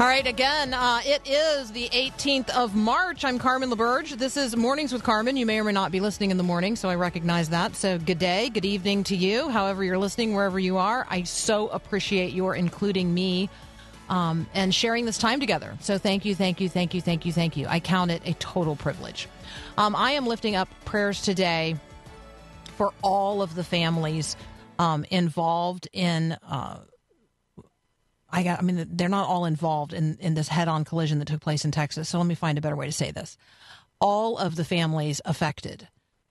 All 0.00 0.06
right, 0.06 0.28
again, 0.28 0.74
uh, 0.74 1.00
it 1.04 1.22
is 1.26 1.72
the 1.72 1.88
18th 1.88 2.50
of 2.50 2.76
March. 2.76 3.24
I'm 3.24 3.36
Carmen 3.36 3.68
LaBerge. 3.68 4.16
This 4.16 4.36
is 4.36 4.54
Mornings 4.54 4.92
with 4.92 5.02
Carmen. 5.02 5.36
You 5.36 5.44
may 5.44 5.58
or 5.58 5.64
may 5.64 5.72
not 5.72 5.90
be 5.90 5.98
listening 5.98 6.30
in 6.30 6.36
the 6.36 6.44
morning, 6.44 6.76
so 6.76 6.88
I 6.88 6.94
recognize 6.94 7.48
that. 7.48 7.74
So, 7.74 7.98
good 7.98 8.20
day, 8.20 8.48
good 8.48 8.64
evening 8.64 9.02
to 9.04 9.16
you, 9.16 9.48
however 9.48 9.82
you're 9.82 9.98
listening, 9.98 10.34
wherever 10.34 10.60
you 10.60 10.76
are. 10.76 11.04
I 11.10 11.24
so 11.24 11.66
appreciate 11.70 12.32
your 12.32 12.54
including 12.54 13.12
me 13.12 13.50
um, 14.08 14.46
and 14.54 14.72
sharing 14.72 15.04
this 15.04 15.18
time 15.18 15.40
together. 15.40 15.76
So, 15.80 15.98
thank 15.98 16.24
you, 16.24 16.32
thank 16.36 16.60
you, 16.60 16.68
thank 16.68 16.94
you, 16.94 17.00
thank 17.00 17.26
you, 17.26 17.32
thank 17.32 17.56
you. 17.56 17.66
I 17.66 17.80
count 17.80 18.12
it 18.12 18.22
a 18.24 18.34
total 18.34 18.76
privilege. 18.76 19.26
Um, 19.76 19.96
I 19.96 20.12
am 20.12 20.28
lifting 20.28 20.54
up 20.54 20.68
prayers 20.84 21.22
today 21.22 21.74
for 22.76 22.92
all 23.02 23.42
of 23.42 23.56
the 23.56 23.64
families 23.64 24.36
um, 24.78 25.04
involved 25.10 25.88
in. 25.92 26.36
Uh, 26.48 26.82
I 28.30 28.42
got. 28.42 28.58
I 28.58 28.62
mean, 28.62 28.86
they're 28.90 29.08
not 29.08 29.28
all 29.28 29.44
involved 29.44 29.92
in 29.92 30.18
in 30.20 30.34
this 30.34 30.48
head-on 30.48 30.84
collision 30.84 31.18
that 31.18 31.26
took 31.26 31.40
place 31.40 31.64
in 31.64 31.70
Texas. 31.70 32.08
So 32.08 32.18
let 32.18 32.26
me 32.26 32.34
find 32.34 32.58
a 32.58 32.60
better 32.60 32.76
way 32.76 32.86
to 32.86 32.92
say 32.92 33.10
this. 33.10 33.36
All 34.00 34.36
of 34.38 34.56
the 34.56 34.64
families 34.64 35.20
affected 35.24 35.88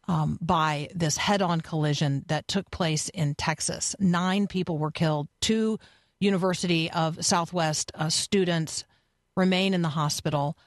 um, 0.08 0.38
by 0.42 0.90
this 0.94 1.18
head-on 1.18 1.62
collision 1.62 2.24
that 2.28 2.48
took 2.48 2.70
place 2.72 3.10
in 3.10 3.36
Texas. 3.36 3.96
Nine 4.00 4.48
people 4.48 4.78
were 4.78 4.92
killed. 4.92 5.28
Two 5.42 5.80
University 6.20 6.90
of 6.92 7.24
Southwest 7.26 7.92
uh, 7.96 8.10
students 8.10 8.86
remain 9.36 9.74
in 9.74 9.82
the 9.82 9.90
hospital. 9.90 10.58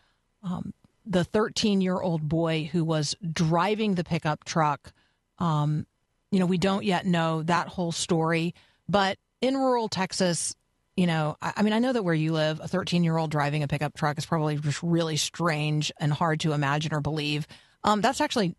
Um, 0.43 0.75
the 1.07 1.25
13-year-old 1.25 2.29
boy 2.29 2.69
who 2.71 2.85
was 2.85 3.17
driving 3.33 3.95
the 3.95 4.05
pickup 4.05 4.45
truck. 4.45 4.93
Um, 5.39 5.87
you 6.31 6.39
know, 6.39 6.47
we 6.47 6.59
don't 6.59 6.85
yet 6.85 7.07
know 7.07 7.43
that 7.43 7.69
whole 7.69 7.93
story, 7.93 8.55
but 8.89 9.19
in 9.41 9.57
rural 9.57 9.89
Texas, 9.89 10.55
you 11.01 11.07
know, 11.07 11.39
I, 11.41 11.55
I 11.57 11.63
mean, 11.63 11.73
I 11.73 11.79
know 11.79 11.95
that 11.95 12.03
where 12.03 12.13
you 12.13 12.35
live, 12.35 12.61
a 12.61 12.69
13 12.69 13.05
year 13.05 13.17
old 13.17 13.31
driving 13.31 13.63
a 13.63 13.69
pickup 13.69 13.95
truck 13.95 14.19
is 14.19 14.27
probably 14.27 14.57
just 14.57 14.83
really 14.83 15.17
strange 15.17 15.91
and 15.99 16.13
hard 16.13 16.41
to 16.41 16.53
imagine 16.53 16.93
or 16.93 17.01
believe. 17.01 17.47
Um, 17.83 18.03
that's 18.03 18.21
actually 18.21 18.55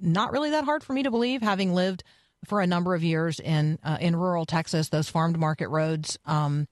not 0.00 0.30
really 0.30 0.50
that 0.50 0.62
hard 0.62 0.84
for 0.84 0.92
me 0.92 1.02
to 1.02 1.10
believe, 1.10 1.42
having 1.42 1.74
lived 1.74 2.04
for 2.44 2.60
a 2.60 2.66
number 2.68 2.94
of 2.94 3.02
years 3.02 3.40
in 3.40 3.80
uh, 3.82 3.98
in 4.00 4.14
rural 4.14 4.46
Texas. 4.46 4.90
Those 4.90 5.08
farmed 5.08 5.36
market 5.36 5.66
roads 5.66 6.16
um, 6.26 6.68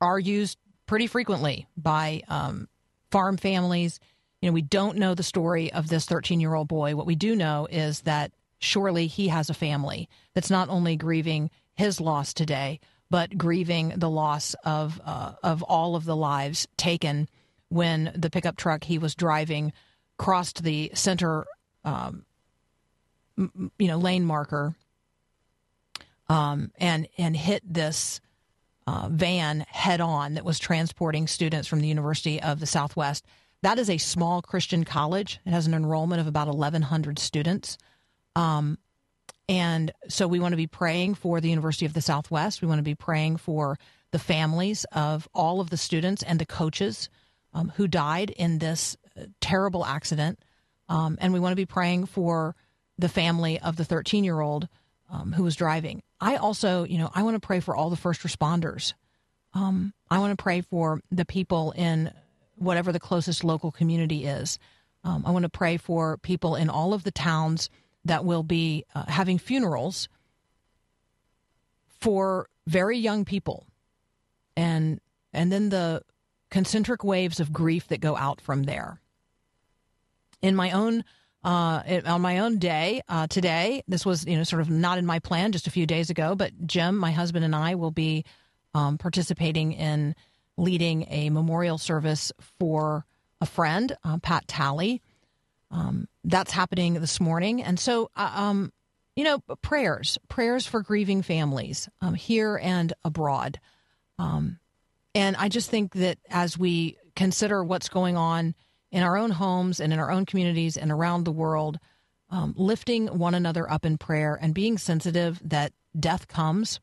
are 0.00 0.18
used 0.18 0.58
pretty 0.86 1.06
frequently 1.06 1.68
by 1.76 2.22
um, 2.26 2.68
farm 3.12 3.36
families. 3.36 4.00
You 4.42 4.48
know, 4.48 4.54
we 4.54 4.62
don't 4.62 4.98
know 4.98 5.14
the 5.14 5.22
story 5.22 5.72
of 5.72 5.88
this 5.88 6.06
13 6.06 6.40
year 6.40 6.54
old 6.54 6.66
boy. 6.66 6.96
What 6.96 7.06
we 7.06 7.14
do 7.14 7.36
know 7.36 7.68
is 7.70 8.00
that 8.00 8.32
surely 8.58 9.06
he 9.06 9.28
has 9.28 9.48
a 9.48 9.54
family 9.54 10.08
that's 10.34 10.50
not 10.50 10.70
only 10.70 10.96
grieving 10.96 11.50
his 11.76 12.00
loss 12.00 12.34
today, 12.34 12.80
but 13.14 13.38
grieving 13.38 13.92
the 13.94 14.10
loss 14.10 14.56
of 14.64 15.00
uh, 15.04 15.34
of 15.44 15.62
all 15.62 15.94
of 15.94 16.04
the 16.04 16.16
lives 16.16 16.66
taken 16.76 17.28
when 17.68 18.10
the 18.16 18.28
pickup 18.28 18.56
truck 18.56 18.82
he 18.82 18.98
was 18.98 19.14
driving 19.14 19.72
crossed 20.18 20.64
the 20.64 20.90
center, 20.94 21.46
um, 21.84 22.24
m- 23.38 23.70
you 23.78 23.86
know, 23.86 23.98
lane 23.98 24.24
marker, 24.24 24.74
um, 26.28 26.72
and 26.78 27.06
and 27.16 27.36
hit 27.36 27.62
this 27.64 28.20
uh, 28.88 29.08
van 29.08 29.60
head 29.68 30.00
on 30.00 30.34
that 30.34 30.44
was 30.44 30.58
transporting 30.58 31.28
students 31.28 31.68
from 31.68 31.80
the 31.80 31.86
University 31.86 32.42
of 32.42 32.58
the 32.58 32.66
Southwest. 32.66 33.24
That 33.62 33.78
is 33.78 33.88
a 33.88 33.98
small 33.98 34.42
Christian 34.42 34.82
college. 34.82 35.38
It 35.46 35.50
has 35.50 35.68
an 35.68 35.74
enrollment 35.74 36.20
of 36.20 36.26
about 36.26 36.48
1,100 36.48 37.20
students. 37.20 37.78
Um, 38.34 38.76
and 39.48 39.92
so 40.08 40.26
we 40.26 40.40
want 40.40 40.52
to 40.52 40.56
be 40.56 40.66
praying 40.66 41.14
for 41.14 41.40
the 41.40 41.50
University 41.50 41.86
of 41.86 41.92
the 41.92 42.00
Southwest. 42.00 42.62
We 42.62 42.68
want 42.68 42.78
to 42.78 42.84
be 42.84 42.94
praying 42.94 43.36
for 43.36 43.78
the 44.10 44.18
families 44.18 44.84
of 44.92 45.28
all 45.34 45.60
of 45.60 45.70
the 45.70 45.76
students 45.76 46.22
and 46.22 46.38
the 46.38 46.46
coaches 46.46 47.08
um, 47.52 47.72
who 47.76 47.86
died 47.86 48.30
in 48.30 48.58
this 48.58 48.96
uh, 49.18 49.24
terrible 49.40 49.84
accident. 49.84 50.38
Um, 50.88 51.18
and 51.20 51.32
we 51.32 51.40
want 51.40 51.52
to 51.52 51.56
be 51.56 51.66
praying 51.66 52.06
for 52.06 52.54
the 52.98 53.08
family 53.08 53.60
of 53.60 53.76
the 53.76 53.84
13 53.84 54.24
year 54.24 54.40
old 54.40 54.68
um, 55.10 55.32
who 55.32 55.42
was 55.42 55.56
driving. 55.56 56.02
I 56.20 56.36
also, 56.36 56.84
you 56.84 56.98
know, 56.98 57.10
I 57.14 57.22
want 57.22 57.34
to 57.34 57.46
pray 57.46 57.60
for 57.60 57.76
all 57.76 57.90
the 57.90 57.96
first 57.96 58.22
responders. 58.22 58.94
Um, 59.52 59.92
I 60.10 60.18
want 60.18 60.36
to 60.36 60.42
pray 60.42 60.62
for 60.62 61.00
the 61.10 61.24
people 61.24 61.72
in 61.72 62.10
whatever 62.56 62.92
the 62.92 63.00
closest 63.00 63.44
local 63.44 63.70
community 63.70 64.24
is. 64.24 64.58
Um, 65.04 65.24
I 65.26 65.32
want 65.32 65.42
to 65.42 65.50
pray 65.50 65.76
for 65.76 66.16
people 66.18 66.56
in 66.56 66.70
all 66.70 66.94
of 66.94 67.04
the 67.04 67.10
towns 67.10 67.68
that 68.04 68.24
will 68.24 68.42
be 68.42 68.84
uh, 68.94 69.04
having 69.06 69.38
funerals 69.38 70.08
for 72.00 72.48
very 72.66 72.98
young 72.98 73.24
people. 73.24 73.66
And 74.56 75.00
and 75.32 75.50
then 75.50 75.68
the 75.70 76.02
concentric 76.50 77.02
waves 77.02 77.40
of 77.40 77.52
grief 77.52 77.88
that 77.88 78.00
go 78.00 78.16
out 78.16 78.40
from 78.40 78.64
there. 78.64 79.00
In 80.40 80.54
my 80.54 80.70
own 80.70 81.04
uh, 81.42 82.00
on 82.06 82.20
my 82.22 82.38
own 82.38 82.58
day 82.58 83.02
uh, 83.08 83.26
today 83.26 83.82
this 83.86 84.06
was 84.06 84.24
you 84.26 84.36
know 84.36 84.44
sort 84.44 84.62
of 84.62 84.70
not 84.70 84.98
in 84.98 85.04
my 85.04 85.18
plan 85.18 85.52
just 85.52 85.66
a 85.66 85.70
few 85.70 85.86
days 85.86 86.08
ago 86.08 86.34
but 86.34 86.52
jim 86.66 86.96
my 86.96 87.12
husband 87.12 87.44
and 87.44 87.54
i 87.54 87.74
will 87.74 87.90
be 87.90 88.24
um, 88.72 88.96
participating 88.96 89.72
in 89.72 90.14
leading 90.56 91.06
a 91.10 91.28
memorial 91.28 91.76
service 91.76 92.32
for 92.58 93.04
a 93.42 93.46
friend 93.46 93.94
uh, 94.04 94.16
pat 94.18 94.48
talley 94.48 95.02
um, 95.74 96.08
that's 96.22 96.52
happening 96.52 96.94
this 96.94 97.20
morning. 97.20 97.60
And 97.60 97.78
so, 97.78 98.10
uh, 98.16 98.32
um, 98.34 98.72
you 99.16 99.24
know, 99.24 99.40
prayers, 99.60 100.18
prayers 100.28 100.66
for 100.66 100.82
grieving 100.82 101.22
families 101.22 101.88
um, 102.00 102.14
here 102.14 102.58
and 102.62 102.92
abroad. 103.04 103.60
Um, 104.18 104.60
and 105.14 105.36
I 105.36 105.48
just 105.48 105.70
think 105.70 105.94
that 105.94 106.18
as 106.30 106.56
we 106.56 106.96
consider 107.16 107.62
what's 107.62 107.88
going 107.88 108.16
on 108.16 108.54
in 108.92 109.02
our 109.02 109.16
own 109.16 109.32
homes 109.32 109.80
and 109.80 109.92
in 109.92 109.98
our 109.98 110.10
own 110.10 110.26
communities 110.26 110.76
and 110.76 110.92
around 110.92 111.24
the 111.24 111.32
world, 111.32 111.78
um, 112.30 112.54
lifting 112.56 113.06
one 113.18 113.34
another 113.34 113.70
up 113.70 113.84
in 113.84 113.98
prayer 113.98 114.38
and 114.40 114.54
being 114.54 114.78
sensitive 114.78 115.40
that 115.44 115.72
death 115.98 116.28
comes 116.28 116.80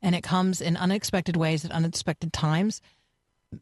and 0.00 0.14
it 0.14 0.22
comes 0.22 0.60
in 0.60 0.76
unexpected 0.76 1.36
ways 1.36 1.64
at 1.64 1.72
unexpected 1.72 2.32
times 2.32 2.80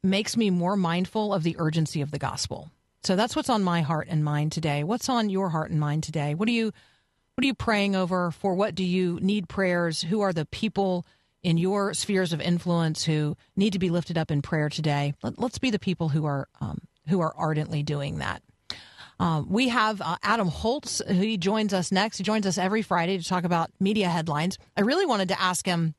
makes 0.02 0.36
me 0.36 0.50
more 0.50 0.76
mindful 0.76 1.32
of 1.32 1.42
the 1.42 1.56
urgency 1.58 2.02
of 2.02 2.10
the 2.10 2.18
gospel. 2.18 2.70
So 3.02 3.16
that's 3.16 3.36
what's 3.36 3.50
on 3.50 3.62
my 3.62 3.82
heart 3.82 4.08
and 4.10 4.24
mind 4.24 4.52
today. 4.52 4.82
What's 4.82 5.08
on 5.08 5.30
your 5.30 5.50
heart 5.50 5.70
and 5.70 5.78
mind 5.78 6.02
today? 6.02 6.34
What 6.34 6.48
are 6.48 6.52
you 6.52 6.72
what 7.36 7.44
are 7.44 7.46
you 7.46 7.54
praying 7.54 7.94
over? 7.94 8.30
For 8.30 8.54
what 8.54 8.74
do 8.74 8.82
you 8.82 9.18
need 9.20 9.48
prayers? 9.48 10.02
Who 10.02 10.22
are 10.22 10.32
the 10.32 10.46
people 10.46 11.04
in 11.42 11.58
your 11.58 11.92
spheres 11.92 12.32
of 12.32 12.40
influence 12.40 13.04
who 13.04 13.36
need 13.54 13.74
to 13.74 13.78
be 13.78 13.90
lifted 13.90 14.16
up 14.16 14.30
in 14.30 14.40
prayer 14.40 14.70
today? 14.70 15.12
Let, 15.22 15.38
us 15.38 15.58
be 15.58 15.70
the 15.70 15.78
people 15.78 16.08
who 16.08 16.24
are 16.24 16.48
um, 16.60 16.80
who 17.08 17.20
are 17.20 17.34
ardently 17.36 17.82
doing 17.82 18.18
that. 18.18 18.42
Um, 19.20 19.48
we 19.50 19.68
have 19.68 20.00
uh, 20.00 20.16
Adam 20.22 20.48
Holz. 20.48 21.02
He 21.08 21.36
joins 21.36 21.72
us 21.72 21.92
next. 21.92 22.18
He 22.18 22.24
joins 22.24 22.46
us 22.46 22.58
every 22.58 22.82
Friday 22.82 23.18
to 23.18 23.24
talk 23.24 23.44
about 23.44 23.70
media 23.78 24.08
headlines. 24.08 24.58
I 24.76 24.80
really 24.80 25.06
wanted 25.06 25.28
to 25.28 25.40
ask 25.40 25.64
him 25.64 25.94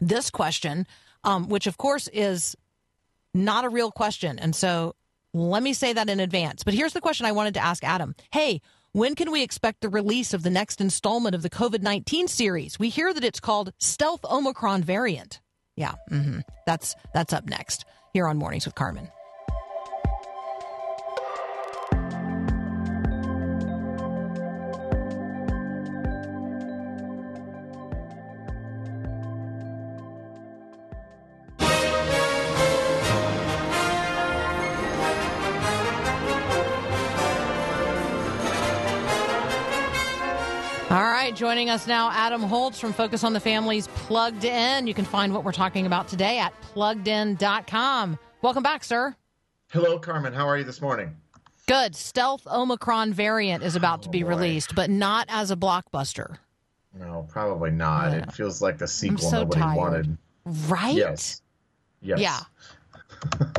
this 0.00 0.30
question, 0.30 0.86
um, 1.24 1.48
which 1.48 1.66
of 1.66 1.78
course 1.78 2.08
is 2.08 2.56
not 3.32 3.64
a 3.64 3.68
real 3.68 3.90
question, 3.90 4.38
and 4.38 4.54
so 4.56 4.94
let 5.34 5.62
me 5.62 5.72
say 5.72 5.92
that 5.92 6.08
in 6.08 6.20
advance. 6.20 6.64
But 6.64 6.74
here's 6.74 6.92
the 6.92 7.00
question 7.00 7.26
I 7.26 7.32
wanted 7.32 7.54
to 7.54 7.64
ask 7.64 7.84
Adam. 7.84 8.14
Hey, 8.32 8.62
when 8.92 9.16
can 9.16 9.32
we 9.32 9.42
expect 9.42 9.80
the 9.80 9.88
release 9.88 10.32
of 10.32 10.44
the 10.44 10.50
next 10.50 10.80
installment 10.80 11.34
of 11.34 11.42
the 11.42 11.50
COVID 11.50 11.82
19 11.82 12.28
series? 12.28 12.78
We 12.78 12.88
hear 12.88 13.12
that 13.12 13.24
it's 13.24 13.40
called 13.40 13.72
Stealth 13.78 14.24
Omicron 14.24 14.84
Variant. 14.84 15.40
Yeah, 15.76 15.94
mm-hmm. 16.10 16.40
that's, 16.66 16.94
that's 17.12 17.32
up 17.32 17.46
next 17.46 17.84
here 18.12 18.28
on 18.28 18.38
Mornings 18.38 18.64
with 18.64 18.76
Carmen. 18.76 19.10
Joining 41.34 41.68
us 41.68 41.86
now, 41.88 42.10
Adam 42.12 42.42
Holz 42.42 42.78
from 42.78 42.92
Focus 42.92 43.24
on 43.24 43.32
the 43.32 43.40
Families 43.40 43.88
Plugged 43.88 44.44
In. 44.44 44.86
You 44.86 44.94
can 44.94 45.04
find 45.04 45.32
what 45.34 45.42
we're 45.44 45.52
talking 45.52 45.84
about 45.84 46.06
today 46.06 46.38
at 46.38 46.52
pluggedin.com. 46.62 48.18
Welcome 48.42 48.62
back, 48.62 48.84
sir. 48.84 49.16
Hello, 49.70 49.98
Carmen. 49.98 50.32
How 50.32 50.46
are 50.48 50.56
you 50.56 50.62
this 50.64 50.80
morning? 50.80 51.16
Good. 51.66 51.96
Stealth 51.96 52.46
Omicron 52.46 53.12
variant 53.12 53.64
is 53.64 53.74
about 53.74 54.02
to 54.04 54.08
be 54.10 54.22
boy. 54.22 54.28
released, 54.28 54.74
but 54.76 54.90
not 54.90 55.26
as 55.28 55.50
a 55.50 55.56
blockbuster. 55.56 56.36
No, 56.96 57.26
probably 57.28 57.72
not. 57.72 58.12
Yeah. 58.12 58.18
It 58.18 58.32
feels 58.32 58.62
like 58.62 58.78
the 58.78 58.86
sequel 58.86 59.18
so 59.18 59.38
nobody 59.40 59.60
tired. 59.60 59.76
wanted. 59.76 60.18
Right? 60.68 60.94
Yes. 60.94 61.42
Yes. 62.00 62.20
Yeah. 62.20 62.38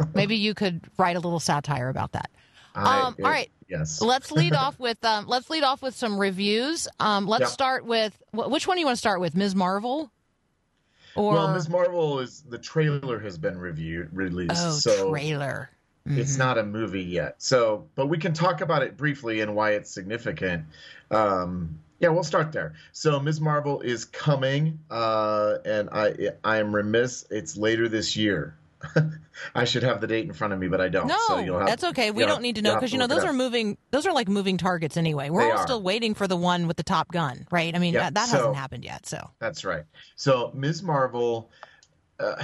Maybe 0.13 0.38
you 0.38 0.54
could 0.54 0.81
write 0.98 1.18
a 1.18 1.19
little 1.19 1.39
satire 1.42 1.89
about 1.89 2.13
that. 2.13 2.30
I- 2.74 3.01
Um, 3.01 3.16
all 3.19 3.30
right. 3.30 3.50
Yes. 3.68 4.02
Let's 4.02 4.32
lead 4.32 4.54
off 4.56 4.80
with 4.80 5.04
um, 5.04 5.28
let's 5.28 5.50
lead 5.50 5.64
off 5.64 5.82
with 5.82 5.96
some 5.96 6.18
reviews. 6.20 6.88
Um, 7.00 7.28
let's 7.28 7.42
Yep. 7.42 7.50
start 7.50 7.86
with 7.86 8.22
which 8.34 8.68
one 8.68 8.78
do 8.78 8.80
you 8.82 8.86
want 8.86 8.96
to 8.96 9.00
start 9.00 9.20
with, 9.20 9.36
Ms. 9.36 9.56
Marvel? 9.56 10.12
Or 11.16 11.34
well, 11.34 11.54
Ms. 11.54 11.70
Marvel 11.70 12.20
is 12.20 12.44
the 12.50 12.58
trailer 12.58 13.20
has 13.20 13.38
been 13.38 13.58
reviewed 13.58 14.10
released, 14.14 14.52
oh, 14.58 14.72
so 14.72 15.10
trailer. 15.10 15.70
it's 16.06 16.38
not 16.38 16.58
a 16.58 16.64
movie 16.64 17.04
yet. 17.04 17.36
So, 17.42 17.88
but 17.96 18.08
we 18.08 18.18
can 18.18 18.34
talk 18.34 18.60
about 18.62 18.84
it 18.84 18.98
briefly 18.98 19.40
and 19.40 19.56
why 19.56 19.72
it's 19.72 19.90
significant. 19.90 20.66
Um, 21.10 21.80
yeah, 22.00 22.10
we'll 22.10 22.26
start 22.26 22.52
there. 22.52 22.74
So, 22.92 23.18
Ms. 23.22 23.40
Marvel 23.40 23.80
is 23.80 24.04
coming, 24.04 24.80
uh, 24.92 25.56
and 25.64 25.90
I 25.90 26.32
I 26.44 26.58
am 26.58 26.76
remiss. 26.76 27.26
It's 27.32 27.56
later 27.56 27.88
this 27.88 28.18
year. 28.18 28.58
I 29.56 29.66
should 29.66 29.84
have 29.84 30.02
the 30.02 30.08
date 30.08 30.26
in 30.26 30.34
front 30.34 30.54
of 30.54 30.60
me, 30.60 30.68
but 30.68 30.80
I 30.82 30.90
don't. 30.90 31.08
No, 31.08 31.18
so 31.28 31.40
you'll 31.40 31.60
have, 31.60 31.68
that's 31.68 31.84
okay. 31.86 32.12
We 32.12 32.26
don't 32.26 32.42
need 32.42 32.56
to 32.56 32.62
know 32.62 32.76
because 32.76 32.92
you 32.94 33.00
know 33.00 33.08
those 33.08 33.24
are 33.24 33.34
moving. 33.34 33.78
Those 33.92 34.06
are 34.06 34.14
like 34.14 34.28
moving 34.28 34.58
targets 34.58 34.98
anyway. 34.98 35.30
We're 35.30 35.42
They 35.44 35.52
all 35.52 35.58
are. 35.60 35.64
still 35.64 35.82
waiting 35.82 36.14
for 36.14 36.28
the 36.28 36.38
one 36.38 36.68
with 36.68 36.78
the 36.78 36.84
Top 36.84 37.12
Gun, 37.12 37.46
right? 37.52 37.76
I 37.76 37.80
mean 37.80 37.94
Yeah, 37.94 38.02
that, 38.04 38.14
that 38.16 38.30
so- 38.30 38.38
hasn't 38.38 38.56
happened 38.56 38.84
yet. 38.86 39.06
So 39.06 39.30
That's 39.40 39.66
right. 39.66 39.84
So, 40.16 40.52
Ms. 40.54 40.84
Marvel, 40.84 41.50
uh, 42.20 42.42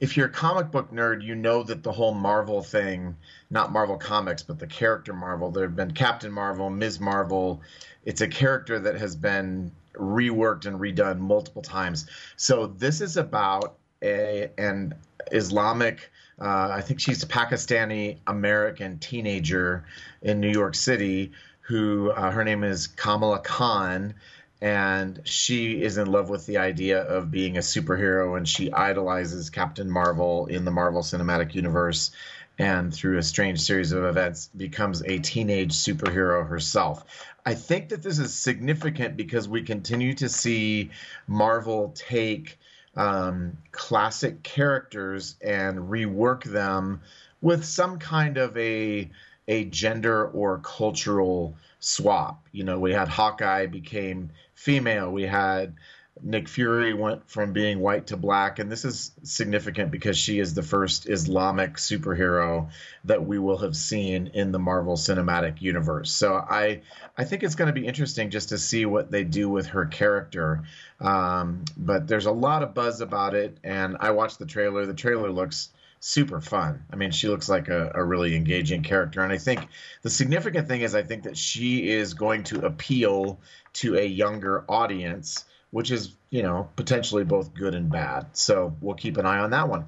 if 0.00 0.16
you're 0.16 0.26
a 0.26 0.30
comic 0.30 0.70
book 0.70 0.90
nerd, 0.92 1.22
you 1.22 1.34
know 1.34 1.62
that 1.62 1.82
the 1.82 1.92
whole 1.92 2.14
Marvel 2.14 2.62
thing, 2.62 3.16
not 3.50 3.70
Marvel 3.72 3.96
Comics, 3.96 4.42
but 4.42 4.58
the 4.58 4.66
character 4.66 5.12
Marvel, 5.12 5.50
there 5.50 5.64
have 5.64 5.76
been 5.76 5.92
Captain 5.92 6.32
Marvel, 6.32 6.70
Ms. 6.70 6.98
Marvel. 6.98 7.60
It's 8.04 8.20
a 8.20 8.26
character 8.28 8.78
that 8.80 8.96
has 8.96 9.14
been 9.14 9.70
reworked 9.94 10.66
and 10.66 10.80
redone 10.80 11.18
multiple 11.18 11.62
times. 11.62 12.06
So, 12.36 12.66
this 12.66 13.00
is 13.00 13.16
about 13.16 13.76
a, 14.02 14.50
an 14.58 14.94
Islamic. 15.30 16.10
Uh, 16.40 16.68
I 16.72 16.80
think 16.80 17.00
she's 17.00 17.22
a 17.22 17.26
Pakistani 17.26 18.18
American 18.26 18.98
teenager 18.98 19.84
in 20.22 20.40
New 20.40 20.50
York 20.50 20.74
City 20.74 21.32
who 21.62 22.10
uh, 22.10 22.30
her 22.30 22.44
name 22.44 22.64
is 22.64 22.88
Kamala 22.88 23.38
Khan, 23.38 24.14
and 24.60 25.20
she 25.24 25.82
is 25.82 25.96
in 25.96 26.10
love 26.10 26.28
with 26.28 26.44
the 26.46 26.58
idea 26.58 27.00
of 27.02 27.30
being 27.30 27.56
a 27.56 27.60
superhero, 27.60 28.36
and 28.36 28.48
she 28.48 28.72
idolizes 28.72 29.48
Captain 29.48 29.90
Marvel 29.90 30.46
in 30.46 30.64
the 30.64 30.70
Marvel 30.70 31.02
Cinematic 31.02 31.54
Universe, 31.54 32.10
and 32.58 32.92
through 32.92 33.18
a 33.18 33.22
strange 33.22 33.60
series 33.60 33.92
of 33.92 34.04
events, 34.04 34.50
becomes 34.56 35.02
a 35.02 35.18
teenage 35.18 35.72
superhero 35.72 36.46
herself. 36.46 37.04
I 37.46 37.54
think 37.54 37.88
that 37.88 38.02
this 38.02 38.18
is 38.18 38.34
significant 38.34 39.16
because 39.16 39.48
we 39.48 39.62
continue 39.62 40.14
to 40.14 40.28
see 40.28 40.90
Marvel 41.26 41.92
take 41.94 42.58
um, 42.96 43.56
classic 43.70 44.42
characters 44.42 45.36
and 45.40 45.78
rework 45.78 46.44
them 46.44 47.00
with 47.40 47.64
some 47.64 47.98
kind 47.98 48.36
of 48.36 48.56
a 48.56 49.10
a 49.48 49.64
gender 49.64 50.26
or 50.26 50.58
cultural 50.58 51.56
swap. 51.80 52.46
You 52.52 52.64
know, 52.64 52.78
we 52.78 52.92
had 52.92 53.08
Hawkeye 53.08 53.66
became 53.66 54.30
female. 54.54 55.10
We 55.10 55.24
had 55.24 55.74
Nick 56.22 56.48
Fury 56.48 56.94
went 56.94 57.28
from 57.28 57.52
being 57.52 57.80
white 57.80 58.06
to 58.08 58.16
black, 58.16 58.58
and 58.58 58.70
this 58.70 58.84
is 58.84 59.12
significant 59.22 59.90
because 59.90 60.16
she 60.16 60.38
is 60.38 60.54
the 60.54 60.62
first 60.62 61.08
Islamic 61.08 61.74
superhero 61.74 62.70
that 63.04 63.26
we 63.26 63.38
will 63.38 63.58
have 63.58 63.76
seen 63.76 64.28
in 64.28 64.52
the 64.52 64.58
Marvel 64.58 64.96
Cinematic 64.96 65.60
Universe. 65.60 66.12
So 66.12 66.34
I, 66.34 66.82
I 67.16 67.24
think 67.24 67.42
it's 67.42 67.56
going 67.56 67.74
to 67.74 67.80
be 67.80 67.86
interesting 67.86 68.30
just 68.30 68.50
to 68.50 68.58
see 68.58 68.86
what 68.86 69.10
they 69.10 69.24
do 69.24 69.48
with 69.48 69.66
her 69.68 69.86
character. 69.86 70.62
Um, 71.00 71.64
but 71.76 72.06
there's 72.06 72.26
a 72.26 72.32
lot 72.32 72.62
of 72.62 72.74
buzz 72.74 73.00
about 73.00 73.34
it, 73.34 73.58
and 73.64 73.96
I 73.98 74.12
watched 74.12 74.38
the 74.38 74.46
trailer. 74.46 74.86
The 74.86 74.94
trailer 74.94 75.30
looks 75.30 75.70
super 76.02 76.40
fun. 76.40 76.84
I 76.92 76.96
mean, 76.96 77.12
she 77.12 77.28
looks 77.28 77.48
like 77.48 77.68
a, 77.68 77.92
a 77.94 78.02
really 78.02 78.34
engaging 78.34 78.82
character. 78.82 79.22
And 79.22 79.32
I 79.32 79.38
think 79.38 79.68
the 80.02 80.10
significant 80.10 80.66
thing 80.66 80.80
is 80.80 80.96
I 80.96 81.02
think 81.02 81.22
that 81.24 81.36
she 81.36 81.88
is 81.88 82.14
going 82.14 82.42
to 82.44 82.66
appeal 82.66 83.38
to 83.74 83.96
a 83.96 84.04
younger 84.04 84.64
audience, 84.68 85.44
which 85.72 85.90
is, 85.90 86.14
you 86.30 86.42
know, 86.44 86.68
potentially 86.76 87.24
both 87.24 87.52
good 87.52 87.74
and 87.74 87.90
bad. 87.90 88.28
So 88.36 88.76
we'll 88.80 88.94
keep 88.94 89.16
an 89.16 89.26
eye 89.26 89.38
on 89.40 89.50
that 89.50 89.68
one. 89.68 89.86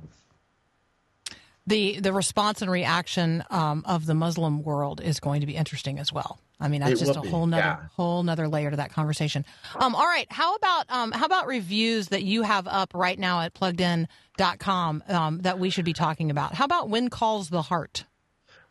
the 1.67 2.01
the 2.01 2.13
response 2.13 2.61
and 2.63 2.71
reaction 2.71 3.45
um, 3.51 3.85
of 3.87 4.05
the 4.07 4.15
Muslim 4.15 4.63
world 4.65 5.01
is 5.01 5.21
going 5.21 5.41
to 5.41 5.47
be 5.47 5.55
interesting 5.57 5.99
as 5.99 6.13
well. 6.13 6.41
I 6.61 6.69
mean, 6.69 6.81
that's 6.83 7.01
It 7.01 7.07
just 7.07 7.17
a 7.17 7.21
be, 7.21 7.29
whole 7.29 7.47
nother 7.47 7.63
yeah. 7.63 7.89
whole 7.97 8.23
nother 8.23 8.49
layer 8.49 8.71
to 8.71 8.77
that 8.77 8.93
conversation. 8.93 9.45
Um, 9.79 9.95
all 9.95 10.05
right, 10.07 10.27
how 10.31 10.55
about 10.57 10.87
um, 10.91 11.11
how 11.13 11.27
about 11.27 11.47
reviews 11.47 12.09
that 12.09 12.23
you 12.23 12.43
have 12.43 12.67
up 12.69 12.93
right 12.95 13.19
now 13.19 13.41
at 13.41 13.55
pluggedin.com 13.55 15.05
um, 15.09 15.39
that 15.41 15.59
we 15.59 15.71
should 15.71 15.85
be 15.85 15.93
talking 15.93 16.31
about? 16.31 16.55
How 16.55 16.65
about 16.65 16.89
When 16.89 17.09
Calls 17.11 17.49
the 17.51 17.63
Heart? 17.63 18.05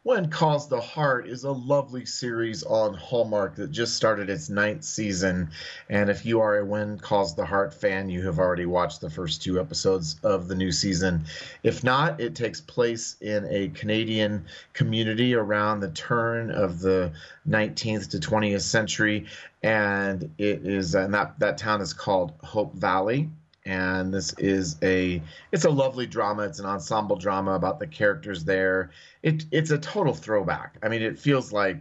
When 0.06 0.30
Calls 0.30 0.68
the 0.68 0.82
Heart 0.82 1.28
is 1.28 1.46
a 1.46 1.52
lovely 1.52 2.06
series 2.06 2.62
on 2.64 2.94
Hallmark 2.94 3.56
that 3.56 3.72
just 3.72 3.96
started 3.96 4.30
its 4.30 4.50
ninth 4.50 4.84
season. 4.84 5.52
And 5.90 6.10
if 6.10 6.26
you 6.26 6.42
are 6.42 6.58
a 6.58 6.66
When 6.66 7.00
Calls 7.00 7.36
the 7.36 7.46
Heart 7.46 7.74
fan, 7.74 8.10
you 8.10 8.22
have 8.26 8.38
already 8.38 8.66
watched 8.66 9.00
the 9.00 9.10
first 9.10 9.42
two 9.42 9.62
episodes 9.62 10.20
of 10.22 10.50
the 10.50 10.56
new 10.56 10.74
season. 10.74 11.24
If 11.64 11.86
not, 11.86 12.20
it 12.20 12.36
takes 12.36 12.60
place 12.60 13.16
in 13.22 13.48
a 13.50 13.70
Canadian 13.70 14.44
community 14.74 15.36
around 15.36 15.80
the 15.80 15.92
turn 15.92 16.52
of 16.52 16.82
the 16.82 17.14
19th 17.48 18.10
to 18.10 18.18
20th 18.18 18.60
century. 18.60 19.28
And 19.64 20.34
it 20.38 20.68
is, 20.68 20.96
and 20.96 21.14
that, 21.14 21.40
that 21.40 21.58
town 21.58 21.80
is 21.80 21.94
called 21.94 22.34
Hope 22.44 22.76
Valley 22.76 23.30
and 23.66 24.14
this 24.14 24.34
is 24.38 24.78
a 24.82 25.22
it's 25.52 25.66
a 25.66 25.70
lovely 25.70 26.06
drama. 26.06 26.44
It's 26.44 26.60
an 26.60 26.66
ensemble 26.66 27.16
drama 27.16 27.52
about 27.52 27.80
the 27.80 27.88
characters 27.88 28.44
there. 28.44 28.92
It 29.22 29.46
it's 29.52 29.72
a 29.72 29.78
total 29.78 30.14
throwback. 30.14 30.78
I 30.84 30.90
mean 30.90 31.02
it 31.02 31.18
feels 31.18 31.54
like 31.54 31.78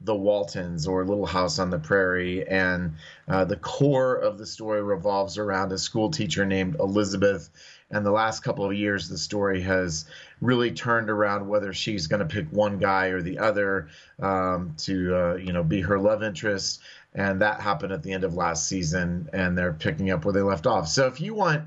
the 0.00 0.14
waltons 0.14 0.86
or 0.86 1.04
little 1.04 1.26
house 1.26 1.58
on 1.58 1.70
the 1.70 1.78
prairie 1.78 2.46
and 2.46 2.94
uh, 3.28 3.44
the 3.44 3.56
core 3.56 4.16
of 4.16 4.38
the 4.38 4.44
story 4.44 4.82
revolves 4.82 5.38
around 5.38 5.72
a 5.72 5.78
school 5.78 6.10
teacher 6.10 6.44
named 6.44 6.76
elizabeth. 6.78 7.48
And 7.90 8.04
the 8.04 8.10
last 8.10 8.42
couple 8.42 8.64
of 8.64 8.74
years 8.74 9.08
the 9.08 9.18
story 9.18 9.62
has 9.62 10.04
really 10.40 10.72
turned 10.72 11.10
around 11.10 11.48
whether 11.48 11.72
she's 11.72 12.06
going 12.06 12.20
to 12.20 12.26
pick 12.26 12.46
one 12.50 12.78
guy 12.78 13.06
or 13.08 13.22
the 13.22 13.38
other 13.38 13.88
um, 14.20 14.74
to 14.78 15.16
uh, 15.16 15.34
you 15.36 15.52
know 15.52 15.62
be 15.62 15.80
her 15.80 15.98
love 15.98 16.22
interest 16.22 16.80
and 17.14 17.40
that 17.40 17.60
happened 17.60 17.92
at 17.92 18.02
the 18.02 18.12
end 18.12 18.24
of 18.24 18.34
last 18.34 18.66
season 18.68 19.28
and 19.32 19.56
they're 19.56 19.72
picking 19.72 20.10
up 20.10 20.24
where 20.24 20.32
they 20.32 20.42
left 20.42 20.66
off. 20.66 20.88
So 20.88 21.06
if 21.06 21.20
you 21.20 21.34
want 21.34 21.64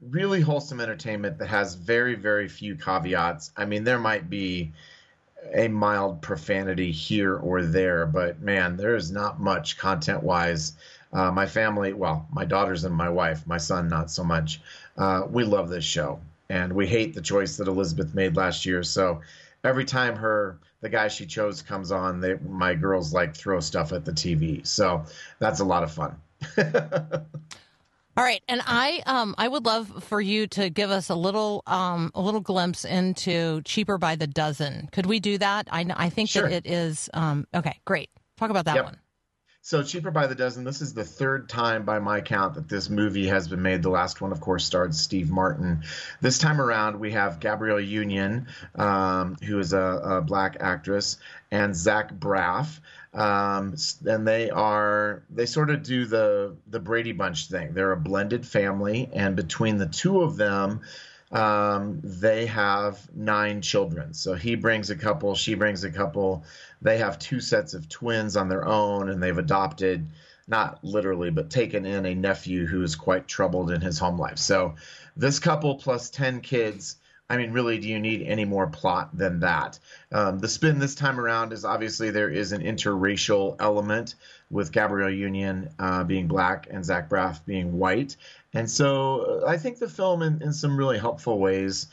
really 0.00 0.40
wholesome 0.40 0.80
entertainment 0.80 1.38
that 1.38 1.48
has 1.48 1.74
very 1.74 2.14
very 2.14 2.48
few 2.48 2.74
caveats 2.74 3.52
i 3.54 3.66
mean 3.66 3.84
there 3.84 3.98
might 3.98 4.30
be 4.30 4.72
a 5.52 5.68
mild 5.68 6.22
profanity 6.22 6.90
here 6.90 7.36
or 7.36 7.62
there 7.62 8.06
but 8.06 8.40
man 8.40 8.78
there 8.78 8.96
is 8.96 9.10
not 9.10 9.38
much 9.38 9.76
content 9.76 10.22
wise 10.22 10.72
uh, 11.12 11.30
my 11.30 11.46
family 11.46 11.92
well 11.92 12.26
my 12.32 12.44
daughters 12.44 12.84
and 12.84 12.94
my 12.94 13.08
wife 13.08 13.46
my 13.46 13.58
son 13.58 13.88
not 13.88 14.10
so 14.10 14.22
much. 14.24 14.60
Uh, 14.96 15.22
we 15.28 15.44
love 15.44 15.68
this 15.68 15.84
show 15.84 16.20
and 16.48 16.72
we 16.72 16.86
hate 16.86 17.14
the 17.14 17.20
choice 17.20 17.56
that 17.56 17.68
elizabeth 17.68 18.14
made 18.14 18.36
last 18.36 18.66
year. 18.66 18.82
So 18.82 19.20
every 19.64 19.84
time 19.84 20.16
her 20.16 20.58
the 20.80 20.88
guy 20.88 21.08
she 21.08 21.26
chose 21.26 21.62
comes 21.62 21.92
on 21.92 22.20
they 22.20 22.34
my 22.48 22.74
girls 22.74 23.12
like 23.12 23.34
throw 23.36 23.60
stuff 23.60 23.92
at 23.92 24.04
the 24.04 24.12
tv 24.12 24.66
so 24.66 25.04
that's 25.38 25.60
a 25.60 25.64
lot 25.64 25.82
of 25.82 25.92
fun 25.92 26.16
All 28.16 28.24
right, 28.24 28.42
and 28.48 28.60
I 28.66 29.02
um 29.06 29.34
I 29.38 29.48
would 29.48 29.64
love 29.64 30.04
for 30.04 30.20
you 30.20 30.46
to 30.48 30.68
give 30.68 30.90
us 30.90 31.08
a 31.10 31.14
little 31.14 31.62
um 31.66 32.10
a 32.14 32.20
little 32.20 32.40
glimpse 32.40 32.84
into 32.84 33.62
cheaper 33.62 33.98
by 33.98 34.16
the 34.16 34.26
dozen. 34.26 34.88
Could 34.92 35.06
we 35.06 35.20
do 35.20 35.38
that? 35.38 35.68
I 35.70 35.86
I 35.96 36.10
think 36.10 36.28
Sure. 36.28 36.42
that 36.42 36.52
it 36.52 36.66
is 36.66 37.08
um 37.14 37.46
okay, 37.54 37.78
great. 37.86 38.10
Talk 38.36 38.50
about 38.50 38.64
that 38.66 38.74
Yep. 38.74 38.84
one. 38.84 38.98
So 39.62 39.82
cheaper 39.82 40.10
by 40.10 40.26
the 40.26 40.34
dozen. 40.34 40.64
This 40.64 40.80
is 40.80 40.94
the 40.94 41.04
third 41.04 41.50
time 41.50 41.84
by 41.84 41.98
my 41.98 42.22
count 42.22 42.54
that 42.54 42.66
this 42.66 42.88
movie 42.88 43.26
has 43.26 43.46
been 43.46 43.60
made. 43.60 43.82
The 43.82 43.90
last 43.90 44.22
one, 44.22 44.32
of 44.32 44.40
course, 44.40 44.64
starred 44.64 44.94
Steve 44.94 45.30
Martin. 45.30 45.82
This 46.22 46.38
time 46.38 46.62
around, 46.62 46.98
we 46.98 47.12
have 47.12 47.40
Gabrielle 47.40 47.78
Union, 47.78 48.46
um, 48.74 49.36
who 49.44 49.58
is 49.58 49.74
a, 49.74 49.78
a 49.78 50.20
black 50.22 50.56
actress, 50.60 51.18
and 51.50 51.76
Zach 51.76 52.10
Braff. 52.14 52.80
Um, 53.12 53.74
and 54.06 54.26
they 54.26 54.48
are 54.48 55.24
they 55.28 55.44
sort 55.44 55.68
of 55.68 55.82
do 55.82 56.06
the 56.06 56.56
the 56.68 56.80
Brady 56.80 57.12
Bunch 57.12 57.48
thing. 57.48 57.74
They're 57.74 57.92
a 57.92 57.96
blended 57.98 58.46
family, 58.46 59.10
and 59.12 59.36
between 59.36 59.76
the 59.76 59.86
two 59.86 60.22
of 60.22 60.36
them, 60.36 60.80
um, 61.30 62.00
they 62.02 62.46
have 62.46 62.98
nine 63.14 63.62
children. 63.62 64.14
So 64.14 64.34
he 64.34 64.56
brings 64.56 64.90
a 64.90 64.96
couple, 64.96 65.34
she 65.34 65.54
brings 65.54 65.84
a 65.84 65.90
couple. 65.90 66.44
They 66.82 66.98
have 66.98 67.18
two 67.18 67.40
sets 67.40 67.74
of 67.74 67.88
twins 67.88 68.36
on 68.36 68.48
their 68.48 68.66
own, 68.66 69.08
and 69.08 69.22
they've 69.22 69.36
adopted, 69.36 70.08
not 70.48 70.82
literally, 70.82 71.30
but 71.30 71.50
taken 71.50 71.86
in 71.86 72.04
a 72.04 72.14
nephew 72.14 72.66
who 72.66 72.82
is 72.82 72.96
quite 72.96 73.28
troubled 73.28 73.70
in 73.70 73.80
his 73.80 73.98
home 73.98 74.18
life. 74.18 74.38
So 74.38 74.74
this 75.16 75.38
couple 75.38 75.76
plus 75.76 76.10
10 76.10 76.40
kids. 76.40 76.96
I 77.28 77.36
mean, 77.36 77.52
really, 77.52 77.78
do 77.78 77.88
you 77.88 78.00
need 78.00 78.22
any 78.22 78.44
more 78.44 78.66
plot 78.66 79.16
than 79.16 79.38
that? 79.40 79.78
Um, 80.10 80.40
the 80.40 80.48
spin 80.48 80.80
this 80.80 80.96
time 80.96 81.20
around 81.20 81.52
is 81.52 81.64
obviously 81.64 82.10
there 82.10 82.28
is 82.28 82.50
an 82.50 82.62
interracial 82.62 83.54
element 83.60 84.16
with 84.50 84.72
Gabrielle 84.72 85.10
Union 85.10 85.70
uh, 85.78 86.02
being 86.02 86.26
black 86.26 86.66
and 86.68 86.84
Zach 86.84 87.08
Braff 87.08 87.44
being 87.46 87.78
white. 87.78 88.16
And 88.52 88.70
so 88.70 89.42
uh, 89.42 89.46
I 89.46 89.56
think 89.56 89.78
the 89.78 89.88
film, 89.88 90.22
in, 90.22 90.42
in 90.42 90.52
some 90.52 90.76
really 90.76 90.98
helpful 90.98 91.38
ways, 91.38 91.86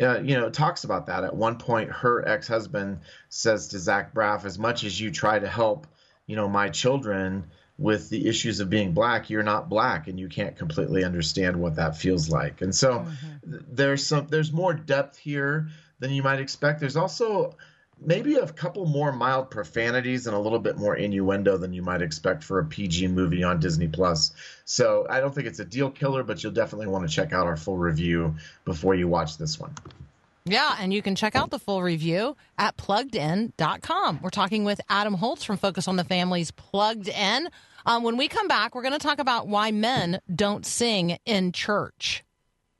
uh, 0.00 0.20
you 0.20 0.38
know, 0.38 0.50
talks 0.50 0.84
about 0.84 1.06
that. 1.06 1.24
At 1.24 1.34
one 1.34 1.56
point, 1.56 1.90
her 1.90 2.26
ex 2.28 2.46
husband 2.46 3.00
says 3.28 3.68
to 3.68 3.78
Zach 3.78 4.14
Braff, 4.14 4.44
as 4.44 4.58
much 4.58 4.84
as 4.84 5.00
you 5.00 5.10
try 5.10 5.38
to 5.38 5.48
help, 5.48 5.86
you 6.26 6.36
know, 6.36 6.48
my 6.48 6.68
children 6.68 7.44
with 7.78 8.10
the 8.10 8.26
issues 8.28 8.60
of 8.60 8.68
being 8.68 8.92
black, 8.92 9.30
you're 9.30 9.42
not 9.42 9.68
black 9.68 10.08
and 10.08 10.18
you 10.18 10.28
can't 10.28 10.56
completely 10.56 11.04
understand 11.04 11.56
what 11.56 11.76
that 11.76 11.96
feels 11.96 12.28
like. 12.28 12.60
And 12.60 12.74
so 12.74 13.06
th- 13.48 13.62
there's 13.70 14.04
some 14.04 14.26
there's 14.28 14.52
more 14.52 14.74
depth 14.74 15.16
here 15.16 15.68
than 16.00 16.10
you 16.10 16.22
might 16.22 16.40
expect. 16.40 16.80
There's 16.80 16.96
also 16.96 17.56
maybe 18.00 18.34
a 18.36 18.46
couple 18.46 18.86
more 18.86 19.12
mild 19.12 19.50
profanities 19.50 20.26
and 20.26 20.36
a 20.36 20.38
little 20.38 20.58
bit 20.58 20.78
more 20.78 20.96
innuendo 20.96 21.56
than 21.56 21.72
you 21.72 21.82
might 21.82 22.02
expect 22.02 22.44
for 22.44 22.58
a 22.60 22.64
PG 22.64 23.08
movie 23.08 23.42
on 23.42 23.60
Disney 23.60 23.88
Plus. 23.88 24.32
So 24.64 25.06
I 25.08 25.20
don't 25.20 25.34
think 25.34 25.46
it's 25.46 25.58
a 25.58 25.64
deal 25.64 25.90
killer, 25.90 26.22
but 26.22 26.42
you'll 26.42 26.52
definitely 26.52 26.86
want 26.86 27.08
to 27.08 27.14
check 27.14 27.32
out 27.32 27.46
our 27.46 27.56
full 27.56 27.76
review 27.76 28.36
before 28.64 28.94
you 28.94 29.08
watch 29.08 29.38
this 29.38 29.58
one. 29.58 29.74
Yeah, 30.44 30.76
and 30.80 30.94
you 30.94 31.02
can 31.02 31.14
check 31.14 31.36
out 31.36 31.50
the 31.50 31.58
full 31.58 31.82
review 31.82 32.36
at 32.56 32.76
pluggedin.com. 32.76 34.20
We're 34.22 34.30
talking 34.30 34.64
with 34.64 34.80
Adam 34.88 35.14
Holz 35.14 35.44
from 35.44 35.58
Focus 35.58 35.88
on 35.88 35.96
the 35.96 36.04
Family's 36.04 36.50
Plugged 36.50 37.08
In. 37.08 37.50
Um, 37.84 38.02
when 38.02 38.16
we 38.16 38.28
come 38.28 38.48
back, 38.48 38.74
we're 38.74 38.82
going 38.82 38.92
to 38.92 38.98
talk 38.98 39.18
about 39.18 39.46
why 39.46 39.72
men 39.72 40.20
don't 40.34 40.64
sing 40.64 41.18
in 41.26 41.52
church. 41.52 42.24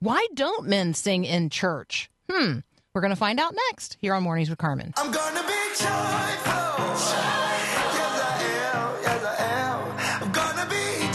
Why 0.01 0.27
don't 0.35 0.67
men 0.69 0.95
sing 0.95 1.25
in 1.25 1.51
church? 1.51 2.11
Hmm. 2.31 2.61
We're 2.99 3.03
going 3.03 3.11
to 3.11 3.17
find 3.17 3.39
out 3.39 3.55
next 3.69 3.97
here 4.01 4.13
on 4.13 4.25
Mornings 4.25 4.51
with 4.51 4.59
Carmen. 4.59 4.93
I'm 4.97 5.13
gonna 5.13 5.43
be 5.43 5.55
joyful. 5.79 5.87
Yes, 5.87 7.15
I 7.15 8.43
am. 8.75 9.03
Yes, 9.05 9.25
I 9.25 9.37
am. 9.55 10.25
I'm 10.25 10.33
gonna 10.33 10.67
be 10.69 11.07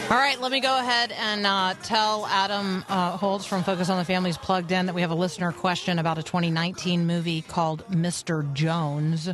joyful. 0.00 0.12
All 0.12 0.18
right, 0.20 0.40
let 0.40 0.50
me 0.50 0.58
go 0.58 0.80
ahead 0.80 1.12
and 1.12 1.46
uh, 1.46 1.74
tell 1.84 2.26
Adam 2.26 2.84
uh, 2.88 3.16
Holz 3.16 3.46
from 3.46 3.62
Focus 3.62 3.88
on 3.88 3.98
the 3.98 4.04
Family's 4.04 4.36
Plugged 4.36 4.72
In 4.72 4.86
that 4.86 4.96
we 4.96 5.02
have 5.02 5.12
a 5.12 5.14
listener 5.14 5.52
question 5.52 6.00
about 6.00 6.18
a 6.18 6.24
2019 6.24 7.06
movie 7.06 7.42
called 7.42 7.86
Mr. 7.86 8.52
Jones, 8.52 9.28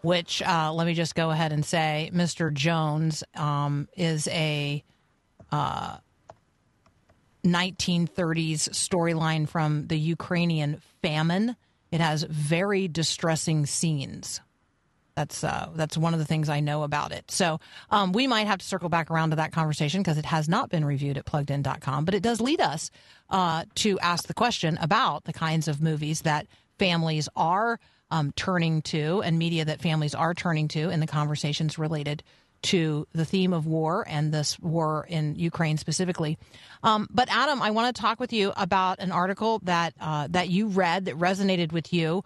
which, 0.00 0.40
uh, 0.40 0.72
let 0.72 0.86
me 0.86 0.94
just 0.94 1.14
go 1.14 1.30
ahead 1.30 1.52
and 1.52 1.62
say, 1.62 2.10
Mr. 2.14 2.50
Jones 2.50 3.22
um, 3.34 3.86
is 3.98 4.28
a 4.28 4.82
uh, 5.52 5.98
1930s 7.44 8.70
storyline 8.70 9.48
from 9.48 9.86
the 9.86 9.98
Ukrainian 9.98 10.80
famine. 11.02 11.56
It 11.90 12.00
has 12.00 12.24
very 12.24 12.88
distressing 12.88 13.66
scenes. 13.66 14.40
That's 15.14 15.44
uh, 15.44 15.70
that's 15.76 15.96
one 15.96 16.12
of 16.12 16.18
the 16.18 16.24
things 16.24 16.48
I 16.48 16.58
know 16.58 16.82
about 16.82 17.12
it. 17.12 17.30
So 17.30 17.60
um, 17.90 18.12
we 18.12 18.26
might 18.26 18.48
have 18.48 18.58
to 18.58 18.66
circle 18.66 18.88
back 18.88 19.10
around 19.10 19.30
to 19.30 19.36
that 19.36 19.52
conversation 19.52 20.00
because 20.00 20.18
it 20.18 20.24
has 20.24 20.48
not 20.48 20.70
been 20.70 20.84
reviewed 20.84 21.16
at 21.16 21.24
pluggedin.com, 21.24 22.04
but 22.04 22.14
it 22.14 22.22
does 22.22 22.40
lead 22.40 22.60
us 22.60 22.90
uh, 23.30 23.64
to 23.76 23.98
ask 24.00 24.26
the 24.26 24.34
question 24.34 24.76
about 24.80 25.24
the 25.24 25.32
kinds 25.32 25.68
of 25.68 25.80
movies 25.80 26.22
that 26.22 26.46
families 26.78 27.28
are 27.36 27.78
um, 28.10 28.32
turning 28.32 28.82
to 28.82 29.22
and 29.22 29.38
media 29.38 29.64
that 29.64 29.80
families 29.80 30.14
are 30.14 30.34
turning 30.34 30.66
to 30.68 30.90
in 30.90 31.00
the 31.00 31.06
conversations 31.06 31.78
related 31.78 32.22
to 32.64 33.06
the 33.12 33.24
theme 33.24 33.52
of 33.52 33.66
war 33.66 34.04
and 34.08 34.32
this 34.32 34.58
war 34.58 35.06
in 35.08 35.34
Ukraine 35.36 35.76
specifically. 35.76 36.38
Um, 36.82 37.08
but 37.10 37.28
Adam, 37.30 37.62
I 37.62 37.70
want 37.70 37.94
to 37.94 38.00
talk 38.00 38.20
with 38.20 38.32
you 38.32 38.52
about 38.56 38.98
an 39.00 39.12
article 39.12 39.60
that 39.64 39.94
uh, 40.00 40.28
that 40.30 40.48
you 40.48 40.68
read 40.68 41.04
that 41.06 41.16
resonated 41.16 41.72
with 41.72 41.92
you 41.92 42.22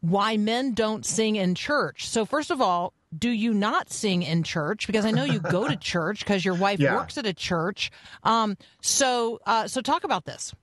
why 0.00 0.36
men 0.36 0.72
don't 0.72 1.04
sing 1.04 1.36
in 1.36 1.54
church. 1.54 2.08
So, 2.08 2.24
first 2.24 2.50
of 2.50 2.60
all, 2.60 2.92
do 3.16 3.30
you 3.30 3.52
not 3.52 3.90
sing 3.92 4.22
in 4.22 4.42
church? 4.42 4.86
Because 4.86 5.04
I 5.04 5.10
know 5.10 5.24
you 5.24 5.40
go 5.40 5.68
to 5.68 5.76
church 5.92 6.20
because 6.20 6.44
your 6.44 6.54
wife 6.54 6.80
Yeah. 6.80 6.94
works 6.96 7.18
at 7.18 7.26
a 7.26 7.34
church. 7.34 7.90
Um, 8.22 8.56
so, 8.80 9.40
uh, 9.46 9.68
so 9.68 9.80
talk 9.80 10.04
about 10.04 10.24
this. 10.24 10.54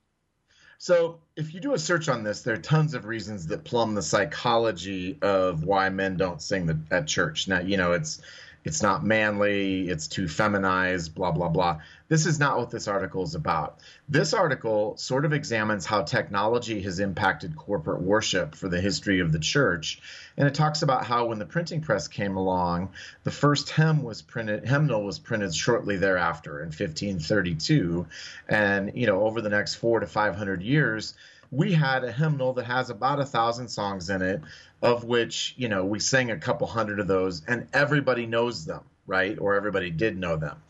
So, 0.80 1.18
if 1.36 1.54
you 1.54 1.60
do 1.60 1.74
a 1.74 1.78
search 1.78 2.08
on 2.08 2.22
this, 2.22 2.42
there 2.42 2.54
are 2.54 2.58
tons 2.58 2.94
of 2.94 3.04
reasons 3.04 3.46
that 3.48 3.64
plumb 3.64 3.94
the 3.94 4.02
psychology 4.02 5.18
of 5.22 5.64
why 5.64 5.88
men 5.88 6.16
don't 6.16 6.40
sing 6.40 6.66
the, 6.66 6.78
at 6.90 7.06
church. 7.06 7.48
Now, 7.48 7.60
you 7.60 7.76
know, 7.76 7.92
it's 7.92 8.20
it's 8.64 8.82
not 8.82 9.04
manly, 9.04 9.88
it's 9.88 10.08
too 10.08 10.28
feminized, 10.28 11.14
blah 11.14 11.30
blah 11.30 11.48
blah. 11.48 11.80
This 12.08 12.26
is 12.26 12.38
not 12.38 12.58
what 12.58 12.70
this 12.70 12.88
article 12.88 13.22
is 13.22 13.34
about. 13.34 13.80
This 14.08 14.32
article 14.34 14.96
sort 14.96 15.24
of 15.24 15.32
examines 15.32 15.86
how 15.86 16.02
technology 16.02 16.80
has 16.82 17.00
impacted 17.00 17.56
corporate 17.56 18.02
worship 18.02 18.54
for 18.54 18.68
the 18.68 18.80
history 18.80 19.20
of 19.20 19.32
the 19.32 19.38
church, 19.38 20.00
and 20.36 20.46
it 20.46 20.54
talks 20.54 20.82
about 20.82 21.06
how 21.06 21.26
when 21.26 21.38
the 21.38 21.46
printing 21.46 21.80
press 21.80 22.08
came 22.08 22.36
along, 22.36 22.90
the 23.24 23.30
first 23.30 23.70
hymn 23.70 24.02
was 24.02 24.22
printed, 24.22 24.66
hymnal 24.66 25.04
was 25.04 25.18
printed 25.18 25.54
shortly 25.54 25.96
thereafter 25.96 26.60
in 26.60 26.66
1532, 26.66 28.06
and 28.48 28.92
you 28.94 29.06
know, 29.06 29.22
over 29.22 29.40
the 29.40 29.50
next 29.50 29.76
four 29.76 30.00
to 30.00 30.06
five 30.06 30.34
hundred 30.34 30.62
years 30.62 31.14
we 31.50 31.72
had 31.72 32.04
a 32.04 32.12
hymnal 32.12 32.52
that 32.54 32.66
has 32.66 32.90
about 32.90 33.20
a 33.20 33.24
thousand 33.24 33.68
songs 33.68 34.10
in 34.10 34.22
it, 34.22 34.42
of 34.82 35.04
which, 35.04 35.54
you 35.56 35.68
know, 35.68 35.84
we 35.84 35.98
sang 35.98 36.30
a 36.30 36.38
couple 36.38 36.66
hundred 36.66 37.00
of 37.00 37.08
those 37.08 37.42
and 37.46 37.66
everybody 37.72 38.26
knows 38.26 38.64
them, 38.64 38.82
right? 39.06 39.38
Or 39.38 39.54
everybody 39.54 39.90
did 39.90 40.16
know 40.16 40.36
them. 40.36 40.62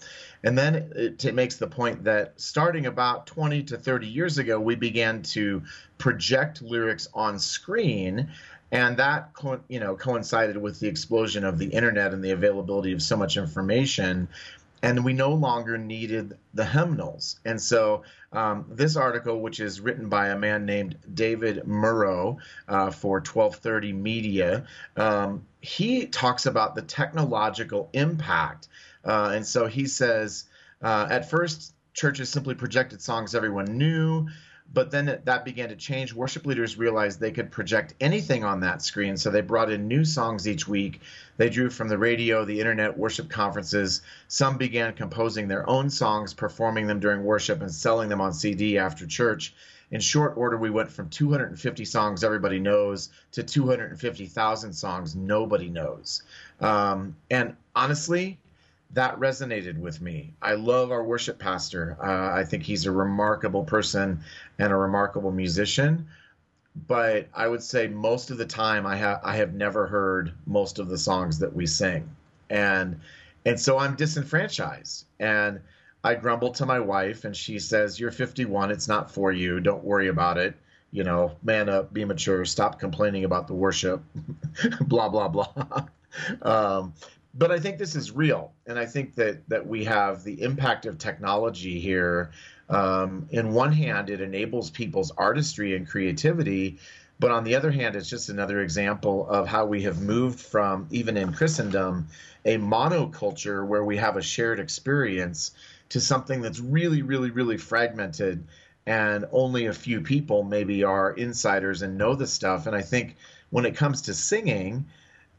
And 0.44 0.56
then 0.56 0.92
it, 0.94 1.34
makes 1.34 1.56
the 1.56 1.66
point 1.66 2.04
that 2.04 2.40
starting 2.40 2.86
about 2.86 3.26
20 3.26 3.64
to 3.64 3.76
30 3.76 4.06
years 4.06 4.38
ago, 4.38 4.60
we 4.60 4.76
began 4.76 5.22
to 5.22 5.62
project 5.98 6.62
lyrics 6.62 7.08
on 7.12 7.38
screen. 7.38 8.30
And 8.70 8.98
that, 8.98 9.30
you 9.68 9.80
know, 9.80 9.96
coincided 9.96 10.56
with 10.56 10.78
the 10.78 10.86
explosion 10.86 11.44
of 11.44 11.58
the 11.58 11.66
internet 11.66 12.12
and 12.12 12.22
the 12.22 12.30
availability 12.30 12.92
of 12.92 13.02
so 13.02 13.16
much 13.16 13.36
information 13.36 14.28
and 14.82 15.04
we 15.04 15.12
no 15.12 15.32
longer 15.32 15.76
needed 15.78 16.38
the 16.54 16.64
hymnals. 16.64 17.40
And 17.44 17.60
so, 17.60 18.04
um, 18.32 18.66
this 18.68 18.96
article, 18.96 19.40
which 19.40 19.60
is 19.60 19.80
written 19.80 20.08
by 20.08 20.28
a 20.28 20.38
man 20.38 20.66
named 20.66 20.96
David 21.12 21.64
Murrow 21.66 22.38
uh, 22.68 22.90
for 22.90 23.16
1230 23.16 23.92
Media, 23.92 24.66
um, 24.96 25.46
he 25.60 26.06
talks 26.06 26.46
about 26.46 26.74
the 26.74 26.82
technological 26.82 27.88
impact. 27.92 28.68
Uh, 29.04 29.32
and 29.34 29.46
so 29.46 29.66
he 29.66 29.86
says, 29.86 30.44
uh, 30.82 31.08
at 31.10 31.30
first, 31.30 31.74
churches 31.94 32.28
simply 32.28 32.54
projected 32.54 33.02
songs 33.02 33.34
everyone 33.34 33.78
knew. 33.78 34.28
But 34.72 34.90
then 34.90 35.20
that 35.24 35.44
began 35.44 35.70
to 35.70 35.76
change. 35.76 36.12
Worship 36.12 36.44
leaders 36.44 36.76
realized 36.76 37.18
they 37.18 37.32
could 37.32 37.50
project 37.50 37.94
anything 38.00 38.44
on 38.44 38.60
that 38.60 38.82
screen, 38.82 39.16
so 39.16 39.30
they 39.30 39.40
brought 39.40 39.70
in 39.72 39.88
new 39.88 40.04
songs 40.04 40.46
each 40.46 40.68
week. 40.68 41.00
They 41.38 41.48
drew 41.48 41.70
from 41.70 41.88
the 41.88 41.96
radio, 41.96 42.44
the 42.44 42.60
internet, 42.60 42.98
worship 42.98 43.30
conferences. 43.30 44.02
Some 44.28 44.58
began 44.58 44.92
composing 44.92 45.48
their 45.48 45.68
own 45.68 45.88
songs, 45.88 46.34
performing 46.34 46.86
them 46.86 47.00
during 47.00 47.24
worship, 47.24 47.62
and 47.62 47.72
selling 47.72 48.10
them 48.10 48.20
on 48.20 48.34
CD 48.34 48.76
after 48.78 49.06
church. 49.06 49.54
In 49.90 50.00
short 50.00 50.36
order, 50.36 50.58
we 50.58 50.68
went 50.68 50.90
from 50.90 51.08
250 51.08 51.84
songs 51.86 52.22
everybody 52.22 52.58
knows 52.58 53.08
to 53.32 53.42
250,000 53.42 54.72
songs 54.74 55.16
nobody 55.16 55.70
knows. 55.70 56.22
Um, 56.60 57.16
and 57.30 57.56
honestly, 57.74 58.38
that 58.92 59.18
resonated 59.18 59.78
with 59.78 60.00
me. 60.00 60.34
I 60.40 60.54
love 60.54 60.90
our 60.90 61.04
worship 61.04 61.38
pastor. 61.38 61.96
Uh, 62.02 62.34
I 62.34 62.44
think 62.44 62.62
he's 62.62 62.86
a 62.86 62.92
remarkable 62.92 63.64
person 63.64 64.20
and 64.58 64.72
a 64.72 64.76
remarkable 64.76 65.30
musician. 65.30 66.06
But 66.86 67.28
I 67.34 67.48
would 67.48 67.62
say 67.62 67.88
most 67.88 68.30
of 68.30 68.38
the 68.38 68.46
time, 68.46 68.86
I 68.86 68.96
have 68.96 69.20
I 69.24 69.36
have 69.36 69.52
never 69.52 69.86
heard 69.86 70.32
most 70.46 70.78
of 70.78 70.88
the 70.88 70.98
songs 70.98 71.40
that 71.40 71.54
we 71.54 71.66
sing, 71.66 72.08
and 72.48 73.00
and 73.44 73.58
so 73.58 73.78
I'm 73.78 73.96
disenfranchised. 73.96 75.04
And 75.18 75.60
I 76.04 76.14
grumble 76.14 76.52
to 76.52 76.66
my 76.66 76.78
wife, 76.78 77.24
and 77.24 77.36
she 77.36 77.58
says, 77.58 77.98
"You're 77.98 78.12
51. 78.12 78.70
It's 78.70 78.86
not 78.86 79.10
for 79.10 79.32
you. 79.32 79.58
Don't 79.58 79.82
worry 79.82 80.08
about 80.08 80.38
it. 80.38 80.54
You 80.92 81.02
know, 81.02 81.32
man 81.42 81.68
up, 81.68 81.92
be 81.92 82.04
mature. 82.04 82.44
Stop 82.44 82.78
complaining 82.78 83.24
about 83.24 83.48
the 83.48 83.54
worship. 83.54 84.02
blah 84.80 85.08
blah 85.08 85.28
blah." 85.28 85.86
um, 86.42 86.94
but 87.34 87.50
I 87.50 87.60
think 87.60 87.78
this 87.78 87.94
is 87.94 88.10
real, 88.12 88.52
and 88.66 88.78
I 88.78 88.86
think 88.86 89.14
that 89.16 89.48
that 89.48 89.66
we 89.66 89.84
have 89.84 90.24
the 90.24 90.42
impact 90.42 90.86
of 90.86 90.98
technology 90.98 91.80
here. 91.80 92.30
Um, 92.70 93.28
in 93.30 93.54
one 93.54 93.72
hand, 93.72 94.10
it 94.10 94.20
enables 94.20 94.70
people's 94.70 95.10
artistry 95.12 95.74
and 95.74 95.88
creativity, 95.88 96.78
but 97.18 97.30
on 97.30 97.44
the 97.44 97.54
other 97.54 97.70
hand, 97.70 97.96
it's 97.96 98.10
just 98.10 98.28
another 98.28 98.60
example 98.60 99.26
of 99.28 99.46
how 99.46 99.64
we 99.66 99.82
have 99.82 100.00
moved 100.00 100.38
from 100.38 100.86
even 100.90 101.16
in 101.16 101.32
Christendom 101.32 102.08
a 102.44 102.56
monoculture 102.56 103.66
where 103.66 103.84
we 103.84 103.96
have 103.96 104.16
a 104.16 104.22
shared 104.22 104.60
experience 104.60 105.52
to 105.90 106.00
something 106.00 106.40
that's 106.40 106.60
really, 106.60 107.02
really, 107.02 107.30
really 107.30 107.56
fragmented, 107.56 108.46
and 108.86 109.24
only 109.32 109.66
a 109.66 109.72
few 109.72 110.00
people 110.00 110.42
maybe 110.42 110.84
are 110.84 111.12
insiders 111.12 111.82
and 111.82 111.98
know 111.98 112.14
the 112.14 112.26
stuff. 112.26 112.66
And 112.66 112.76
I 112.76 112.82
think 112.82 113.16
when 113.50 113.66
it 113.66 113.76
comes 113.76 114.02
to 114.02 114.14
singing 114.14 114.86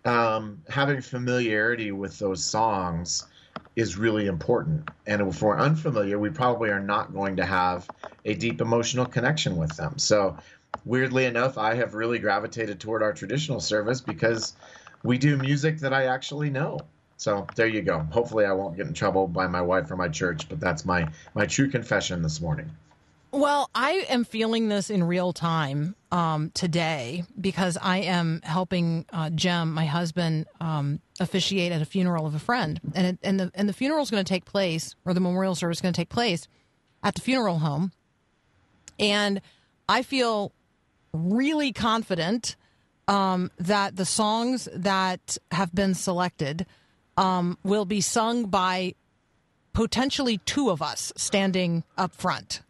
um, 0.05 0.63
having 0.69 1.01
familiarity 1.01 1.91
with 1.91 2.19
those 2.19 2.43
songs 2.43 3.27
is 3.75 3.97
really 3.97 4.27
important. 4.27 4.85
And 5.05 5.21
if 5.21 5.41
we're 5.41 5.57
unfamiliar, 5.57 6.19
we 6.19 6.29
probably 6.29 6.69
are 6.69 6.79
not 6.79 7.13
going 7.13 7.37
to 7.37 7.45
have 7.45 7.89
a 8.25 8.33
deep 8.33 8.61
emotional 8.61 9.05
connection 9.05 9.57
with 9.57 9.75
them. 9.77 9.97
So, 9.97 10.37
weirdly 10.85 11.25
enough, 11.25 11.57
I 11.57 11.75
have 11.75 11.93
really 11.93 12.19
gravitated 12.19 12.79
toward 12.79 13.03
our 13.03 13.13
traditional 13.13 13.59
service 13.59 14.01
because 14.01 14.55
we 15.03 15.17
do 15.17 15.37
music 15.37 15.79
that 15.79 15.93
I 15.93 16.05
actually 16.05 16.49
know. 16.49 16.87
So 17.17 17.49
there 17.55 17.67
you 17.67 17.81
go. 17.81 17.99
Hopefully, 17.99 18.45
I 18.45 18.53
won't 18.53 18.77
get 18.77 18.87
in 18.87 18.93
trouble 18.93 19.27
by 19.27 19.47
my 19.47 19.61
wife 19.61 19.91
or 19.91 19.97
my 19.97 20.07
church, 20.07 20.47
but 20.49 20.59
that's 20.59 20.85
my 20.85 21.11
my 21.33 21.45
true 21.45 21.69
confession 21.69 22.21
this 22.21 22.39
morning. 22.39 22.77
Well, 23.31 23.69
I 23.75 24.05
am 24.09 24.23
feeling 24.23 24.69
this 24.69 24.89
in 24.89 25.03
real 25.03 25.33
time 25.33 25.95
um, 26.11 26.49
today 26.55 27.25
because 27.39 27.77
I 27.79 27.99
am 27.99 28.41
helping 28.43 29.05
uh, 29.13 29.29
Jim, 29.29 29.71
my 29.71 29.85
husband, 29.85 30.47
um, 30.59 30.99
officiate 31.19 31.71
at 31.71 31.79
a 31.79 31.85
funeral 31.85 32.25
of 32.25 32.33
a 32.33 32.39
friend, 32.39 32.81
and 32.95 33.05
it, 33.05 33.19
and 33.21 33.39
the 33.39 33.51
and 33.53 33.69
the 33.69 33.73
funeral 33.73 34.01
is 34.01 34.09
going 34.09 34.23
to 34.23 34.27
take 34.27 34.45
place, 34.45 34.95
or 35.05 35.13
the 35.13 35.19
memorial 35.19 35.53
service 35.53 35.77
is 35.77 35.81
going 35.81 35.93
to 35.93 36.01
take 36.01 36.09
place 36.09 36.47
at 37.03 37.13
the 37.13 37.21
funeral 37.21 37.59
home, 37.59 37.91
and 38.97 39.41
I 39.87 40.01
feel 40.01 40.51
really 41.13 41.71
confident 41.71 42.55
um, 43.07 43.51
that 43.59 43.95
the 43.95 44.05
songs 44.05 44.67
that 44.73 45.37
have 45.51 45.73
been 45.73 45.93
selected 45.93 46.65
um, 47.15 47.59
will 47.63 47.85
be 47.85 48.01
sung 48.01 48.45
by 48.45 48.95
potentially 49.73 50.39
two 50.45 50.71
of 50.71 50.81
us 50.81 51.13
standing 51.15 51.83
up 51.95 52.15
front. 52.15 52.61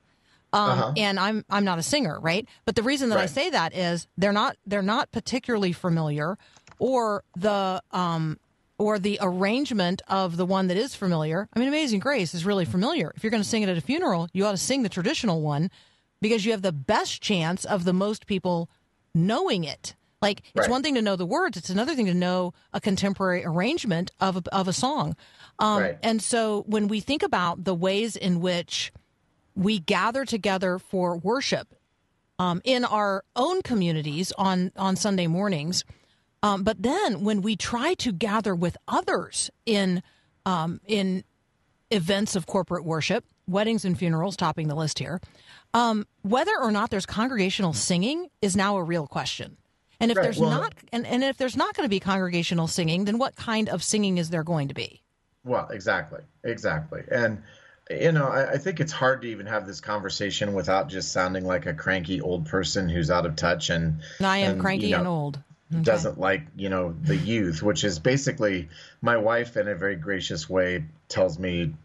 Um, 0.51 0.69
Uh-huh. 0.79 0.93
And 0.97 1.19
I'm 1.19 1.45
I'm 1.49 1.63
not 1.63 1.77
a 1.79 1.83
singer, 1.83 2.19
right? 2.19 2.47
But 2.65 2.75
the 2.75 2.83
reason 2.83 3.09
that 3.09 3.19
I 3.19 3.27
say 3.27 3.49
that 3.51 3.75
is 3.75 4.07
they're 4.17 4.33
not 4.33 4.57
they're 4.65 4.81
not 4.81 5.11
particularly 5.11 5.73
familiar, 5.73 6.37
or 6.79 7.23
the 7.37 7.81
um 7.91 8.39
or 8.77 8.97
the 8.97 9.19
arrangement 9.21 10.01
of 10.07 10.37
the 10.37 10.45
one 10.45 10.67
that 10.67 10.77
is 10.77 10.95
familiar. 10.95 11.47
I 11.53 11.59
mean, 11.59 11.67
Amazing 11.67 11.99
Grace 11.99 12.33
is 12.33 12.45
really 12.45 12.65
familiar. 12.65 13.11
If 13.15 13.23
you're 13.23 13.29
going 13.31 13.43
to 13.43 13.47
sing 13.49 13.61
it 13.61 13.69
at 13.69 13.77
a 13.77 13.81
funeral, 13.81 14.29
you 14.31 14.45
ought 14.45 14.51
to 14.51 14.57
sing 14.57 14.83
the 14.83 14.89
traditional 14.89 15.41
one 15.41 15.69
because 16.21 16.45
you 16.45 16.51
have 16.53 16.61
the 16.61 16.71
best 16.71 17.21
chance 17.21 17.65
of 17.65 17.83
the 17.83 17.93
most 17.93 18.25
people 18.25 18.69
knowing 19.13 19.65
it. 19.65 19.95
Like 20.21 20.39
it's 20.39 20.61
Right. 20.67 20.69
one 20.69 20.81
thing 20.81 20.95
to 20.95 21.01
know 21.01 21.15
the 21.15 21.25
words; 21.25 21.57
it's 21.57 21.69
another 21.69 21.93
thing 21.95 22.05
to 22.07 22.13
know 22.13 22.53
a 22.73 22.81
contemporary 22.81 23.45
arrangement 23.45 24.11
of 24.19 24.37
a, 24.37 24.43
of 24.51 24.67
a 24.67 24.73
song. 24.73 25.15
Um, 25.59 25.81
Right. 25.83 25.97
And 26.01 26.21
so, 26.21 26.63
when 26.67 26.87
we 26.87 26.99
think 27.01 27.21
about 27.23 27.63
the 27.65 27.75
ways 27.75 28.15
in 28.15 28.39
which 28.41 28.91
we 29.55 29.79
gather 29.79 30.25
together 30.25 30.79
for 30.79 31.17
worship 31.17 31.75
um, 32.37 32.61
in 32.63 32.85
our 32.85 33.23
own 33.35 33.61
communities 33.61 34.31
on 34.37 34.71
on 34.77 34.95
Sunday 34.95 35.27
mornings, 35.27 35.83
um, 36.41 36.63
but 36.63 36.81
then 36.81 37.23
when 37.23 37.41
we 37.41 37.55
try 37.55 37.93
to 37.95 38.11
gather 38.11 38.55
with 38.55 38.77
others 38.87 39.49
in 39.65 40.01
um, 40.45 40.79
in 40.87 41.23
events 41.91 42.35
of 42.35 42.45
corporate 42.45 42.85
worship, 42.85 43.25
weddings 43.47 43.83
and 43.83 43.97
funerals 43.97 44.37
topping 44.37 44.67
the 44.67 44.75
list 44.75 44.99
here, 44.99 45.19
um, 45.73 46.05
whether 46.21 46.51
or 46.61 46.71
not 46.71 46.91
there's 46.91 47.05
congregational 47.05 47.73
singing 47.73 48.27
is 48.41 48.55
now 48.55 48.77
a 48.77 48.83
real 48.83 49.07
question. 49.07 49.57
And 49.99 50.11
if 50.11 50.17
Right, 50.17 50.23
there's 50.23 50.39
well- 50.39 50.51
not, 50.51 50.73
and, 50.93 51.05
and 51.05 51.23
if 51.23 51.37
there's 51.37 51.57
not 51.57 51.75
going 51.75 51.85
to 51.85 51.89
be 51.89 51.99
congregational 51.99 52.67
singing, 52.67 53.05
then 53.05 53.17
what 53.17 53.35
kind 53.35 53.67
of 53.67 53.83
singing 53.83 54.17
is 54.17 54.29
there 54.29 54.43
going 54.43 54.69
to 54.69 54.73
be? 54.73 55.01
Well, 55.43 55.67
exactly, 55.69 56.21
exactly, 56.43 57.01
and 57.11 57.41
you 57.89 58.11
know, 58.11 58.27
I, 58.27 58.51
I 58.51 58.57
think 58.57 58.79
it's 58.79 58.91
hard 58.91 59.21
to 59.23 59.27
even 59.27 59.47
have 59.47 59.65
this 59.65 59.81
conversation 59.81 60.53
without 60.53 60.89
just 60.89 61.11
sounding 61.11 61.45
like 61.45 61.65
a 61.65 61.73
cranky 61.73 62.21
old 62.21 62.45
person 62.45 62.87
who's 62.87 63.09
out 63.09 63.25
of 63.25 63.35
touch 63.35 63.69
and 63.69 64.01
And 64.19 64.27
I 64.27 64.37
am 64.39 64.53
and, 64.53 64.61
cranky 64.61 64.87
you 64.87 64.91
know, 64.91 64.99
and 64.99 65.07
old. 65.07 65.39
Okay. 65.71 65.83
doesn't 65.83 66.19
like 66.19 66.41
you 66.55 66.69
know 66.69 66.95
the 67.03 67.15
youth, 67.15 67.61
which 67.61 67.83
is 67.83 67.99
basically 67.99 68.69
my 69.01 69.17
wife 69.17 69.55
in 69.55 69.67
a 69.67 69.75
very 69.75 69.95
gracious 69.95 70.49
way 70.49 70.85
tells 71.09 71.37
me 71.37 71.75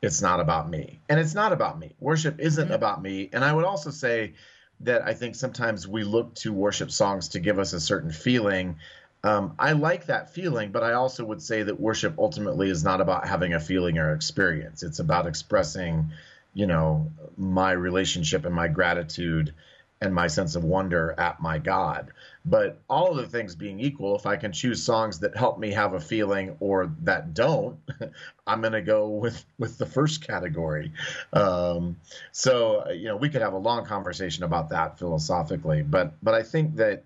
it's 0.00 0.22
not 0.22 0.40
about 0.40 0.70
me, 0.70 1.00
and 1.10 1.20
it's 1.20 1.34
not 1.34 1.52
about 1.52 1.78
me. 1.78 1.94
Worship 2.00 2.40
isn't 2.40 2.64
mm-hmm. 2.64 2.72
about 2.72 3.02
me, 3.02 3.28
and 3.32 3.44
I 3.44 3.52
would 3.52 3.66
also 3.66 3.90
say 3.90 4.32
that 4.80 5.02
I 5.02 5.12
think 5.12 5.34
sometimes 5.34 5.86
we 5.86 6.04
look 6.04 6.34
to 6.36 6.52
worship 6.52 6.90
songs 6.90 7.28
to 7.28 7.38
give 7.38 7.58
us 7.58 7.74
a 7.74 7.80
certain 7.80 8.10
feeling. 8.10 8.76
Um, 9.24 9.54
I 9.58 9.72
like 9.72 10.06
that 10.06 10.34
feeling, 10.34 10.70
but 10.70 10.82
I 10.82 10.92
also 10.92 11.24
would 11.24 11.40
say 11.40 11.62
that 11.62 11.80
worship 11.80 12.18
ultimately 12.18 12.68
is 12.68 12.84
not 12.84 13.00
about 13.00 13.26
having 13.26 13.54
a 13.54 13.60
feeling 13.60 13.96
or 13.96 14.12
experience. 14.12 14.82
It's 14.82 14.98
about 14.98 15.26
expressing, 15.26 16.10
you 16.52 16.66
know, 16.66 17.10
my 17.38 17.72
relationship 17.72 18.44
and 18.44 18.54
my 18.54 18.68
gratitude 18.68 19.54
and 20.02 20.14
my 20.14 20.26
sense 20.26 20.56
of 20.56 20.64
wonder 20.64 21.14
at 21.16 21.40
my 21.40 21.56
God. 21.56 22.12
But 22.44 22.82
all 22.90 23.12
of 23.12 23.16
the 23.16 23.26
things 23.26 23.54
being 23.54 23.80
equal, 23.80 24.14
if 24.14 24.26
I 24.26 24.36
can 24.36 24.52
choose 24.52 24.82
songs 24.82 25.20
that 25.20 25.34
help 25.34 25.58
me 25.58 25.72
have 25.72 25.94
a 25.94 26.00
feeling 26.00 26.58
or 26.60 26.92
that 27.04 27.32
don't, 27.32 27.78
I'm 28.46 28.60
going 28.60 28.74
to 28.74 28.82
go 28.82 29.08
with 29.08 29.42
with 29.58 29.78
the 29.78 29.86
first 29.86 30.26
category. 30.26 30.92
Um, 31.32 31.96
so 32.30 32.90
you 32.90 33.06
know, 33.06 33.16
we 33.16 33.30
could 33.30 33.40
have 33.40 33.54
a 33.54 33.58
long 33.58 33.86
conversation 33.86 34.44
about 34.44 34.68
that 34.68 34.98
philosophically, 34.98 35.82
but 35.82 36.12
but 36.22 36.34
I 36.34 36.42
think 36.42 36.76
that 36.76 37.04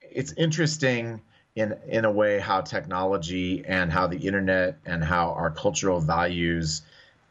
it's 0.00 0.32
interesting 0.32 1.20
in 1.56 1.76
in 1.86 2.04
a 2.04 2.10
way 2.10 2.38
how 2.38 2.60
technology 2.60 3.64
and 3.66 3.92
how 3.92 4.06
the 4.06 4.18
internet 4.18 4.76
and 4.84 5.04
how 5.04 5.30
our 5.30 5.50
cultural 5.50 6.00
values 6.00 6.82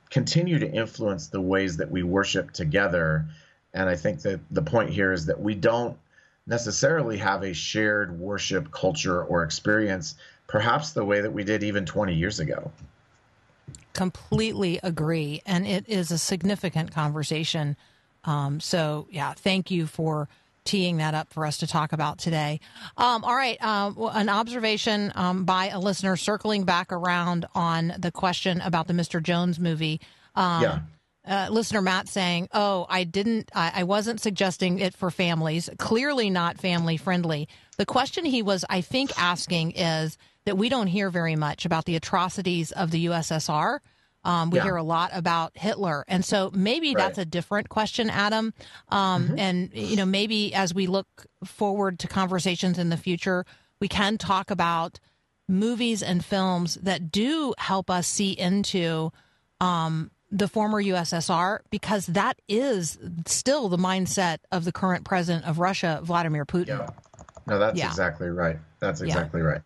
continue 0.10 0.60
to 0.60 0.72
influence 0.72 1.28
the 1.28 1.42
ways 1.42 1.78
that 1.78 1.90
we 1.92 2.04
worship 2.04 2.52
together. 2.52 3.26
And 3.74 3.90
I 3.90 3.96
think 3.96 4.22
that 4.22 4.40
the 4.52 4.62
point 4.62 4.92
here 4.92 5.12
is 5.12 5.26
that 5.26 5.42
we 5.42 5.56
don't 5.56 5.98
necessarily 6.46 7.18
have 7.18 7.44
a 7.44 7.54
shared 7.54 8.20
worship 8.20 8.72
culture 8.72 9.24
or 9.24 9.44
experience, 9.44 10.16
perhaps 10.48 10.92
the 10.92 11.04
way 11.04 11.22
that 11.22 11.32
we 11.32 11.44
did 11.44 11.64
even 11.64 11.86
20 11.86 12.14
years 12.14 12.40
ago. 12.40 12.72
completely 13.94 14.80
agree 14.84 15.42
and 15.46 15.68
it 15.68 15.88
is 15.88 16.12
a 16.12 16.18
significant 16.18 16.92
conversation 16.92 17.76
um, 18.26 18.60
so 18.60 19.08
yeah 19.12 19.34
thank 19.34 19.70
you 19.70 19.86
for 19.86 20.28
teeing 20.66 20.98
that 20.98 21.14
up 21.14 21.32
for 21.34 21.46
us 21.46 21.58
to 21.60 21.68
talk 21.68 21.94
about 21.94 22.18
today 22.18 22.60
um, 22.98 23.24
all 23.24 23.36
right 23.36 23.62
um, 23.64 23.96
an 24.14 24.30
observation 24.30 25.12
um, 25.16 25.46
by 25.46 25.70
a 25.70 25.80
listener 25.80 26.16
circling 26.16 26.64
back 26.64 26.92
around 26.92 27.46
on 27.56 27.94
the 28.00 28.12
question 28.12 28.62
about 28.62 28.88
the 28.88 28.94
mr 28.94 29.22
jones 29.22 29.60
movie 29.60 30.00
um, 30.36 30.62
Yeah. 30.64 30.80
uh, 31.28 31.48
listener 31.52 31.82
Matt 31.82 32.08
saying, 32.08 32.48
"Oh, 32.54 32.86
I 32.90 33.04
didn't. 33.04 33.52
I, 33.54 33.72
I 33.76 33.84
wasn't 33.84 34.20
suggesting 34.20 34.80
it 34.80 34.96
for 34.96 35.12
families. 35.12 35.70
Clearly 35.78 36.30
not 36.32 36.58
family 36.58 36.98
friendly." 36.98 37.48
The 37.78 37.86
question 37.86 38.26
he 38.26 38.42
was, 38.42 38.66
I 38.70 38.82
think, 38.82 39.12
asking 39.18 39.72
is 39.74 40.18
that 40.46 40.58
we 40.58 40.70
don't 40.70 40.88
hear 40.88 41.10
very 41.12 41.36
much 41.36 41.66
about 41.66 41.86
the 41.86 41.96
atrocities 41.96 42.72
of 42.72 42.90
the 42.92 43.06
USSR. 43.06 43.80
Um, 44.26 44.50
we 44.50 44.58
Yeah. 44.58 44.64
hear 44.64 44.76
a 44.78 44.84
lot 44.84 45.12
about 45.14 45.52
Hitler, 45.56 46.06
and 46.08 46.24
so 46.24 46.50
maybe 46.54 46.94
that's 46.94 47.18
a 47.18 47.26
different 47.26 47.70
question, 47.70 48.10
Adam. 48.10 48.54
Um, 48.90 49.36
And 49.38 49.70
you 49.74 49.96
know, 49.96 50.06
maybe 50.06 50.54
as 50.54 50.74
we 50.74 50.88
look 50.88 51.26
forward 51.44 52.00
to 52.00 52.08
conversations 52.08 52.78
in 52.78 52.90
the 52.90 52.98
future, 52.98 53.46
we 53.80 53.88
can 53.88 54.18
talk 54.18 54.50
about 54.52 55.00
movies 55.50 56.02
and 56.02 56.24
films 56.24 56.76
that 56.76 57.12
do 57.12 57.54
help 57.58 57.90
us 57.90 58.08
see 58.08 58.32
into 58.32 59.12
um, 59.60 60.10
the 60.32 60.48
former 60.48 60.82
USSR 60.82 61.60
because 61.70 62.06
that 62.08 62.40
is 62.48 62.98
still 63.28 63.70
the 63.70 63.78
mindset 63.78 64.38
of 64.52 64.64
the 64.66 64.72
current 64.72 65.04
president 65.06 65.46
of 65.46 65.60
Russia, 65.60 66.00
Vladimir 66.02 66.46
Putin. 66.46 66.68
Yeah. 66.70 66.88
No, 67.46 67.60
that's 67.60 67.78
Yeah. 67.78 67.88
exactly 67.88 68.30
right. 68.30 68.58
That's 68.80 69.02
Yeah. 69.02 69.08
exactly 69.08 69.42
right. 69.42 69.62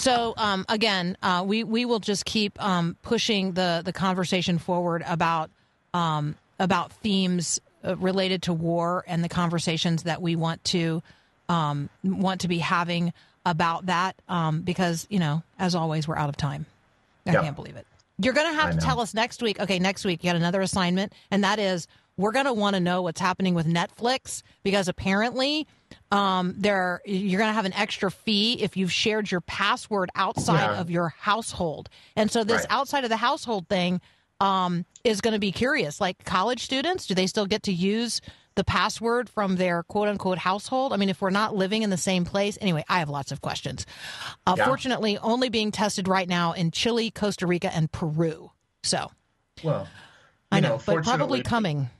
So 0.00 0.32
um, 0.38 0.64
again, 0.68 1.16
uh, 1.22 1.44
we 1.46 1.62
we 1.62 1.84
will 1.84 1.98
just 2.00 2.24
keep 2.24 2.60
um, 2.62 2.96
pushing 3.02 3.52
the 3.52 3.82
the 3.84 3.92
conversation 3.92 4.56
forward 4.58 5.02
about 5.06 5.50
um, 5.92 6.36
about 6.58 6.90
themes 6.92 7.60
uh, 7.84 7.96
related 7.96 8.42
to 8.44 8.54
war 8.54 9.04
and 9.06 9.22
the 9.22 9.28
conversations 9.28 10.04
that 10.04 10.22
we 10.22 10.36
want 10.36 10.64
to 10.64 11.02
um, 11.50 11.90
want 12.02 12.40
to 12.40 12.48
be 12.48 12.58
having 12.58 13.12
about 13.44 13.86
that 13.86 14.16
um, 14.28 14.62
because 14.62 15.06
you 15.10 15.18
know 15.18 15.42
as 15.58 15.74
always 15.74 16.08
we're 16.08 16.16
out 16.16 16.30
of 16.30 16.36
time. 16.36 16.64
I 17.26 17.32
Yeah. 17.32 17.42
can't 17.42 17.56
believe 17.56 17.76
it. 17.76 17.86
You're 18.22 18.32
going 18.34 18.48
to 18.50 18.54
have 18.58 18.68
I 18.68 18.72
to 18.72 18.76
know. 18.78 18.82
tell 18.82 19.00
us 19.00 19.12
next 19.12 19.42
week. 19.42 19.60
Okay, 19.60 19.78
next 19.78 20.04
week 20.06 20.24
you 20.24 20.30
got 20.30 20.36
another 20.36 20.62
assignment, 20.62 21.12
and 21.30 21.44
that 21.44 21.58
is 21.58 21.86
we're 22.16 22.32
going 22.32 22.46
to 22.46 22.52
want 22.54 22.74
to 22.74 22.80
know 22.80 23.02
what's 23.02 23.20
happening 23.20 23.54
with 23.54 23.66
Netflix 23.66 24.42
because 24.62 24.88
apparently 24.88 25.66
um, 26.10 26.54
there 26.58 27.00
you're 27.04 27.38
going 27.38 27.50
to 27.50 27.54
have 27.54 27.64
an 27.66 27.72
extra 27.74 28.10
fee 28.10 28.54
if 28.62 28.76
you've 28.76 28.92
shared 28.92 29.30
your 29.30 29.40
password 29.42 30.10
outside 30.14 30.60
Yeah. 30.74 30.80
of 30.80 30.90
your 30.90 31.10
household, 31.10 31.88
and 32.16 32.30
so 32.30 32.44
this 32.44 32.62
Right. 32.62 32.66
outside 32.70 33.04
of 33.04 33.10
the 33.10 33.16
household 33.16 33.68
thing 33.68 34.00
um, 34.40 34.86
is 35.04 35.20
going 35.20 35.34
to 35.34 35.38
be 35.38 35.52
curious. 35.52 36.00
Like 36.00 36.24
college 36.24 36.62
students, 36.64 37.06
do 37.06 37.14
they 37.14 37.26
still 37.26 37.44
get 37.44 37.64
to 37.64 37.72
use 37.72 38.22
the 38.54 38.64
password 38.64 39.28
from 39.28 39.56
their 39.56 39.82
quote 39.82 40.08
unquote 40.08 40.38
household? 40.38 40.94
I 40.94 40.96
mean, 40.96 41.10
if 41.10 41.20
we're 41.20 41.28
not 41.30 41.54
living 41.54 41.82
in 41.82 41.90
the 41.90 41.98
same 41.98 42.24
place, 42.24 42.56
anyway, 42.60 42.82
I 42.88 43.00
have 43.00 43.10
lots 43.10 43.32
of 43.32 43.42
questions. 43.42 43.84
Uh, 44.46 44.54
Yeah. 44.56 44.64
Fortunately, 44.64 45.18
only 45.18 45.50
being 45.50 45.70
tested 45.72 46.08
right 46.08 46.26
now 46.28 46.52
in 46.52 46.70
Chile, 46.70 47.10
Costa 47.10 47.46
Rica, 47.46 47.70
and 47.74 47.92
Peru. 47.92 48.50
So 48.82 49.10
Well, 49.62 49.86
I 50.50 50.56
you 50.56 50.62
know, 50.62 50.80
but 50.86 51.04
probably 51.04 51.42
coming. 51.42 51.90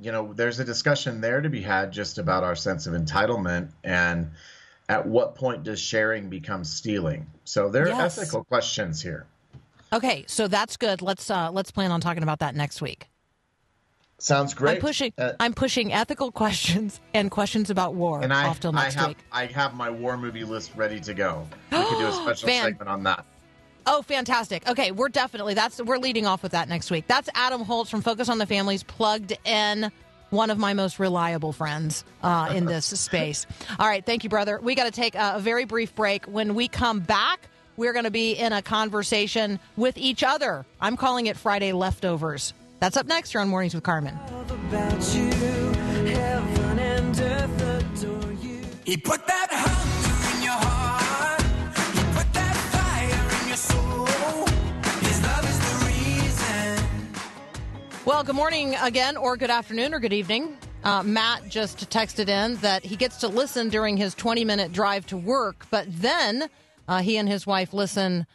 You 0.00 0.12
know, 0.12 0.32
there's 0.32 0.58
a 0.60 0.64
discussion 0.64 1.20
there 1.20 1.40
to 1.40 1.48
be 1.48 1.60
had 1.60 1.92
just 1.92 2.18
about 2.18 2.42
our 2.44 2.56
sense 2.56 2.86
of 2.86 2.94
entitlement 2.94 3.68
and 3.84 4.30
at 4.88 5.06
what 5.06 5.34
point 5.34 5.62
does 5.62 5.80
sharing 5.80 6.28
become 6.28 6.64
stealing? 6.64 7.26
So 7.44 7.68
there 7.70 7.84
are 7.84 7.88
Yes. 7.88 8.18
ethical 8.18 8.44
questions 8.44 9.00
here. 9.00 9.26
Okay, 9.92 10.24
so 10.26 10.48
that's 10.48 10.76
good. 10.76 11.00
Let's 11.02 11.30
uh, 11.30 11.50
let's 11.52 11.70
plan 11.70 11.92
on 11.92 12.00
talking 12.00 12.22
about 12.24 12.40
that 12.40 12.54
next 12.56 12.82
week. 12.82 13.08
Sounds 14.18 14.54
great. 14.54 14.76
I'm 14.76 14.80
pushing. 14.80 15.12
Uh, 15.16 15.32
I'm 15.38 15.54
pushing 15.54 15.92
ethical 15.92 16.32
questions 16.32 17.00
and 17.14 17.30
questions 17.30 17.70
about 17.70 17.94
war 17.94 18.20
and 18.22 18.32
I, 18.32 18.48
off 18.48 18.58
till 18.60 18.76
I 18.76 18.84
next 18.84 18.94
have 18.94 19.08
week. 19.08 19.18
I 19.30 19.46
have 19.46 19.74
my 19.74 19.90
war 19.90 20.16
movie 20.16 20.44
list 20.44 20.72
ready 20.74 20.98
to 21.00 21.14
go. 21.14 21.46
We 21.70 21.78
could 21.78 21.98
do 21.98 22.06
a 22.08 22.12
special 22.24 22.48
segment 22.48 22.88
on 22.88 23.04
that. 23.04 23.24
Oh, 23.86 24.02
fantastic! 24.02 24.66
Okay, 24.68 24.92
we're 24.92 25.08
definitely 25.10 25.54
that's 25.54 25.80
we're 25.82 25.98
leading 25.98 26.26
off 26.26 26.42
with 26.42 26.52
that 26.52 26.68
next 26.68 26.90
week. 26.90 27.06
That's 27.06 27.28
Adam 27.34 27.62
Holz 27.62 27.90
from 27.90 28.00
Focus 28.02 28.28
on 28.28 28.38
the 28.38 28.46
Families, 28.46 28.82
plugged 28.82 29.36
in. 29.44 29.90
One 30.30 30.50
of 30.50 30.58
my 30.58 30.72
most 30.74 30.98
reliable 30.98 31.52
friends 31.52 32.02
uh, 32.22 32.52
in 32.56 32.64
this 32.64 32.86
space. 33.00 33.46
All 33.78 33.86
right, 33.86 34.04
thank 34.04 34.24
you, 34.24 34.30
brother. 34.30 34.58
We 34.60 34.74
got 34.74 34.84
to 34.84 34.90
take 34.90 35.14
a, 35.14 35.34
a 35.36 35.38
very 35.40 35.64
brief 35.64 35.94
break. 35.94 36.24
When 36.24 36.54
we 36.56 36.66
come 36.66 36.98
back, 37.00 37.40
we're 37.76 37.92
going 37.92 38.04
to 38.06 38.10
be 38.10 38.32
in 38.32 38.52
a 38.52 38.60
conversation 38.60 39.60
with 39.76 39.96
each 39.96 40.24
other. 40.24 40.66
I'm 40.80 40.96
calling 40.96 41.26
it 41.26 41.36
Friday 41.36 41.72
leftovers. 41.72 42.52
That's 42.80 42.96
up 42.96 43.06
next 43.06 43.30
here 43.30 43.42
on 43.42 43.48
Mornings 43.48 43.74
with 43.74 43.84
Carmen. 43.84 44.18
about 44.68 45.14
you. 45.14 45.30
Heaven 45.30 46.78
and 46.80 47.20
earth 47.20 48.02
adore 48.02 48.32
you. 48.32 48.60
He 48.84 48.96
put 48.96 49.24
that 49.28 49.48
hunger 49.52 50.36
in 50.38 50.42
your 50.42 50.52
heart. 50.52 50.83
Well, 58.06 58.22
good 58.22 58.36
morning 58.36 58.74
again, 58.74 59.16
or 59.16 59.34
good 59.38 59.48
afternoon, 59.48 59.94
or 59.94 59.98
good 59.98 60.12
evening. 60.12 60.58
Uh, 60.82 61.02
Matt 61.02 61.48
just 61.48 61.88
texted 61.88 62.28
in 62.28 62.56
that 62.56 62.84
he 62.84 62.96
gets 62.96 63.16
to 63.18 63.28
listen 63.28 63.70
during 63.70 63.96
his 63.96 64.14
20 64.14 64.44
minute 64.44 64.74
drive 64.74 65.06
to 65.06 65.16
work, 65.16 65.64
but 65.70 65.86
then 65.88 66.50
uh, 66.86 67.00
he 67.00 67.16
and 67.16 67.26
his 67.26 67.46
wife 67.46 67.72
listen 67.72 68.26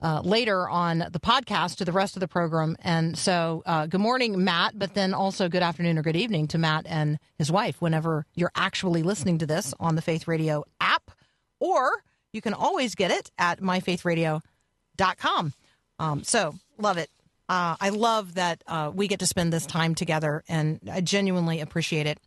uh, 0.00 0.20
later 0.22 0.68
on 0.68 0.98
the 1.10 1.18
podcast 1.18 1.78
to 1.78 1.84
the 1.84 1.90
rest 1.90 2.14
of 2.14 2.20
the 2.20 2.28
program. 2.28 2.76
And 2.82 3.18
so, 3.18 3.64
uh, 3.66 3.86
good 3.86 4.00
morning, 4.00 4.44
Matt, 4.44 4.78
but 4.78 4.94
then 4.94 5.12
also 5.12 5.48
good 5.48 5.62
afternoon 5.62 5.98
or 5.98 6.02
good 6.02 6.14
evening 6.14 6.46
to 6.48 6.58
Matt 6.58 6.86
and 6.88 7.18
his 7.36 7.50
wife 7.50 7.82
whenever 7.82 8.26
you're 8.36 8.52
actually 8.54 9.02
listening 9.02 9.38
to 9.38 9.46
this 9.46 9.74
on 9.80 9.96
the 9.96 10.02
Faith 10.02 10.28
Radio 10.28 10.62
app, 10.80 11.10
or 11.58 11.90
you 12.32 12.40
can 12.40 12.54
always 12.54 12.94
get 12.94 13.10
it 13.10 13.32
at 13.38 13.60
myfaithradio.com. 13.60 15.52
Um, 15.98 16.22
so, 16.22 16.54
love 16.78 16.96
it. 16.96 17.10
Uh, 17.48 17.76
I 17.80 17.90
love 17.90 18.34
that 18.34 18.62
uh, 18.66 18.90
we 18.94 19.08
get 19.08 19.20
to 19.20 19.26
spend 19.26 19.52
this 19.52 19.66
time 19.66 19.94
together, 19.94 20.42
and 20.48 20.80
I 20.90 21.00
genuinely 21.00 21.60
appreciate 21.60 22.06
it. 22.06 22.18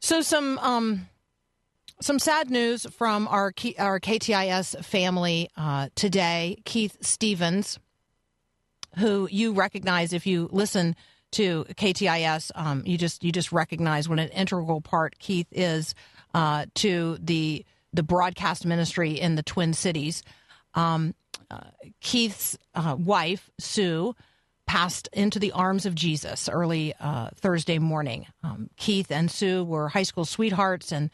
So, 0.00 0.20
some 0.20 0.58
um, 0.58 1.08
some 2.00 2.18
sad 2.18 2.50
news 2.50 2.86
from 2.86 3.28
our 3.28 3.52
K- 3.52 3.76
our 3.78 4.00
KTIS 4.00 4.84
family 4.84 5.48
uh, 5.56 5.88
today. 5.94 6.58
Keith 6.64 6.96
Stevens, 7.00 7.78
who 8.98 9.28
you 9.30 9.52
recognize 9.52 10.12
if 10.12 10.26
you 10.26 10.48
listen 10.50 10.96
to 11.32 11.64
KTIS, 11.74 12.50
um, 12.54 12.82
you 12.84 12.98
just 12.98 13.22
you 13.22 13.32
just 13.32 13.52
recognize 13.52 14.08
what 14.08 14.18
an 14.18 14.28
integral 14.30 14.80
part 14.80 15.18
Keith 15.18 15.48
is 15.52 15.94
uh, 16.34 16.66
to 16.74 17.16
the 17.20 17.64
the 17.92 18.02
broadcast 18.02 18.66
ministry 18.66 19.12
in 19.12 19.36
the 19.36 19.42
Twin 19.42 19.72
Cities. 19.72 20.22
Um, 20.74 21.14
Keith's 22.00 22.58
uh, 22.74 22.96
wife 22.98 23.50
Sue 23.58 24.14
passed 24.66 25.08
into 25.12 25.38
the 25.38 25.52
arms 25.52 25.86
of 25.86 25.94
Jesus 25.94 26.48
early 26.48 26.94
uh, 27.00 27.30
Thursday 27.34 27.78
morning. 27.78 28.26
Um, 28.42 28.70
Keith 28.76 29.10
and 29.10 29.30
Sue 29.30 29.62
were 29.64 29.88
high 29.88 30.04
school 30.04 30.24
sweethearts, 30.24 30.92
and 30.92 31.10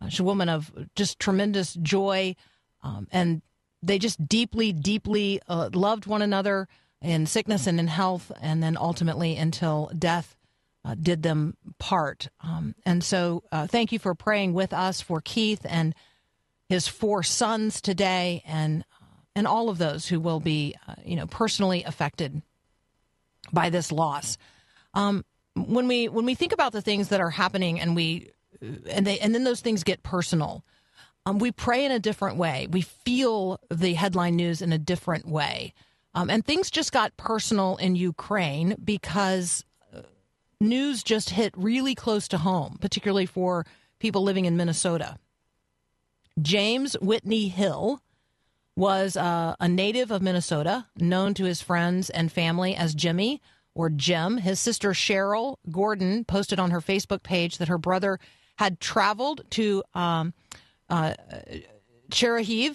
uh, 0.00 0.08
she's 0.08 0.20
a 0.20 0.24
woman 0.24 0.48
of 0.48 0.70
just 0.94 1.18
tremendous 1.18 1.74
joy, 1.74 2.36
um, 2.82 3.08
and 3.10 3.42
they 3.82 3.98
just 3.98 4.28
deeply, 4.28 4.72
deeply 4.72 5.40
uh, 5.48 5.70
loved 5.72 6.06
one 6.06 6.22
another 6.22 6.68
in 7.00 7.26
sickness 7.26 7.66
and 7.66 7.80
in 7.80 7.88
health, 7.88 8.30
and 8.40 8.62
then 8.62 8.76
ultimately 8.76 9.36
until 9.36 9.90
death 9.98 10.36
uh, 10.84 10.94
did 10.94 11.22
them 11.22 11.56
part. 11.78 12.28
Um, 12.42 12.74
and 12.84 13.02
so, 13.02 13.42
uh, 13.50 13.66
thank 13.66 13.92
you 13.92 13.98
for 13.98 14.14
praying 14.14 14.52
with 14.52 14.72
us 14.72 15.00
for 15.00 15.20
Keith 15.20 15.64
and 15.64 15.94
his 16.68 16.86
four 16.86 17.22
sons 17.22 17.80
today, 17.80 18.42
and 18.46 18.84
and 19.34 19.46
all 19.46 19.68
of 19.68 19.78
those 19.78 20.08
who 20.08 20.20
will 20.20 20.40
be, 20.40 20.74
uh, 20.88 20.94
you 21.04 21.16
know, 21.16 21.26
personally 21.26 21.84
affected 21.84 22.42
by 23.52 23.70
this 23.70 23.92
loss. 23.92 24.36
Um, 24.94 25.24
when 25.54 25.88
we 25.88 26.08
when 26.08 26.24
we 26.24 26.34
think 26.34 26.52
about 26.52 26.72
the 26.72 26.82
things 26.82 27.08
that 27.08 27.20
are 27.20 27.30
happening, 27.30 27.80
and 27.80 27.94
we 27.94 28.30
and 28.88 29.06
they 29.06 29.18
and 29.18 29.34
then 29.34 29.44
those 29.44 29.60
things 29.60 29.84
get 29.84 30.02
personal. 30.02 30.64
Um, 31.26 31.38
we 31.38 31.52
pray 31.52 31.84
in 31.84 31.92
a 31.92 31.98
different 31.98 32.36
way. 32.36 32.66
We 32.70 32.80
feel 32.80 33.60
the 33.70 33.92
headline 33.92 34.36
news 34.36 34.62
in 34.62 34.72
a 34.72 34.78
different 34.78 35.28
way. 35.28 35.74
Um, 36.14 36.30
and 36.30 36.44
things 36.44 36.70
just 36.70 36.92
got 36.92 37.16
personal 37.16 37.76
in 37.76 37.94
Ukraine 37.94 38.74
because 38.82 39.64
uh, 39.94 40.00
news 40.60 41.02
just 41.02 41.30
hit 41.30 41.52
really 41.56 41.94
close 41.94 42.26
to 42.28 42.38
home, 42.38 42.78
particularly 42.80 43.26
for 43.26 43.66
people 43.98 44.22
living 44.22 44.46
in 44.46 44.56
Minnesota. 44.56 45.16
James 46.40 46.94
Whitney 47.00 47.48
Hill 47.48 48.00
was 48.76 49.16
uh, 49.16 49.54
a 49.60 49.68
native 49.68 50.10
of 50.10 50.22
Minnesota, 50.22 50.86
known 50.96 51.34
to 51.34 51.44
his 51.44 51.62
friends 51.62 52.10
and 52.10 52.32
family 52.32 52.74
as 52.74 52.94
Jimmy 52.94 53.40
or 53.74 53.90
Jim. 53.90 54.38
His 54.38 54.60
sister 54.60 54.90
Cheryl 54.90 55.56
Gordon 55.70 56.24
posted 56.24 56.58
on 56.58 56.70
her 56.70 56.80
Facebook 56.80 57.22
page 57.22 57.58
that 57.58 57.68
her 57.68 57.78
brother 57.78 58.18
had 58.56 58.80
traveled 58.80 59.42
to 59.50 59.82
um, 59.94 60.34
uh, 60.88 61.14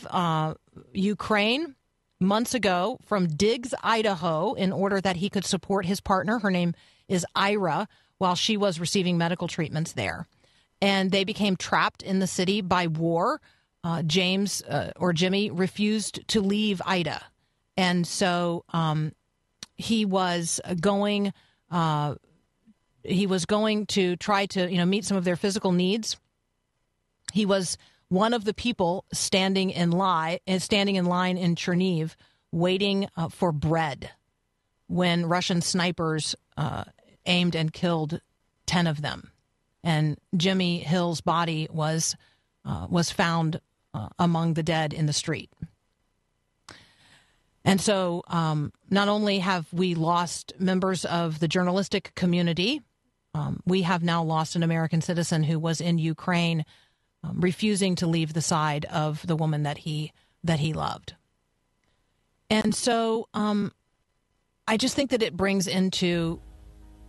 uh, 0.10 0.54
Ukraine, 0.94 1.76
months 2.20 2.54
ago 2.54 2.98
from 3.06 3.28
Driggs, 3.28 3.74
Idaho, 3.84 4.54
in 4.54 4.72
order 4.72 5.02
that 5.02 5.18
he 5.18 5.30
could 5.30 5.46
support 5.46 5.86
his 5.86 6.00
partner. 6.00 6.40
Her 6.40 6.52
name 6.52 6.74
is 7.08 7.26
Ira, 7.36 7.88
while 8.18 8.36
she 8.36 8.58
was 8.58 8.80
receiving 8.80 9.18
medical 9.18 9.48
treatments 9.48 9.94
there. 9.94 10.28
And 10.82 11.12
they 11.12 11.24
became 11.24 11.56
trapped 11.56 12.02
in 12.02 12.20
the 12.20 12.28
city 12.28 12.62
by 12.62 12.88
war. 12.88 13.42
Uh, 13.86 14.02
James 14.02 14.64
uh, 14.64 14.92
or 14.96 15.14
Jimmy 15.14 15.52
refused 15.52 16.28
to 16.30 16.42
leave 16.42 16.82
Ida. 16.88 17.22
And 17.78 18.08
so 18.08 18.66
um, 18.74 19.12
he 19.76 20.06
was 20.06 20.60
going. 20.82 21.32
Uh, 21.70 22.16
he 23.04 23.28
was 23.28 23.46
going 23.46 23.86
to 23.86 24.16
try 24.16 24.48
to, 24.48 24.68
you 24.72 24.78
know, 24.80 24.86
meet 24.86 25.06
some 25.06 25.18
of 25.18 25.24
their 25.24 25.36
physical 25.36 25.72
needs. 25.72 26.18
He 27.32 27.46
was 27.46 27.78
one 28.10 28.34
of 28.34 28.44
the 28.44 28.54
people 28.56 29.06
standing 29.14 29.70
in 29.70 29.92
line, 29.92 30.40
standing 30.58 30.96
in 30.96 31.06
line 31.06 31.38
in 31.38 31.54
Chernihiv, 31.54 32.16
waiting 32.52 33.08
uh, 33.16 33.30
for 33.30 33.52
bread 33.52 34.10
when 34.88 35.28
Russian 35.28 35.62
snipers 35.62 36.36
uh, 36.58 36.86
aimed 37.28 37.56
and 37.56 37.72
killed 37.72 38.20
ten 38.66 38.88
of 38.88 39.04
them, 39.04 39.32
and 39.84 40.18
Jimmy 40.36 40.80
Hill's 40.80 41.22
body 41.22 41.68
was 41.72 42.16
uh, 42.64 42.88
was 42.90 43.12
found 43.12 43.62
uh, 43.96 44.10
among 44.20 44.54
the 44.54 44.64
dead 44.64 44.94
in 44.94 45.06
the 45.06 45.14
street. 45.14 45.50
And 47.64 47.80
so, 47.82 48.24
um, 48.28 48.74
not 48.92 49.08
only 49.08 49.40
have 49.40 49.72
we 49.74 49.96
lost 49.96 50.54
members 50.60 51.06
of 51.06 51.40
the 51.40 51.48
journalistic 51.48 52.12
community, 52.14 52.82
um, 53.34 53.62
we 53.66 53.82
have 53.84 54.04
now 54.04 54.22
lost 54.22 54.56
an 54.56 54.64
American 54.64 55.02
citizen 55.02 55.44
who 55.44 55.58
was 55.58 55.82
in 55.82 55.98
Ukraine, 55.98 56.66
um, 57.24 57.40
refusing 57.40 57.96
to 57.96 58.08
leave 58.08 58.34
the 58.34 58.42
side 58.42 58.86
of 58.86 59.26
the 59.26 59.36
woman 59.36 59.64
that 59.64 59.80
he 59.80 60.12
that 60.44 60.60
he 60.60 60.74
loved. 60.74 61.16
And 62.50 62.76
so, 62.76 63.28
um, 63.34 63.72
I 64.68 64.78
just 64.78 64.96
think 64.96 65.10
that 65.12 65.24
it 65.24 65.36
brings 65.36 65.68
into 65.68 66.40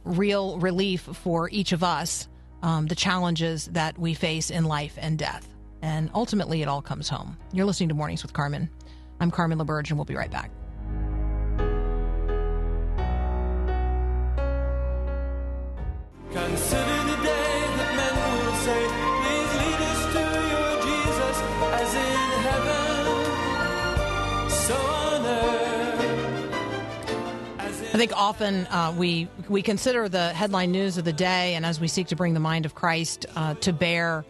real 0.04 0.58
relief 0.58 1.02
for 1.02 1.50
each 1.50 1.72
of 1.72 1.82
us 1.82 2.28
um, 2.62 2.86
the 2.86 2.94
challenges 2.94 3.66
that 3.72 3.98
we 3.98 4.14
face 4.14 4.50
in 4.50 4.64
life 4.64 4.96
and 4.98 5.18
death. 5.18 5.55
And 5.86 6.10
ultimately, 6.14 6.62
it 6.62 6.68
all 6.68 6.82
comes 6.82 7.08
home. 7.08 7.36
You're 7.52 7.64
listening 7.64 7.90
to 7.90 7.94
Mornings 7.94 8.24
with 8.24 8.32
Carmen. 8.32 8.68
I'm 9.20 9.30
Carmen 9.30 9.56
LaBerge, 9.56 9.90
and 9.90 9.96
we'll 9.96 10.04
be 10.04 10.16
right 10.16 10.32
back. 10.32 10.50
Consider 16.32 17.04
the 17.04 17.16
day 17.22 17.66
that 17.78 17.94
men 17.94 18.14
will 18.18 18.56
say, 18.66 18.82
Please 19.22 19.52
lead 19.62 19.80
us 19.86 20.02
to 20.12 20.22
your 20.50 20.74
Jesus, 20.82 21.36
as 21.78 21.94
in 21.94 22.30
heaven, 22.48 23.06
so 24.50 24.74
on 24.74 25.22
earth. 25.24 26.02
As 27.60 27.80
in 27.80 27.86
I 27.86 27.96
think 27.96 28.12
often 28.16 28.66
uh, 28.66 28.92
we 28.98 29.28
we 29.48 29.62
consider 29.62 30.08
the 30.08 30.32
headline 30.32 30.72
news 30.72 30.98
of 30.98 31.04
the 31.04 31.12
day, 31.12 31.54
and 31.54 31.64
as 31.64 31.78
we 31.78 31.86
seek 31.86 32.08
to 32.08 32.16
bring 32.16 32.34
the 32.34 32.40
mind 32.40 32.66
of 32.66 32.74
Christ 32.74 33.24
uh, 33.36 33.54
to 33.54 33.72
bear, 33.72 34.24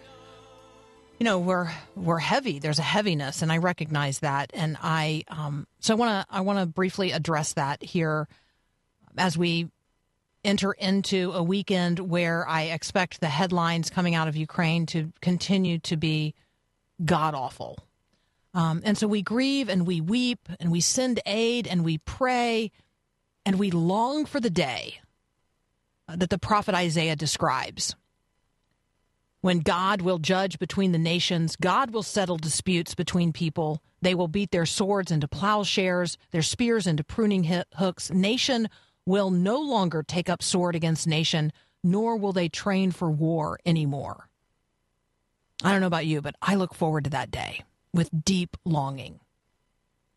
you 1.19 1.25
know, 1.25 1.39
we're 1.39 1.71
we're 1.95 2.19
heavy. 2.19 2.59
There's 2.59 2.79
a 2.79 2.83
heaviness, 2.83 3.43
and 3.43 3.51
I 3.51 3.59
recognize 3.59 4.19
that, 4.21 4.51
and 4.53 4.77
I 4.83 5.25
um, 5.29 5.67
so 5.81 5.95
I 5.95 5.97
want 5.97 6.29
to 6.29 6.35
I 6.35 6.41
want 6.43 6.59
to 6.59 6.67
briefly 6.67 7.13
address 7.13 7.55
that 7.55 7.83
here 7.83 8.29
as 9.17 9.39
we 9.39 9.69
enter 10.45 10.73
into 10.73 11.33
a 11.33 11.43
weekend 11.43 11.99
where 11.99 12.47
I 12.47 12.65
expect 12.65 13.21
the 13.21 13.29
headlines 13.29 13.91
coming 13.91 14.15
out 14.15 14.29
of 14.29 14.37
Ukraine 14.37 14.87
to 14.87 15.13
continue 15.21 15.79
to 15.81 15.97
be 15.97 16.35
god 17.05 17.35
awful. 17.35 17.79
Um, 18.55 18.81
and 18.85 18.97
so 18.97 19.07
we 19.07 19.23
grieve 19.23 19.69
and 19.69 19.87
we 19.87 20.01
weep 20.01 20.49
and 20.61 20.71
we 20.71 20.81
send 20.81 21.21
aid 21.27 21.67
and 21.67 21.85
we 21.85 21.99
pray 21.99 22.71
and 23.45 23.59
we 23.59 23.71
long 23.71 24.25
for 24.25 24.41
the 24.41 24.51
day 24.51 25.01
that 26.09 26.31
the 26.31 26.39
prophet 26.39 26.75
Isaiah 26.75 27.17
describes. 27.17 27.97
When 29.47 29.61
God 29.61 30.03
will 30.03 30.19
judge 30.19 30.59
between 30.59 30.91
the 30.91 30.99
nations, 30.99 31.55
God 31.55 31.93
will 31.93 32.03
settle 32.03 32.37
disputes 32.37 32.97
between 32.97 33.33
people. 33.33 33.81
They 34.03 34.13
will 34.13 34.27
beat 34.27 34.51
their 34.51 34.67
swords 34.67 35.13
into 35.13 35.29
plowshares, 35.29 36.19
their 36.33 36.43
spears 36.43 36.89
into 36.89 37.05
pruning 37.05 37.45
hooks. 37.77 38.11
Nation 38.11 38.69
will 39.05 39.31
no 39.31 39.61
longer 39.61 40.03
take 40.03 40.29
up 40.29 40.43
sword 40.43 40.75
against 40.75 41.07
nation, 41.07 41.53
nor 41.85 42.17
will 42.17 42.33
they 42.33 42.49
train 42.49 42.91
for 42.91 43.09
war 43.09 43.61
anymore. 43.65 44.29
I 45.63 45.71
don't 45.71 45.81
know 45.81 45.87
about 45.87 46.07
you, 46.07 46.21
but 46.21 46.35
I 46.43 46.57
look 46.57 46.75
forward 46.75 47.05
to 47.05 47.11
that 47.11 47.31
day 47.31 47.63
with 47.95 48.25
deep 48.25 48.57
longing. 48.65 49.21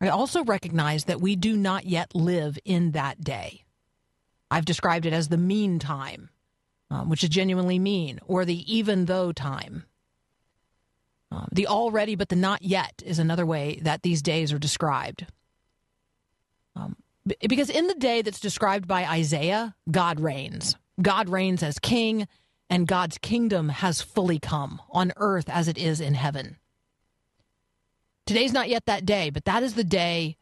I 0.02 0.08
also 0.08 0.44
recognize 0.44 1.04
that 1.04 1.22
we 1.22 1.36
do 1.36 1.56
not 1.56 1.86
yet 1.86 2.16
live 2.16 2.58
in 2.66 2.94
that 2.94 3.24
day. 3.24 3.64
I've 4.50 4.66
described 4.66 5.06
it 5.06 5.14
as 5.14 5.28
the 5.28 5.38
mean 5.38 5.78
time, 5.78 6.32
um, 6.90 7.10
which 7.10 7.24
is 7.24 7.30
genuinely 7.30 7.80
mean, 7.80 8.20
or 8.26 8.46
the 8.46 8.74
even 8.74 9.06
though 9.06 9.32
time. 9.32 9.86
Um, 11.32 11.48
the 11.52 11.68
already 11.68 12.16
but 12.16 12.30
the 12.30 12.36
not 12.36 12.64
yet 12.64 13.04
is 13.06 13.20
another 13.20 13.46
way 13.46 13.80
that 13.84 14.02
these 14.02 14.22
days 14.22 14.52
are 14.52 14.60
described. 14.60 15.28
Um, 16.76 16.96
because 17.48 17.70
in 17.70 17.88
the 17.88 17.96
day 17.96 18.22
that's 18.22 18.40
described 18.40 18.88
by 18.88 19.06
Isaiah, 19.06 19.76
God 19.92 20.20
reigns. 20.20 20.76
God 21.02 21.30
reigns 21.30 21.62
as 21.62 21.78
king, 21.78 22.28
and 22.70 22.88
God's 22.88 23.18
kingdom 23.20 23.70
has 23.70 24.02
fully 24.02 24.40
come 24.40 24.82
on 24.90 25.12
earth 25.18 25.50
as 25.50 25.68
it 25.68 25.78
is 25.78 26.02
in 26.02 26.16
heaven. 26.16 26.58
Today's 28.26 28.54
not 28.54 28.70
yet 28.70 28.86
that 28.86 29.06
day, 29.06 29.30
but 29.30 29.46
that 29.46 29.64
is 29.64 29.76
the 29.76 29.84
day 29.84 30.38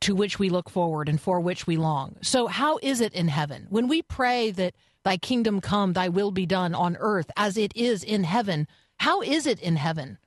to 0.00 0.14
which 0.14 0.38
we 0.38 0.48
look 0.48 0.70
forward 0.70 1.08
and 1.08 1.20
for 1.20 1.40
which 1.40 1.66
we 1.66 1.76
long. 1.76 2.16
So, 2.22 2.46
how 2.46 2.78
is 2.82 3.00
it 3.00 3.12
in 3.12 3.28
heaven? 3.28 3.66
When 3.70 3.88
we 3.88 4.02
pray 4.02 4.50
that 4.52 4.74
thy 5.04 5.16
kingdom 5.16 5.60
come, 5.60 5.92
thy 5.92 6.08
will 6.08 6.30
be 6.30 6.46
done 6.46 6.74
on 6.74 6.96
earth 7.00 7.30
as 7.36 7.56
it 7.56 7.72
is 7.74 8.04
in 8.04 8.24
heaven, 8.24 8.68
how 8.98 9.20
is 9.22 9.46
it 9.46 9.60
in 9.60 9.76
heaven? 9.76 10.18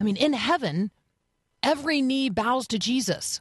I 0.00 0.04
mean, 0.04 0.16
in 0.16 0.32
heaven, 0.32 0.90
every 1.62 2.02
knee 2.02 2.28
bows 2.28 2.66
to 2.68 2.78
Jesus. 2.78 3.40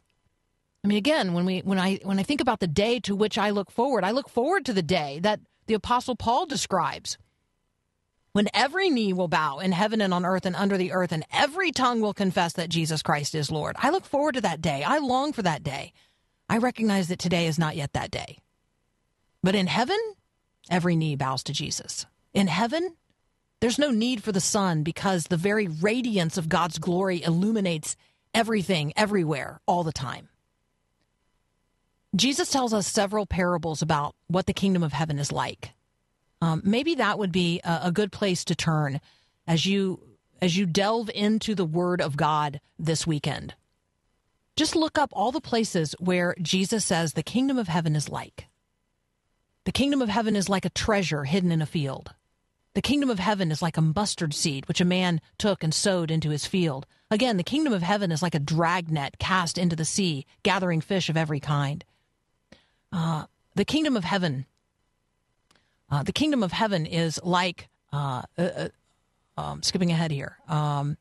I 0.84 0.88
mean, 0.88 0.98
again, 0.98 1.34
when 1.34 1.46
we 1.46 1.60
when 1.60 1.80
I 1.80 2.00
when 2.04 2.20
I 2.20 2.24
think 2.24 2.42
about 2.42 2.60
the 2.60 2.68
day 2.68 3.00
to 3.02 3.16
which 3.16 3.38
I 3.38 3.50
look 3.52 3.72
forward, 3.72 4.04
I 4.04 4.12
look 4.12 4.30
forward 4.30 4.66
to 4.66 4.74
the 4.74 4.82
day 4.82 5.20
that 5.24 5.40
the 5.68 5.74
apostle 5.74 6.16
Paul 6.16 6.46
describes 6.46 7.18
when 8.34 8.50
every 8.54 8.90
knee 8.90 9.14
will 9.14 9.28
bow 9.28 9.60
in 9.60 9.72
heaven 9.72 10.02
and 10.02 10.14
on 10.14 10.26
earth 10.26 10.46
and 10.46 10.56
under 10.56 10.78
the 10.78 10.92
earth, 10.92 11.12
and 11.12 11.26
every 11.32 11.72
tongue 11.72 12.02
will 12.02 12.14
confess 12.14 12.54
that 12.54 12.70
Jesus 12.70 13.02
Christ 13.02 13.36
is 13.36 13.52
Lord. 13.52 13.76
I 13.80 13.92
look 13.92 14.06
forward 14.06 14.34
to 14.34 14.42
that 14.42 14.62
day. 14.62 14.84
I 14.84 14.98
long 14.98 15.34
for 15.34 15.44
that 15.44 15.64
day. 15.64 15.94
I 16.50 16.58
recognize 16.58 17.08
that 17.08 17.20
today 17.20 17.48
is 17.48 17.58
not 17.58 17.76
yet 17.76 17.94
that 17.94 18.12
day. 18.12 18.40
But 19.42 19.56
in 19.56 19.68
heaven, 19.68 19.98
every 20.70 20.96
knee 20.96 21.16
bows 21.16 21.44
to 21.44 21.54
Jesus. 21.54 22.06
In 22.34 22.48
heaven, 22.48 22.96
there's 23.60 23.80
no 23.80 23.92
need 23.92 24.24
for 24.24 24.32
the 24.32 24.42
sun 24.42 24.84
because 24.84 25.26
the 25.26 25.38
very 25.38 25.68
radiance 25.68 26.38
of 26.38 26.50
God's 26.50 26.80
glory 26.80 27.24
illuminates 27.24 27.96
everything, 28.34 28.94
everywhere, 28.98 29.62
all 29.68 29.84
the 29.84 29.94
time. 29.94 30.30
Jesus 32.16 32.50
tells 32.50 32.74
us 32.74 32.88
several 32.88 33.26
parables 33.26 33.82
about 33.82 34.16
what 34.28 34.46
the 34.48 34.54
kingdom 34.54 34.84
of 34.84 34.94
heaven 34.94 35.18
is 35.18 35.32
like. 35.32 35.72
Um, 36.44 36.62
maybe 36.66 36.96
that 36.96 37.18
would 37.18 37.32
be 37.32 37.62
a, 37.64 37.84
a 37.84 37.92
good 37.94 38.12
place 38.12 38.44
to 38.46 38.56
turn 38.56 39.00
as 39.48 39.66
you 39.66 40.02
as 40.42 40.58
you 40.58 40.66
delve 40.66 41.10
into 41.16 41.56
the 41.56 41.64
Word 41.64 42.02
of 42.02 42.18
God 42.18 42.60
this 42.78 43.08
weekend. 43.08 43.56
Just 44.58 44.76
look 44.76 44.98
up 44.98 45.10
all 45.14 45.32
the 45.32 45.40
places 45.40 45.96
where 46.00 46.36
Jesus 46.42 46.84
says 46.84 47.14
the 47.14 47.24
kingdom 47.24 47.58
of 47.58 47.70
heaven 47.70 47.96
is 47.96 48.10
like. 48.10 48.48
The 49.64 49.72
kingdom 49.72 50.02
of 50.02 50.10
heaven 50.10 50.36
is 50.36 50.50
like 50.50 50.66
a 50.66 50.70
treasure 50.70 51.24
hidden 51.24 51.50
in 51.50 51.62
a 51.62 51.66
field. 51.66 52.14
The 52.74 52.82
kingdom 52.82 53.10
of 53.10 53.20
heaven 53.20 53.50
is 53.50 53.62
like 53.62 53.78
a 53.78 53.82
mustard 53.82 54.34
seed 54.34 54.68
which 54.68 54.82
a 54.82 54.86
man 54.86 55.22
took 55.38 55.64
and 55.64 55.74
sowed 55.74 56.12
into 56.12 56.30
his 56.30 56.46
field. 56.46 56.86
Again, 57.10 57.38
the 57.38 57.44
kingdom 57.44 57.72
of 57.72 57.84
heaven 57.84 58.12
is 58.12 58.22
like 58.22 58.36
a 58.36 58.40
dragnet 58.40 59.18
cast 59.18 59.58
into 59.58 59.78
the 59.78 59.86
sea, 59.86 60.26
gathering 60.44 60.82
fish 60.82 61.08
of 61.08 61.16
every 61.16 61.40
kind. 61.40 61.86
Uh, 62.92 63.28
the 63.56 63.64
kingdom 63.64 63.96
of 63.96 64.04
heaven 64.04 64.46
uh, 65.94 66.02
the 66.02 66.12
kingdom 66.12 66.42
of 66.42 66.52
heaven 66.52 66.88
is 66.88 67.20
like, 67.24 67.70
uh, 67.92 68.24
uh, 68.36 68.42
uh, 68.42 68.70
um, 69.38 69.62
skipping 69.62 69.92
ahead 69.92 70.10
here, 70.10 70.38
um, 70.48 70.98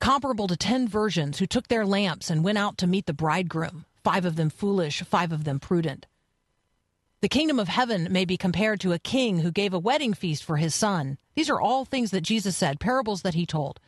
comparable 0.00 0.48
to 0.48 0.56
ten 0.56 0.88
virgins 0.88 1.38
who 1.38 1.46
took 1.46 1.68
their 1.68 1.86
lamps 1.86 2.28
and 2.28 2.42
went 2.42 2.58
out 2.58 2.76
to 2.78 2.88
meet 2.88 3.06
the 3.06 3.12
bridegroom, 3.12 3.84
five 4.02 4.24
of 4.24 4.34
them 4.34 4.50
foolish, 4.50 5.02
five 5.02 5.30
of 5.30 5.44
them 5.44 5.60
prudent. 5.60 6.06
The 7.20 7.28
kingdom 7.28 7.60
of 7.60 7.68
heaven 7.68 8.08
may 8.10 8.24
be 8.24 8.36
compared 8.36 8.80
to 8.80 8.92
a 8.92 8.98
king 8.98 9.40
who 9.40 9.52
gave 9.52 9.72
a 9.72 9.78
wedding 9.78 10.14
feast 10.14 10.42
for 10.42 10.56
his 10.56 10.74
son. 10.74 11.16
These 11.36 11.50
are 11.50 11.60
all 11.60 11.84
things 11.84 12.10
that 12.10 12.22
Jesus 12.22 12.56
said, 12.56 12.80
parables 12.80 13.22
that 13.22 13.34
he 13.34 13.46
told. 13.46 13.78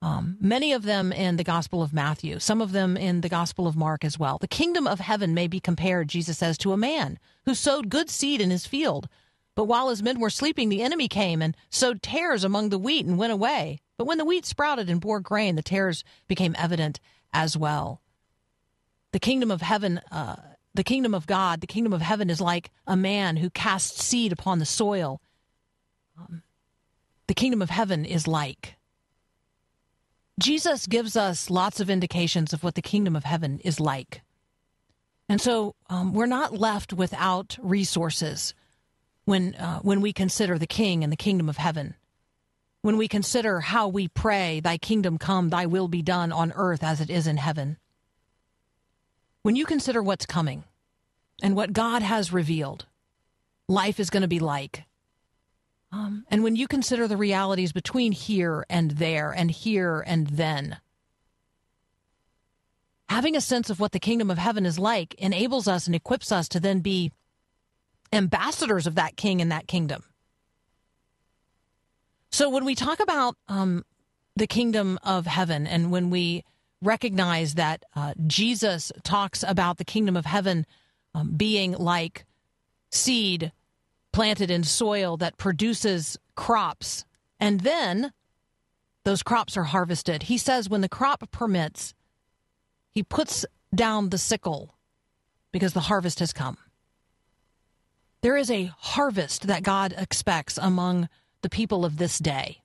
Um, 0.00 0.36
many 0.40 0.72
of 0.72 0.82
them 0.82 1.12
in 1.12 1.36
the 1.36 1.44
Gospel 1.44 1.82
of 1.82 1.92
Matthew, 1.92 2.40
some 2.40 2.60
of 2.60 2.72
them 2.72 2.96
in 2.96 3.20
the 3.20 3.28
Gospel 3.28 3.68
of 3.68 3.76
Mark 3.76 4.04
as 4.04 4.18
well. 4.18 4.38
The 4.38 4.48
kingdom 4.48 4.88
of 4.88 4.98
heaven 4.98 5.32
may 5.32 5.46
be 5.46 5.60
compared, 5.60 6.08
Jesus 6.08 6.38
says, 6.38 6.58
to 6.58 6.72
a 6.72 6.76
man 6.76 7.20
who 7.44 7.54
sowed 7.54 7.88
good 7.88 8.10
seed 8.10 8.40
in 8.40 8.50
his 8.50 8.66
field. 8.66 9.08
But 9.54 9.64
while 9.64 9.90
his 9.90 10.02
men 10.02 10.18
were 10.18 10.30
sleeping, 10.30 10.68
the 10.68 10.82
enemy 10.82 11.08
came 11.08 11.42
and 11.42 11.56
sowed 11.68 12.02
tares 12.02 12.44
among 12.44 12.70
the 12.70 12.78
wheat 12.78 13.04
and 13.04 13.18
went 13.18 13.32
away. 13.32 13.80
But 13.98 14.06
when 14.06 14.18
the 14.18 14.24
wheat 14.24 14.46
sprouted 14.46 14.88
and 14.88 15.00
bore 15.00 15.20
grain, 15.20 15.56
the 15.56 15.62
tares 15.62 16.04
became 16.26 16.56
evident 16.58 17.00
as 17.32 17.56
well. 17.56 18.00
The 19.12 19.20
kingdom 19.20 19.50
of 19.50 19.60
heaven, 19.60 20.00
uh, 20.10 20.36
the 20.74 20.84
kingdom 20.84 21.14
of 21.14 21.26
God, 21.26 21.60
the 21.60 21.66
kingdom 21.66 21.92
of 21.92 22.00
heaven 22.00 22.30
is 22.30 22.40
like 22.40 22.70
a 22.86 22.96
man 22.96 23.36
who 23.36 23.50
casts 23.50 24.02
seed 24.02 24.32
upon 24.32 24.58
the 24.58 24.64
soil. 24.64 25.20
Um, 26.18 26.42
the 27.26 27.34
kingdom 27.34 27.60
of 27.60 27.70
heaven 27.70 28.06
is 28.06 28.26
like. 28.26 28.76
Jesus 30.40 30.86
gives 30.86 31.14
us 31.14 31.50
lots 31.50 31.78
of 31.78 31.90
indications 31.90 32.54
of 32.54 32.64
what 32.64 32.74
the 32.74 32.82
kingdom 32.82 33.14
of 33.14 33.24
heaven 33.24 33.60
is 33.60 33.78
like. 33.78 34.22
And 35.28 35.40
so 35.40 35.74
um, 35.90 36.14
we're 36.14 36.26
not 36.26 36.58
left 36.58 36.92
without 36.94 37.58
resources 37.62 38.54
when 39.24 39.54
uh, 39.54 39.80
when 39.80 40.00
we 40.00 40.12
consider 40.12 40.58
the 40.58 40.66
King 40.66 41.02
and 41.02 41.12
the 41.12 41.16
kingdom 41.16 41.48
of 41.48 41.56
heaven. 41.56 41.94
When 42.82 42.96
we 42.96 43.06
consider 43.06 43.60
how 43.60 43.88
we 43.88 44.08
pray, 44.08 44.60
"Thy 44.60 44.78
kingdom 44.78 45.18
come, 45.18 45.50
Thy 45.50 45.66
will 45.66 45.88
be 45.88 46.02
done 46.02 46.32
on 46.32 46.52
earth 46.56 46.82
as 46.82 47.00
it 47.00 47.10
is 47.10 47.26
in 47.26 47.36
heaven." 47.36 47.78
When 49.42 49.56
you 49.56 49.66
consider 49.66 50.02
what's 50.02 50.26
coming 50.26 50.64
and 51.42 51.56
what 51.56 51.72
God 51.72 52.02
has 52.02 52.32
revealed, 52.32 52.86
life 53.68 53.98
is 53.98 54.10
going 54.10 54.22
to 54.22 54.28
be 54.28 54.38
like. 54.38 54.84
Um, 55.90 56.24
and 56.28 56.42
when 56.42 56.56
you 56.56 56.66
consider 56.66 57.06
the 57.06 57.16
realities 57.16 57.72
between 57.72 58.12
here 58.12 58.64
and 58.70 58.92
there 58.92 59.30
and 59.30 59.50
here 59.50 60.02
and 60.06 60.26
then, 60.28 60.78
having 63.08 63.36
a 63.36 63.42
sense 63.42 63.68
of 63.68 63.78
what 63.78 63.92
the 63.92 64.00
kingdom 64.00 64.30
of 64.30 64.38
heaven 64.38 64.64
is 64.64 64.78
like 64.78 65.14
enables 65.14 65.68
us 65.68 65.86
and 65.86 65.94
equips 65.94 66.32
us 66.32 66.48
to 66.48 66.60
then 66.60 66.80
be 66.80 67.12
ambassadors 68.12 68.86
of 68.86 68.94
that 68.96 69.16
king 69.16 69.40
and 69.40 69.50
that 69.50 69.66
kingdom. 69.66 70.04
So 72.30 72.48
when 72.48 72.64
we 72.64 72.74
talk 72.74 73.00
about 73.00 73.36
um, 73.48 73.84
the 74.36 74.46
kingdom 74.46 74.98
of 75.02 75.26
heaven 75.26 75.66
and 75.66 75.90
when 75.90 76.10
we 76.10 76.44
recognize 76.80 77.54
that 77.54 77.84
uh, 77.94 78.14
Jesus 78.26 78.90
talks 79.02 79.44
about 79.46 79.78
the 79.78 79.84
kingdom 79.84 80.16
of 80.16 80.26
heaven 80.26 80.66
um, 81.14 81.32
being 81.36 81.72
like 81.72 82.24
seed 82.90 83.52
planted 84.12 84.50
in 84.50 84.62
soil 84.62 85.16
that 85.16 85.38
produces 85.38 86.18
crops, 86.34 87.04
and 87.40 87.60
then 87.60 88.12
those 89.04 89.22
crops 89.22 89.56
are 89.56 89.64
harvested. 89.64 90.24
He 90.24 90.38
says 90.38 90.68
when 90.68 90.80
the 90.82 90.88
crop 90.88 91.30
permits, 91.30 91.94
he 92.90 93.02
puts 93.02 93.46
down 93.74 94.10
the 94.10 94.18
sickle 94.18 94.76
because 95.50 95.72
the 95.72 95.80
harvest 95.80 96.18
has 96.18 96.32
come. 96.32 96.58
There 98.22 98.36
is 98.36 98.50
a 98.50 98.70
harvest 98.78 99.48
that 99.48 99.64
God 99.64 99.94
expects 99.98 100.56
among 100.56 101.08
the 101.42 101.50
people 101.50 101.84
of 101.84 101.96
this 101.96 102.18
day. 102.18 102.62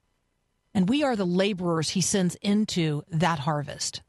And 0.74 0.88
we 0.88 1.04
are 1.04 1.16
the 1.16 1.26
laborers 1.26 1.90
he 1.90 2.02
sends 2.02 2.36
into 2.36 3.04
that 3.10 3.40
harvest. 3.40 4.04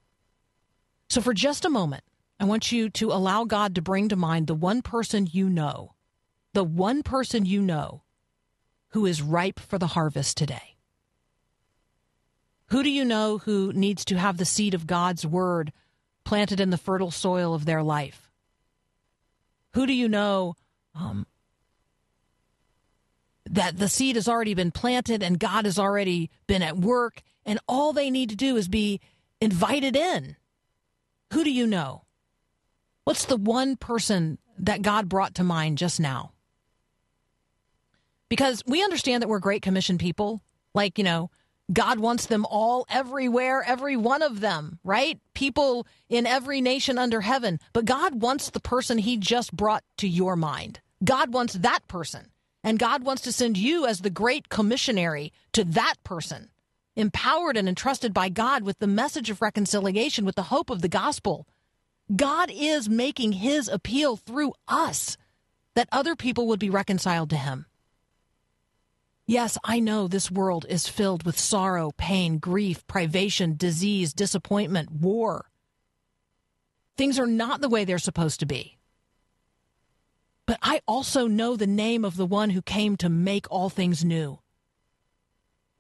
So, 1.09 1.23
for 1.23 1.33
just 1.33 1.65
a 1.65 1.71
moment, 1.71 2.05
I 2.39 2.45
want 2.45 2.71
you 2.71 2.91
to 2.91 3.11
allow 3.11 3.45
God 3.45 3.75
to 3.75 3.83
bring 3.83 4.11
to 4.11 4.17
mind 4.17 4.47
the 4.47 4.55
one 4.55 4.83
person 4.83 5.27
you 5.31 5.49
know, 5.49 5.95
the 6.53 6.65
one 6.65 7.03
person 7.03 7.47
you 7.47 7.63
know 7.63 8.03
who 8.91 9.07
is 9.07 9.23
ripe 9.23 9.59
for 9.59 9.79
the 9.79 9.89
harvest 9.89 10.37
today. 10.37 10.77
Who 12.67 12.83
do 12.83 12.91
you 12.91 13.07
know 13.07 13.39
who 13.39 13.73
needs 13.73 14.05
to 14.07 14.19
have 14.19 14.37
the 14.37 14.45
seed 14.45 14.75
of 14.75 14.87
God's 14.87 15.27
word 15.27 15.73
planted 16.25 16.61
in 16.61 16.69
the 16.69 16.77
fertile 16.77 17.11
soil 17.11 17.55
of 17.55 17.65
their 17.65 17.83
life? 17.83 18.31
Who 19.73 19.87
do 19.87 19.95
you 19.95 20.09
know 20.09 20.55
um, 20.95 21.27
that 23.51 23.79
the 23.79 23.89
seed 23.89 24.17
has 24.17 24.29
already 24.29 24.55
been 24.55 24.71
planted 24.71 25.23
and 25.23 25.39
God 25.39 25.65
has 25.65 25.79
already 25.79 26.31
been 26.47 26.63
at 26.63 26.79
work, 26.79 27.23
and 27.45 27.59
all 27.67 27.93
they 27.93 28.11
need 28.11 28.31
to 28.31 28.37
do 28.37 28.57
is 28.57 28.69
be 28.69 29.01
invited 29.41 29.97
in. 29.97 30.37
Who 31.33 31.45
do 31.45 31.51
you 31.51 31.67
know? 31.67 32.05
What's 33.05 33.25
the 33.25 33.37
one 33.37 33.77
person 33.77 34.39
that 34.59 34.83
God 34.83 35.09
brought 35.09 35.37
to 35.37 35.45
mind 35.45 35.79
just 35.79 35.99
now? 35.99 36.33
Because 38.29 38.63
we 38.67 38.85
understand 38.85 39.23
that 39.23 39.29
we're 39.29 39.39
Great 39.39 39.63
Commission 39.63 39.97
people. 39.97 40.43
Like, 40.75 40.99
you 40.99 41.05
know, 41.05 41.31
God 41.73 41.99
wants 41.99 42.27
them 42.27 42.47
all 42.47 42.87
everywhere, 42.89 43.63
every 43.67 43.97
one 43.97 44.23
of 44.23 44.41
them, 44.41 44.79
right? 44.85 45.19
People 45.35 45.87
in 46.09 46.27
every 46.27 46.61
nation 46.61 46.99
under 46.99 47.21
heaven. 47.21 47.61
But 47.73 47.85
God 47.85 48.21
wants 48.21 48.51
the 48.51 48.61
person 48.61 48.99
he 48.99 49.17
just 49.17 49.55
brought 49.55 49.85
to 49.99 50.09
your 50.09 50.37
mind. 50.37 50.81
God 51.03 51.33
wants 51.33 51.55
that 51.55 51.87
person. 51.89 52.29
And 52.65 52.79
God 52.79 53.05
wants 53.05 53.23
to 53.23 53.33
send 53.33 53.57
you 53.57 53.87
as 53.87 54.01
the 54.01 54.11
great 54.11 54.49
commissionary 54.49 55.31
to 55.53 55.65
that 55.65 55.95
person, 56.05 56.51
empowered 56.97 57.57
and 57.57 57.69
entrusted 57.69 58.13
by 58.13 58.29
God 58.29 58.63
with 58.63 58.79
the 58.79 58.87
message 58.87 59.31
of 59.31 59.41
reconciliation, 59.41 60.25
with 60.25 60.35
the 60.35 60.43
hope 60.45 60.71
of 60.71 60.83
the 60.83 60.89
gospel. 60.89 61.47
God 62.15 62.51
is 62.53 62.89
making 62.89 63.33
his 63.33 63.69
appeal 63.69 64.17
through 64.17 64.55
us 64.67 65.17
that 65.75 65.89
other 65.93 66.17
people 66.17 66.49
would 66.49 66.59
be 66.59 66.71
reconciled 66.71 67.31
to 67.31 67.37
him. 67.37 67.67
Yes, 69.27 69.59
I 69.63 69.79
know 69.79 70.09
this 70.09 70.31
world 70.31 70.65
is 70.71 70.89
filled 70.89 71.25
with 71.25 71.39
sorrow, 71.39 71.93
pain, 71.99 72.39
grief, 72.39 72.87
privation, 72.87 73.57
disease, 73.57 74.15
disappointment, 74.15 74.91
war. 74.91 75.51
Things 76.97 77.19
are 77.19 77.27
not 77.27 77.61
the 77.61 77.69
way 77.69 77.85
they're 77.85 77.99
supposed 77.99 78.41
to 78.41 78.47
be. 78.47 78.78
But 80.49 80.59
I 80.63 80.81
also 80.89 81.27
know 81.27 81.57
the 81.57 81.67
name 81.67 82.07
of 82.07 82.17
the 82.17 82.25
one 82.25 82.49
who 82.49 82.63
came 82.63 82.97
to 82.97 83.11
make 83.11 83.47
all 83.51 83.69
things 83.69 84.03
new. 84.03 84.39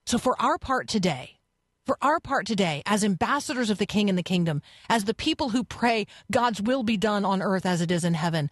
So, 0.04 0.18
for 0.18 0.38
our 0.38 0.59
part 0.59 0.88
today, 0.88 1.38
for 1.87 1.96
our 2.02 2.20
part 2.20 2.46
today, 2.46 2.83
as 2.85 3.02
ambassadors 3.02 3.70
of 3.70 3.78
the 3.78 3.87
King 3.87 4.11
and 4.11 4.18
the 4.18 4.22
kingdom, 4.22 4.61
as 4.90 5.04
the 5.04 5.14
people 5.14 5.48
who 5.48 5.64
pray 5.64 6.07
God's 6.31 6.61
will 6.61 6.83
be 6.83 6.98
done 6.98 7.24
on 7.24 7.40
earth 7.40 7.64
as 7.64 7.81
it 7.81 7.90
is 7.90 8.04
in 8.04 8.12
heaven, 8.12 8.50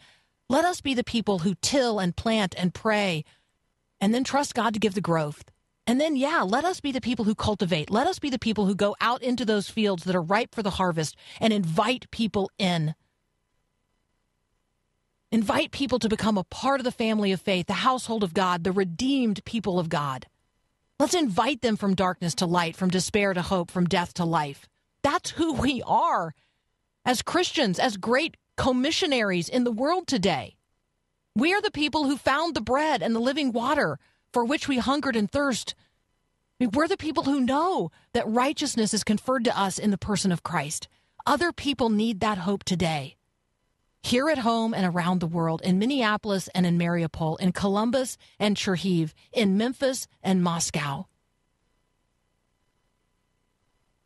let 0.49 0.65
us 0.65 0.81
be 0.81 0.95
the 0.95 1.05
people 1.05 1.41
who 1.41 1.55
till 1.61 1.99
and 1.99 2.17
plant 2.17 2.55
and 2.57 2.73
pray 2.73 3.23
and 4.01 4.15
then 4.15 4.25
trust 4.25 4.55
God 4.55 4.73
to 4.73 4.81
give 4.81 4.95
the 4.95 5.03
growth. 5.03 5.45
And 5.87 6.01
then, 6.01 6.17
yeah, 6.17 6.41
let 6.41 6.65
us 6.65 6.81
be 6.81 6.93
the 6.93 7.03
people 7.03 7.27
who 7.27 7.35
cultivate. 7.35 7.91
Let 7.91 8.07
us 8.07 8.19
be 8.19 8.31
the 8.31 8.39
people 8.39 8.65
who 8.65 8.75
go 8.75 8.97
out 9.03 9.23
into 9.23 9.45
those 9.45 9.69
fields 9.69 10.05
that 10.05 10.17
are 10.17 10.23
ripe 10.23 10.55
for 10.55 10.63
the 10.63 10.71
harvest 10.71 11.15
and 11.43 11.53
invite 11.53 12.11
people 12.11 12.51
in. 12.59 12.95
Invite 15.33 15.73
people 15.73 15.99
to 15.99 16.09
become 16.09 16.39
a 16.39 16.45
part 16.45 16.79
of 16.79 16.85
the 16.85 16.93
family 16.93 17.33
of 17.33 17.41
faith, 17.41 17.67
the 17.67 17.73
household 17.75 18.23
of 18.23 18.33
God, 18.33 18.63
the 18.63 18.71
redeemed 18.71 19.45
people 19.45 19.79
of 19.81 19.89
God. 19.89 20.27
Let's 21.01 21.15
invite 21.15 21.63
them 21.63 21.77
from 21.77 21.95
darkness 21.95 22.35
to 22.37 22.47
light, 22.47 22.77
from 22.77 22.91
despair 22.91 23.35
to 23.35 23.43
hope, 23.43 23.71
from 23.71 23.87
death 23.87 24.15
to 24.15 24.25
life. 24.25 24.69
That's 25.03 25.31
who 25.31 25.55
we 25.55 25.83
are 25.85 26.33
as 27.05 27.23
Christians, 27.23 27.79
as 27.79 27.97
great 27.97 28.37
commissionaries 28.57 29.49
in 29.49 29.65
the 29.65 29.73
world 29.73 30.07
today. 30.07 30.57
We 31.35 31.53
are 31.53 31.61
the 31.61 31.71
people 31.73 32.05
who 32.05 32.17
found 32.17 32.55
the 32.55 32.61
bread 32.61 33.03
and 33.03 33.15
the 33.15 33.21
living 33.21 33.53
water 33.53 33.99
for 34.33 34.45
which 34.45 34.69
we 34.69 34.79
hungered 34.79 35.17
and 35.17 35.31
thirst. 35.31 35.75
We're 36.61 36.89
the 36.89 36.97
people 36.97 37.25
who 37.25 37.41
know 37.41 37.91
that 38.15 38.27
righteousness 38.29 38.95
is 38.95 39.05
conferred 39.05 39.45
to 39.45 39.59
us 39.59 39.79
in 39.79 39.91
the 39.91 39.99
person 39.99 40.31
of 40.31 40.43
Christ. 40.43 40.89
Other 41.27 41.53
people 41.53 41.91
need 41.91 42.21
that 42.21 42.39
hope 42.39 42.65
today. 42.65 43.16
Here 44.07 44.29
at 44.31 44.39
home 44.39 44.73
and 44.73 44.87
around 44.87 45.21
the 45.21 45.27
world, 45.27 45.61
in 45.63 45.79
Minneapolis 45.79 46.49
and 46.55 46.65
in 46.65 46.79
Mariupol, 46.79 47.41
in 47.41 47.53
Columbus 47.53 48.17
and 48.39 48.57
Chernihiv, 48.57 49.13
in 49.33 49.57
Memphis 49.57 50.07
and 50.23 50.43
Moscow. 50.43 51.07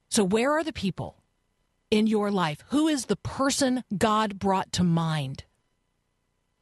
So, 0.08 0.24
where 0.24 0.52
are 0.52 0.64
the 0.64 0.72
people 0.72 1.22
in 1.90 2.06
your 2.06 2.30
life? 2.30 2.64
Who 2.68 2.88
is 2.88 3.06
the 3.06 3.16
person 3.16 3.84
God 3.96 4.38
brought 4.38 4.72
to 4.72 4.82
mind? 4.82 5.44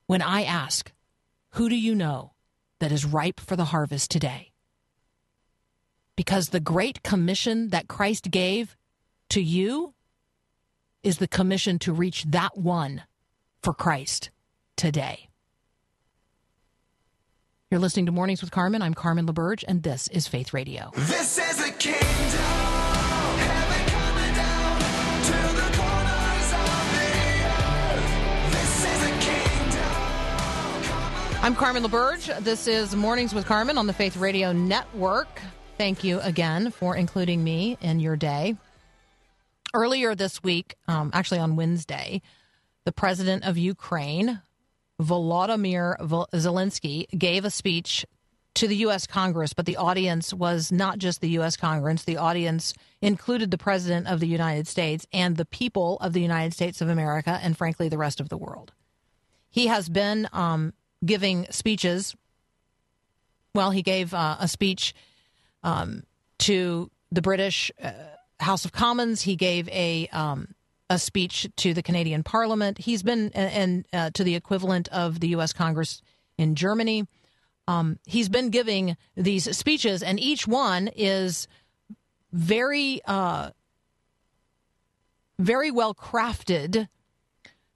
when 0.08 0.22
I 0.22 0.42
ask, 0.42 0.90
Who 1.50 1.68
do 1.68 1.76
you 1.76 1.94
know 1.94 2.32
that 2.80 2.90
is 2.90 3.04
ripe 3.04 3.38
for 3.38 3.54
the 3.54 3.66
harvest 3.66 4.10
today? 4.10 4.52
Because 6.16 6.48
the 6.48 6.60
great 6.60 7.04
commission 7.04 7.68
that 7.68 7.86
Christ 7.86 8.30
gave 8.32 8.76
to 9.28 9.40
you 9.40 9.94
is 11.04 11.18
the 11.18 11.28
commission 11.28 11.78
to 11.80 11.92
reach 11.92 12.24
that 12.24 12.56
one 12.58 13.02
for 13.62 13.72
Christ 13.74 14.30
today. 14.76 15.28
You're 17.70 17.80
listening 17.80 18.06
to 18.06 18.12
Mornings 18.12 18.40
with 18.40 18.50
Carmen. 18.50 18.80
I'm 18.80 18.94
Carmen 18.94 19.26
LaBerge, 19.26 19.62
and 19.68 19.82
this 19.82 20.08
is 20.08 20.26
Faith 20.26 20.54
Radio. 20.54 20.90
This 20.94 21.36
is 21.38 21.56
the 21.58 21.70
kingdom. 21.72 21.98
Heaven 23.36 23.86
coming 23.92 24.34
down 24.34 24.80
to 25.22 25.32
the 25.54 25.76
corners 25.76 26.52
of 26.54 26.82
the 26.94 27.10
earth. 27.44 28.52
This 28.52 28.84
is 28.86 29.00
the 29.02 29.12
kingdom. 29.20 29.84
I'm 31.44 31.54
Carmen 31.54 31.82
LaBerge. 31.82 32.42
This 32.42 32.66
is 32.66 32.96
Mornings 32.96 33.34
with 33.34 33.44
Carmen 33.44 33.76
on 33.76 33.86
the 33.86 33.92
Faith 33.92 34.16
Radio 34.16 34.52
Network. 34.52 35.42
Thank 35.76 36.02
you 36.02 36.20
again 36.20 36.70
for 36.70 36.96
including 36.96 37.44
me 37.44 37.76
in 37.82 38.00
your 38.00 38.16
day. 38.16 38.56
Earlier 39.74 40.14
this 40.14 40.42
week, 40.42 40.76
um, 40.88 41.10
actually 41.12 41.40
on 41.40 41.54
Wednesday, 41.54 42.22
the 42.88 42.92
president 42.92 43.44
of 43.44 43.58
Ukraine, 43.58 44.40
Volodymyr 44.98 45.98
Zelensky, 46.32 47.06
gave 47.10 47.44
a 47.44 47.50
speech 47.50 48.06
to 48.54 48.66
the 48.66 48.76
U.S. 48.76 49.06
Congress, 49.06 49.52
but 49.52 49.66
the 49.66 49.76
audience 49.76 50.32
was 50.32 50.72
not 50.72 50.96
just 50.96 51.20
the 51.20 51.28
U.S. 51.32 51.54
Congress. 51.54 52.04
The 52.04 52.16
audience 52.16 52.72
included 53.02 53.50
the 53.50 53.58
president 53.58 54.06
of 54.06 54.20
the 54.20 54.26
United 54.26 54.66
States 54.66 55.06
and 55.12 55.36
the 55.36 55.44
people 55.44 55.98
of 56.00 56.14
the 56.14 56.22
United 56.22 56.54
States 56.54 56.80
of 56.80 56.88
America, 56.88 57.38
and 57.42 57.58
frankly, 57.58 57.90
the 57.90 57.98
rest 57.98 58.20
of 58.20 58.30
the 58.30 58.38
world. 58.38 58.72
He 59.50 59.66
has 59.66 59.90
been 59.90 60.26
um, 60.32 60.72
giving 61.04 61.46
speeches. 61.50 62.16
Well, 63.54 63.70
he 63.70 63.82
gave 63.82 64.14
uh, 64.14 64.38
a 64.40 64.48
speech 64.48 64.94
um, 65.62 66.04
to 66.38 66.90
the 67.12 67.20
British 67.20 67.70
uh, 67.82 67.92
House 68.40 68.64
of 68.64 68.72
Commons. 68.72 69.20
He 69.20 69.36
gave 69.36 69.68
a 69.68 70.08
um, 70.10 70.54
a 70.90 70.98
speech 70.98 71.48
to 71.56 71.74
the 71.74 71.82
Canadian 71.82 72.22
Parliament. 72.22 72.78
He's 72.78 73.02
been 73.02 73.30
and 73.32 73.84
uh, 73.92 74.10
to 74.10 74.24
the 74.24 74.34
equivalent 74.34 74.88
of 74.88 75.20
the 75.20 75.28
U.S. 75.28 75.52
Congress 75.52 76.02
in 76.36 76.54
Germany. 76.54 77.06
Um, 77.66 77.98
he's 78.06 78.28
been 78.30 78.48
giving 78.48 78.96
these 79.14 79.54
speeches, 79.56 80.02
and 80.02 80.18
each 80.18 80.46
one 80.46 80.88
is 80.88 81.46
very, 82.32 83.00
uh, 83.04 83.50
very 85.38 85.70
well 85.70 85.94
crafted 85.94 86.88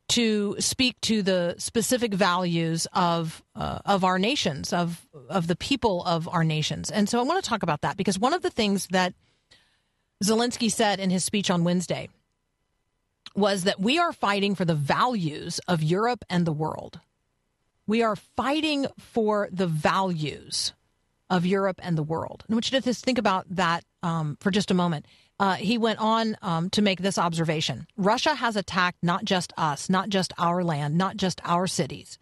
to 0.09 0.57
speak 0.59 1.01
to 1.03 1.23
the 1.23 1.55
specific 1.59 2.15
values 2.15 2.87
of 2.93 3.43
uh, 3.55 3.81
of 3.85 4.05
our 4.05 4.19
nations, 4.19 4.73
of 4.73 5.07
of 5.29 5.47
the 5.47 5.57
people 5.57 6.03
of 6.05 6.27
our 6.29 6.45
nations. 6.45 6.91
And 6.91 7.09
so 7.09 7.19
I 7.19 7.23
want 7.23 7.43
to 7.43 7.49
talk 7.49 7.63
about 7.63 7.83
that 7.83 7.99
because 7.99 8.19
one 8.19 8.33
of 8.33 8.43
the 8.43 8.51
things 8.51 8.87
that 8.89 9.13
Zelensky 10.25 10.71
said 10.71 11.01
in 11.01 11.11
his 11.11 11.25
speech 11.25 11.51
on 11.51 11.65
Wednesday 11.65 12.09
was 13.35 13.65
that 13.65 13.81
we 13.81 13.99
are 13.99 14.13
fighting 14.13 14.55
for 14.55 14.65
the 14.65 14.75
values 14.75 15.61
of 15.69 15.83
Europe 15.83 16.25
and 16.29 16.47
the 16.47 16.53
world. 16.53 17.01
We 17.87 18.03
are 18.03 18.17
fighting 18.17 18.87
for 18.99 19.49
the 19.51 19.67
values 19.67 20.73
of 21.29 21.47
Europe 21.47 21.81
and 21.83 21.97
the 21.97 22.03
world. 22.03 22.45
And 22.47 22.55
I 22.55 22.57
want 22.57 22.71
you 22.71 22.79
to 22.79 22.85
just 22.85 23.05
think 23.05 23.19
about 23.19 23.47
that 23.51 23.85
um, 24.03 24.37
for 24.41 24.51
just 24.51 24.71
a 24.71 24.75
moment. 24.75 25.07
Uh, 25.41 25.55
he 25.55 25.79
went 25.79 25.99
on 25.99 26.37
um, 26.43 26.71
to 26.71 26.83
make 26.83 27.01
this 27.01 27.19
observation 27.19 27.87
Russia 27.97 28.35
has 28.35 28.55
attacked 28.55 28.99
not 29.03 29.25
just 29.25 29.53
us, 29.57 29.89
not 29.89 30.09
just 30.09 30.33
our 30.39 30.63
land, 30.63 30.97
not 30.97 31.17
just 31.17 31.41
our 31.45 31.67
cities. 31.67 32.19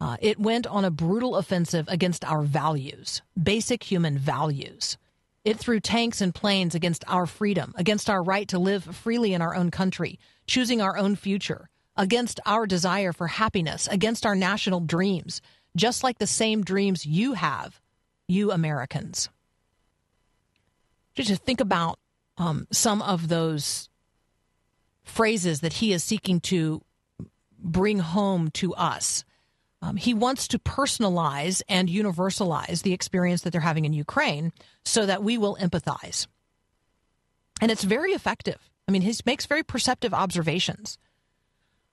Uh, 0.00 0.16
it 0.20 0.40
went 0.40 0.66
on 0.66 0.84
a 0.84 0.90
brutal 0.90 1.36
offensive 1.36 1.86
against 1.88 2.24
our 2.24 2.42
values, 2.42 3.20
basic 3.40 3.82
human 3.82 4.16
values. 4.16 4.96
It 5.44 5.58
threw 5.58 5.80
tanks 5.80 6.20
and 6.20 6.34
planes 6.34 6.74
against 6.74 7.04
our 7.08 7.26
freedom, 7.26 7.72
against 7.76 8.10
our 8.10 8.22
right 8.22 8.46
to 8.48 8.58
live 8.58 8.84
freely 8.84 9.32
in 9.32 9.40
our 9.40 9.54
own 9.54 9.70
country, 9.70 10.18
choosing 10.46 10.82
our 10.82 10.98
own 10.98 11.16
future, 11.16 11.70
against 11.96 12.40
our 12.44 12.66
desire 12.66 13.12
for 13.12 13.26
happiness, 13.26 13.88
against 13.90 14.26
our 14.26 14.34
national 14.34 14.80
dreams, 14.80 15.40
just 15.74 16.04
like 16.04 16.18
the 16.18 16.26
same 16.26 16.62
dreams 16.62 17.06
you 17.06 17.34
have, 17.34 17.80
you 18.28 18.52
Americans. 18.52 19.30
Just 21.14 21.30
to 21.30 21.36
think 21.36 21.60
about 21.60 21.98
um, 22.36 22.66
some 22.70 23.00
of 23.02 23.28
those 23.28 23.88
phrases 25.02 25.60
that 25.60 25.74
he 25.74 25.92
is 25.92 26.04
seeking 26.04 26.40
to 26.40 26.82
bring 27.58 27.98
home 27.98 28.50
to 28.50 28.74
us. 28.74 29.24
Um, 29.82 29.96
he 29.96 30.12
wants 30.14 30.46
to 30.48 30.58
personalize 30.58 31.62
and 31.68 31.88
universalize 31.88 32.82
the 32.82 32.92
experience 32.92 33.42
that 33.42 33.50
they're 33.50 33.60
having 33.62 33.86
in 33.86 33.92
Ukraine 33.92 34.52
so 34.84 35.06
that 35.06 35.22
we 35.22 35.38
will 35.38 35.56
empathize. 35.56 36.26
And 37.60 37.70
it's 37.70 37.84
very 37.84 38.12
effective. 38.12 38.70
I 38.86 38.92
mean, 38.92 39.02
he 39.02 39.14
makes 39.24 39.46
very 39.46 39.62
perceptive 39.62 40.12
observations. 40.12 40.98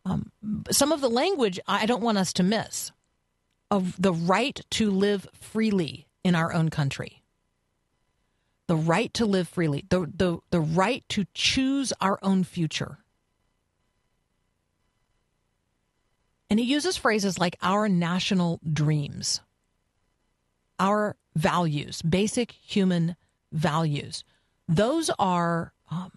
Um, 0.06 0.32
some 0.72 0.92
of 0.92 1.02
the 1.02 1.10
language 1.10 1.60
I 1.68 1.86
don't 1.86 2.04
want 2.04 2.18
us 2.18 2.34
to 2.34 2.44
miss. 2.44 2.92
of 3.70 4.02
the 4.02 4.14
right 4.14 4.62
to 4.72 4.90
live 4.90 5.28
freely 5.34 6.08
in 6.24 6.36
our 6.36 6.54
own 6.54 6.70
country. 6.70 7.22
The 8.68 8.76
right 8.76 9.14
to 9.14 9.26
live 9.26 9.48
freely, 9.48 9.86
the, 9.90 10.12
the, 10.14 10.40
the 10.50 10.60
right 10.60 11.04
to 11.10 11.26
choose 11.34 11.94
our 12.02 12.20
own 12.22 12.44
future. 12.44 13.00
And 16.50 16.60
he 16.60 16.66
uses 16.66 16.98
phrases 16.98 17.40
like 17.40 17.58
our 17.62 17.90
national 17.90 18.60
dreams, 18.72 19.42
our 20.80 21.16
values, 21.36 22.02
basic 22.02 22.52
human 22.52 23.16
values. 23.52 24.24
Those 24.68 25.10
are 25.20 25.74
um, 25.92 26.12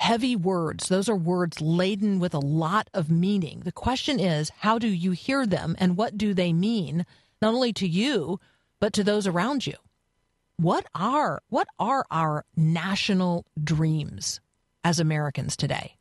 heavy 0.00 0.34
words. 0.34 0.88
Those 0.88 1.08
are 1.08 1.16
words 1.16 1.60
laden 1.60 2.18
with 2.18 2.34
a 2.34 2.40
lot 2.40 2.90
of 2.92 3.10
meaning. 3.10 3.62
The 3.64 3.72
question 3.72 4.18
is, 4.18 4.50
how 4.58 4.78
do 4.78 4.88
you 4.88 5.12
hear 5.12 5.46
them 5.46 5.76
and 5.78 5.96
what 5.96 6.18
do 6.18 6.34
they 6.34 6.52
mean, 6.52 7.06
not 7.40 7.54
only 7.54 7.72
to 7.74 7.86
you, 7.86 8.40
but 8.80 8.92
to 8.94 9.04
those 9.04 9.28
around 9.28 9.66
you? 9.66 9.74
What 10.56 10.86
are 10.94 11.42
what 11.48 11.68
are 11.78 12.04
our 12.10 12.44
national 12.56 13.46
dreams 13.62 14.40
as 14.84 15.00
Americans 15.00 15.56
today? 15.56 15.96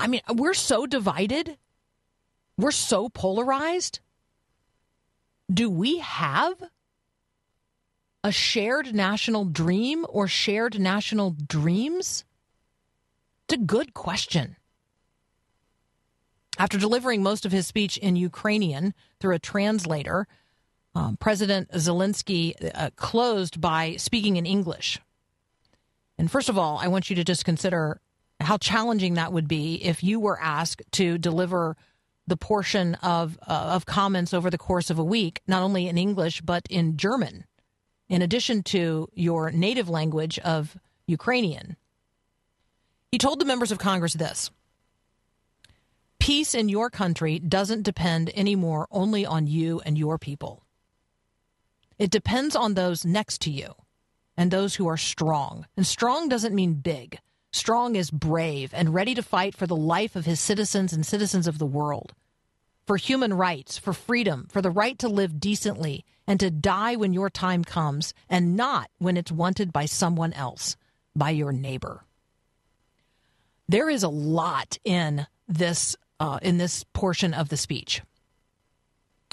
I 0.00 0.06
mean, 0.06 0.22
we're 0.34 0.54
so 0.54 0.86
divided. 0.86 1.58
We're 2.56 2.70
so 2.70 3.08
polarized. 3.10 4.00
Do 5.52 5.68
we 5.68 5.98
have 5.98 6.62
a 8.24 8.32
shared 8.32 8.94
national 8.94 9.44
dream 9.44 10.06
or 10.08 10.26
shared 10.26 10.80
national 10.80 11.36
dreams? 11.46 12.24
It's 13.44 13.54
a 13.60 13.64
good 13.64 13.92
question. 13.92 14.56
After 16.58 16.78
delivering 16.78 17.22
most 17.22 17.44
of 17.44 17.52
his 17.52 17.66
speech 17.66 17.98
in 17.98 18.16
Ukrainian 18.16 18.94
through 19.18 19.34
a 19.34 19.38
translator, 19.38 20.26
um, 20.94 21.16
President 21.18 21.70
Zelensky 21.72 22.54
uh, 22.74 22.90
closed 22.96 23.60
by 23.60 23.96
speaking 23.96 24.36
in 24.36 24.46
English. 24.46 24.98
And 26.18 26.30
first 26.30 26.48
of 26.48 26.58
all, 26.58 26.78
I 26.78 26.88
want 26.88 27.10
you 27.10 27.16
to 27.16 27.24
just 27.24 27.44
consider 27.44 28.00
how 28.40 28.56
challenging 28.56 29.14
that 29.14 29.32
would 29.32 29.48
be 29.48 29.74
if 29.84 30.02
you 30.02 30.18
were 30.18 30.40
asked 30.40 30.82
to 30.92 31.18
deliver 31.18 31.76
the 32.26 32.36
portion 32.36 32.94
of 32.96 33.38
uh, 33.46 33.52
of 33.74 33.86
comments 33.86 34.32
over 34.32 34.50
the 34.50 34.58
course 34.58 34.90
of 34.90 34.98
a 34.98 35.04
week, 35.04 35.42
not 35.46 35.62
only 35.62 35.88
in 35.88 35.98
English 35.98 36.40
but 36.40 36.62
in 36.70 36.96
German, 36.96 37.44
in 38.08 38.22
addition 38.22 38.62
to 38.62 39.08
your 39.14 39.50
native 39.50 39.88
language 39.88 40.38
of 40.40 40.76
Ukrainian. 41.06 41.76
He 43.10 43.18
told 43.18 43.40
the 43.40 43.44
members 43.44 43.72
of 43.72 43.78
Congress 43.78 44.14
this. 44.14 44.50
Peace 46.20 46.54
in 46.54 46.68
your 46.68 46.90
country 46.90 47.38
doesn't 47.38 47.82
depend 47.82 48.30
anymore 48.36 48.86
only 48.90 49.26
on 49.26 49.46
you 49.46 49.80
and 49.84 49.98
your 49.98 50.18
people. 50.18 50.62
It 51.98 52.10
depends 52.10 52.54
on 52.54 52.74
those 52.74 53.04
next 53.04 53.40
to 53.42 53.50
you 53.50 53.74
and 54.36 54.50
those 54.50 54.76
who 54.76 54.86
are 54.86 54.96
strong. 54.96 55.66
And 55.76 55.86
strong 55.86 56.28
doesn't 56.28 56.54
mean 56.54 56.74
big. 56.74 57.18
Strong 57.52 57.96
is 57.96 58.10
brave 58.10 58.72
and 58.72 58.94
ready 58.94 59.14
to 59.14 59.22
fight 59.22 59.54
for 59.54 59.66
the 59.66 59.76
life 59.76 60.14
of 60.14 60.24
his 60.24 60.38
citizens 60.38 60.92
and 60.92 61.04
citizens 61.04 61.46
of 61.46 61.58
the 61.58 61.66
world, 61.66 62.14
for 62.86 62.96
human 62.96 63.34
rights, 63.34 63.76
for 63.76 63.92
freedom, 63.92 64.46
for 64.50 64.62
the 64.62 64.70
right 64.70 64.98
to 64.98 65.08
live 65.08 65.40
decently 65.40 66.04
and 66.26 66.38
to 66.38 66.50
die 66.50 66.94
when 66.94 67.12
your 67.12 67.28
time 67.28 67.64
comes 67.64 68.14
and 68.28 68.56
not 68.56 68.88
when 68.98 69.16
it's 69.16 69.32
wanted 69.32 69.72
by 69.72 69.84
someone 69.84 70.32
else, 70.32 70.76
by 71.16 71.30
your 71.30 71.52
neighbor. 71.52 72.04
There 73.68 73.90
is 73.90 74.02
a 74.02 74.08
lot 74.08 74.78
in 74.84 75.26
this 75.48 75.96
uh, 76.20 76.38
in 76.42 76.58
this 76.58 76.84
portion 76.92 77.32
of 77.34 77.48
the 77.48 77.56
speech. 77.56 78.02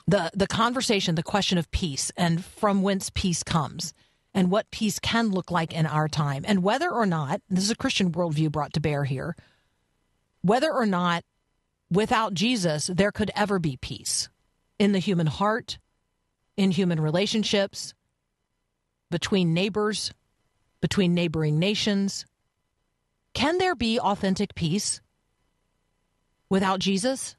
The 0.07 0.32
the 0.34 0.47
conversation, 0.47 1.15
the 1.15 1.24
question 1.24 1.57
of 1.57 1.70
peace 1.70 2.11
and 2.18 2.43
from 2.43 2.82
whence 2.82 3.11
peace 3.13 3.43
comes 3.43 3.93
and 4.34 4.52
what 4.52 4.70
peace 4.72 5.00
can 5.00 5.32
look 5.32 5.52
like 5.52 5.74
in 5.74 5.86
our 5.86 6.08
time, 6.08 6.44
and 6.48 6.64
whether 6.64 6.90
or 6.92 7.06
not 7.06 7.42
this 7.50 7.64
is 7.64 7.72
a 7.72 7.76
Christian 7.76 8.12
worldview 8.12 8.52
brought 8.52 8.74
to 8.74 8.80
bear 8.80 9.04
here, 9.04 9.36
whether 10.42 10.72
or 10.72 10.86
not 10.86 11.24
without 11.90 12.34
Jesus 12.34 12.88
there 12.94 13.12
could 13.12 13.32
ever 13.36 13.60
be 13.60 13.78
peace 13.78 14.30
in 14.78 14.92
the 14.92 15.00
human 15.00 15.28
heart, 15.28 15.80
in 16.56 16.72
human 16.72 17.00
relationships, 17.00 17.94
between 19.10 19.54
neighbors, 19.54 20.12
between 20.82 21.14
neighboring 21.14 21.60
nations. 21.60 22.26
Can 23.34 23.58
there 23.58 23.76
be 23.76 24.00
authentic 24.00 24.56
peace 24.56 25.02
without 26.50 26.80
Jesus? 26.80 27.36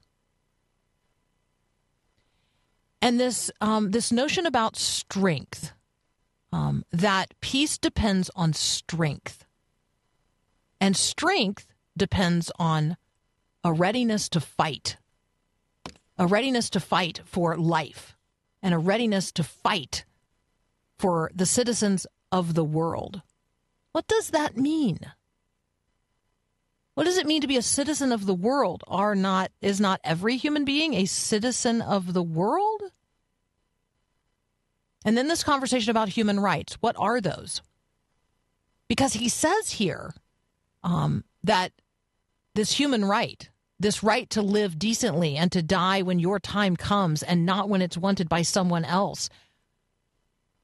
And 3.00 3.20
this 3.20 3.50
um, 3.60 3.92
this 3.92 4.10
notion 4.10 4.46
about 4.46 4.76
strength 4.76 5.72
um, 6.52 6.84
that 6.92 7.34
peace 7.40 7.78
depends 7.78 8.30
on 8.34 8.52
strength. 8.52 9.44
And 10.80 10.96
strength 10.96 11.66
depends 11.96 12.50
on 12.58 12.96
a 13.64 13.72
readiness 13.72 14.28
to 14.30 14.40
fight, 14.40 14.96
a 16.16 16.26
readiness 16.26 16.70
to 16.70 16.80
fight 16.80 17.20
for 17.24 17.56
life, 17.56 18.16
and 18.62 18.72
a 18.72 18.78
readiness 18.78 19.32
to 19.32 19.42
fight 19.42 20.04
for 20.98 21.30
the 21.34 21.46
citizens 21.46 22.06
of 22.32 22.54
the 22.54 22.64
world. 22.64 23.22
What 23.92 24.06
does 24.06 24.30
that 24.30 24.56
mean? 24.56 25.00
What 26.94 27.04
does 27.04 27.16
it 27.16 27.26
mean 27.26 27.40
to 27.42 27.46
be 27.46 27.56
a 27.56 27.62
citizen 27.62 28.10
of 28.10 28.26
the 28.26 28.34
world? 28.34 28.82
Are 28.88 29.14
not 29.14 29.52
is 29.60 29.80
not 29.80 30.00
every 30.02 30.36
human 30.36 30.64
being 30.64 30.94
a 30.94 31.04
citizen 31.04 31.80
of 31.80 32.12
the 32.12 32.22
world? 32.22 32.82
And 35.08 35.16
then 35.16 35.26
this 35.26 35.42
conversation 35.42 35.90
about 35.90 36.10
human 36.10 36.38
rights. 36.38 36.76
What 36.82 36.94
are 36.98 37.18
those? 37.18 37.62
Because 38.88 39.14
he 39.14 39.30
says 39.30 39.70
here 39.70 40.12
um, 40.84 41.24
that 41.42 41.72
this 42.54 42.72
human 42.72 43.06
right, 43.06 43.48
this 43.80 44.02
right 44.02 44.28
to 44.28 44.42
live 44.42 44.78
decently 44.78 45.34
and 45.38 45.50
to 45.52 45.62
die 45.62 46.02
when 46.02 46.18
your 46.18 46.38
time 46.38 46.76
comes 46.76 47.22
and 47.22 47.46
not 47.46 47.70
when 47.70 47.80
it's 47.80 47.96
wanted 47.96 48.28
by 48.28 48.42
someone 48.42 48.84
else, 48.84 49.30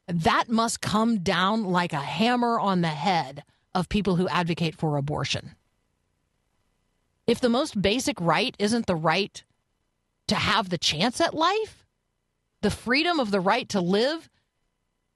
that 0.08 0.50
must 0.50 0.82
come 0.82 1.20
down 1.20 1.64
like 1.64 1.94
a 1.94 1.96
hammer 1.96 2.60
on 2.60 2.82
the 2.82 2.88
head 2.88 3.44
of 3.74 3.88
people 3.88 4.16
who 4.16 4.28
advocate 4.28 4.74
for 4.74 4.98
abortion. 4.98 5.54
If 7.26 7.40
the 7.40 7.48
most 7.48 7.80
basic 7.80 8.20
right 8.20 8.54
isn't 8.58 8.84
the 8.84 8.94
right 8.94 9.42
to 10.26 10.34
have 10.34 10.68
the 10.68 10.76
chance 10.76 11.18
at 11.18 11.32
life, 11.32 11.86
the 12.60 12.70
freedom 12.70 13.18
of 13.18 13.30
the 13.30 13.40
right 13.40 13.66
to 13.70 13.80
live 13.80 14.28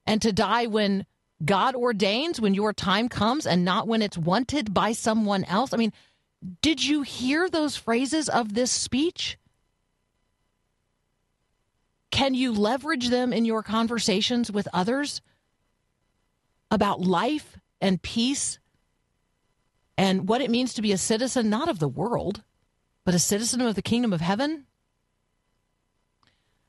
and 0.09 0.23
to 0.23 0.33
die 0.33 0.67
when 0.67 1.05
God 1.45 1.77
ordains, 1.77 2.41
when 2.41 2.55
your 2.55 2.73
time 2.73 3.11
comes, 3.11 3.47
and 3.47 3.63
not 3.63 3.87
when 3.87 4.01
it's 4.01 4.17
wanted 4.17 4.73
by 4.73 4.93
someone 4.93 5.45
else. 5.45 5.75
I 5.75 5.77
mean, 5.77 5.93
did 6.63 6.83
you 6.83 7.03
hear 7.03 7.51
those 7.51 7.77
phrases 7.77 8.31
of 8.31 8.55
this 8.55 8.73
speech? 8.73 9.39
Can 12.11 12.33
you 12.35 12.53
leverage 12.53 13.11
them 13.11 13.35
in 13.35 13.45
your 13.45 13.63
conversations 13.63 14.51
with 14.51 14.67
others 14.73 15.21
about 16.71 17.03
life 17.03 17.59
and 17.83 18.01
peace 18.01 18.59
and 19.99 20.27
what 20.27 20.41
it 20.41 20.51
means 20.51 20.73
to 20.73 20.83
be 20.83 20.93
a 20.93 20.99
citizen, 20.99 21.51
not 21.51 21.69
of 21.69 21.81
the 21.81 21.89
world, 21.89 22.43
but 23.05 23.15
a 23.15 23.19
citizen 23.19 23.61
of 23.61 23.75
the 23.75 23.83
kingdom 23.83 24.15
of 24.15 24.23
heaven? 24.23 24.68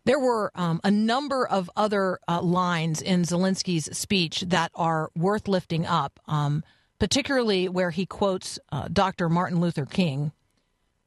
There 0.09 0.17
were 0.17 0.51
um, 0.55 0.81
a 0.83 0.89
number 0.89 1.47
of 1.47 1.69
other 1.75 2.17
uh, 2.27 2.41
lines 2.41 2.99
in 2.99 3.21
Zelensky's 3.21 3.95
speech 3.95 4.43
that 4.47 4.71
are 4.73 5.11
worth 5.15 5.47
lifting 5.47 5.85
up, 5.85 6.19
um, 6.27 6.63
particularly 6.97 7.69
where 7.69 7.91
he 7.91 8.07
quotes 8.07 8.57
uh, 8.71 8.87
Dr. 8.91 9.29
Martin 9.29 9.61
Luther 9.61 9.85
King 9.85 10.31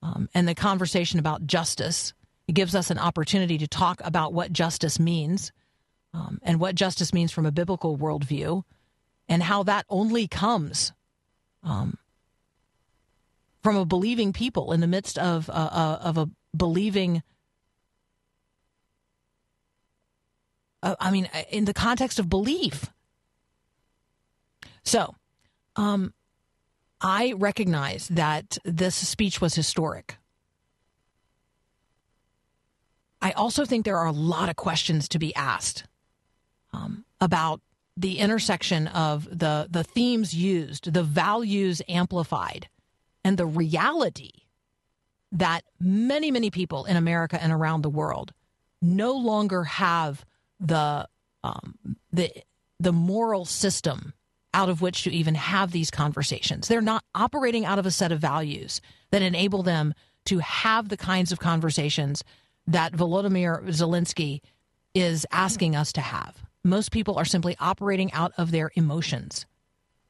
um, 0.04 0.28
and 0.34 0.46
the 0.46 0.54
conversation 0.54 1.18
about 1.18 1.48
justice. 1.48 2.14
It 2.46 2.52
gives 2.52 2.76
us 2.76 2.92
an 2.92 2.98
opportunity 3.00 3.58
to 3.58 3.66
talk 3.66 4.00
about 4.04 4.34
what 4.34 4.52
justice 4.52 5.00
means 5.00 5.50
um, 6.14 6.38
and 6.44 6.60
what 6.60 6.76
justice 6.76 7.12
means 7.12 7.32
from 7.32 7.44
a 7.44 7.50
biblical 7.50 7.98
worldview 7.98 8.62
and 9.28 9.42
how 9.42 9.64
that 9.64 9.84
only 9.90 10.28
comes 10.28 10.92
um, 11.64 11.98
from 13.64 13.74
a 13.74 13.84
believing 13.84 14.32
people 14.32 14.70
in 14.70 14.78
the 14.78 14.86
midst 14.86 15.18
of, 15.18 15.50
uh, 15.50 15.52
uh, 15.52 15.98
of 16.02 16.18
a 16.18 16.30
believing 16.56 17.24
uh, 20.82 20.96
I 21.00 21.10
mean, 21.10 21.28
uh, 21.32 21.42
in 21.50 21.64
the 21.64 21.74
context 21.74 22.18
of 22.18 22.28
belief. 22.28 22.90
So, 24.84 25.14
um, 25.76 26.12
I 27.00 27.32
recognize 27.36 28.08
that 28.08 28.58
this 28.64 28.94
speech 28.94 29.40
was 29.40 29.54
historic. 29.54 30.16
I 33.20 33.32
also 33.32 33.64
think 33.64 33.84
there 33.84 33.98
are 33.98 34.06
a 34.06 34.12
lot 34.12 34.48
of 34.48 34.56
questions 34.56 35.08
to 35.08 35.18
be 35.18 35.34
asked 35.34 35.84
um, 36.72 37.04
about 37.20 37.60
the 37.96 38.18
intersection 38.18 38.88
of 38.88 39.28
the 39.30 39.68
the 39.70 39.84
themes 39.84 40.34
used, 40.34 40.92
the 40.92 41.02
values 41.02 41.82
amplified, 41.88 42.68
and 43.22 43.36
the 43.36 43.46
reality 43.46 44.30
that 45.30 45.64
many, 45.80 46.30
many 46.30 46.50
people 46.50 46.84
in 46.84 46.96
America 46.96 47.42
and 47.42 47.52
around 47.52 47.82
the 47.82 47.90
world 47.90 48.32
no 48.80 49.12
longer 49.12 49.64
have 49.64 50.24
the 50.62 51.08
um, 51.44 51.76
the 52.12 52.30
the 52.78 52.92
moral 52.92 53.44
system 53.44 54.14
out 54.54 54.68
of 54.68 54.82
which 54.82 55.04
to 55.04 55.10
even 55.10 55.34
have 55.34 55.72
these 55.72 55.90
conversations. 55.90 56.68
They're 56.68 56.80
not 56.80 57.04
operating 57.14 57.64
out 57.64 57.78
of 57.78 57.86
a 57.86 57.90
set 57.90 58.12
of 58.12 58.20
values 58.20 58.80
that 59.10 59.22
enable 59.22 59.62
them 59.62 59.94
to 60.26 60.38
have 60.38 60.88
the 60.88 60.96
kinds 60.96 61.32
of 61.32 61.40
conversations 61.40 62.22
that 62.66 62.92
Volodymyr 62.92 63.64
Zelensky 63.68 64.40
is 64.94 65.26
asking 65.32 65.74
us 65.74 65.92
to 65.94 66.00
have. 66.00 66.36
Most 66.64 66.92
people 66.92 67.16
are 67.16 67.24
simply 67.24 67.56
operating 67.58 68.12
out 68.12 68.32
of 68.36 68.50
their 68.50 68.70
emotions, 68.74 69.46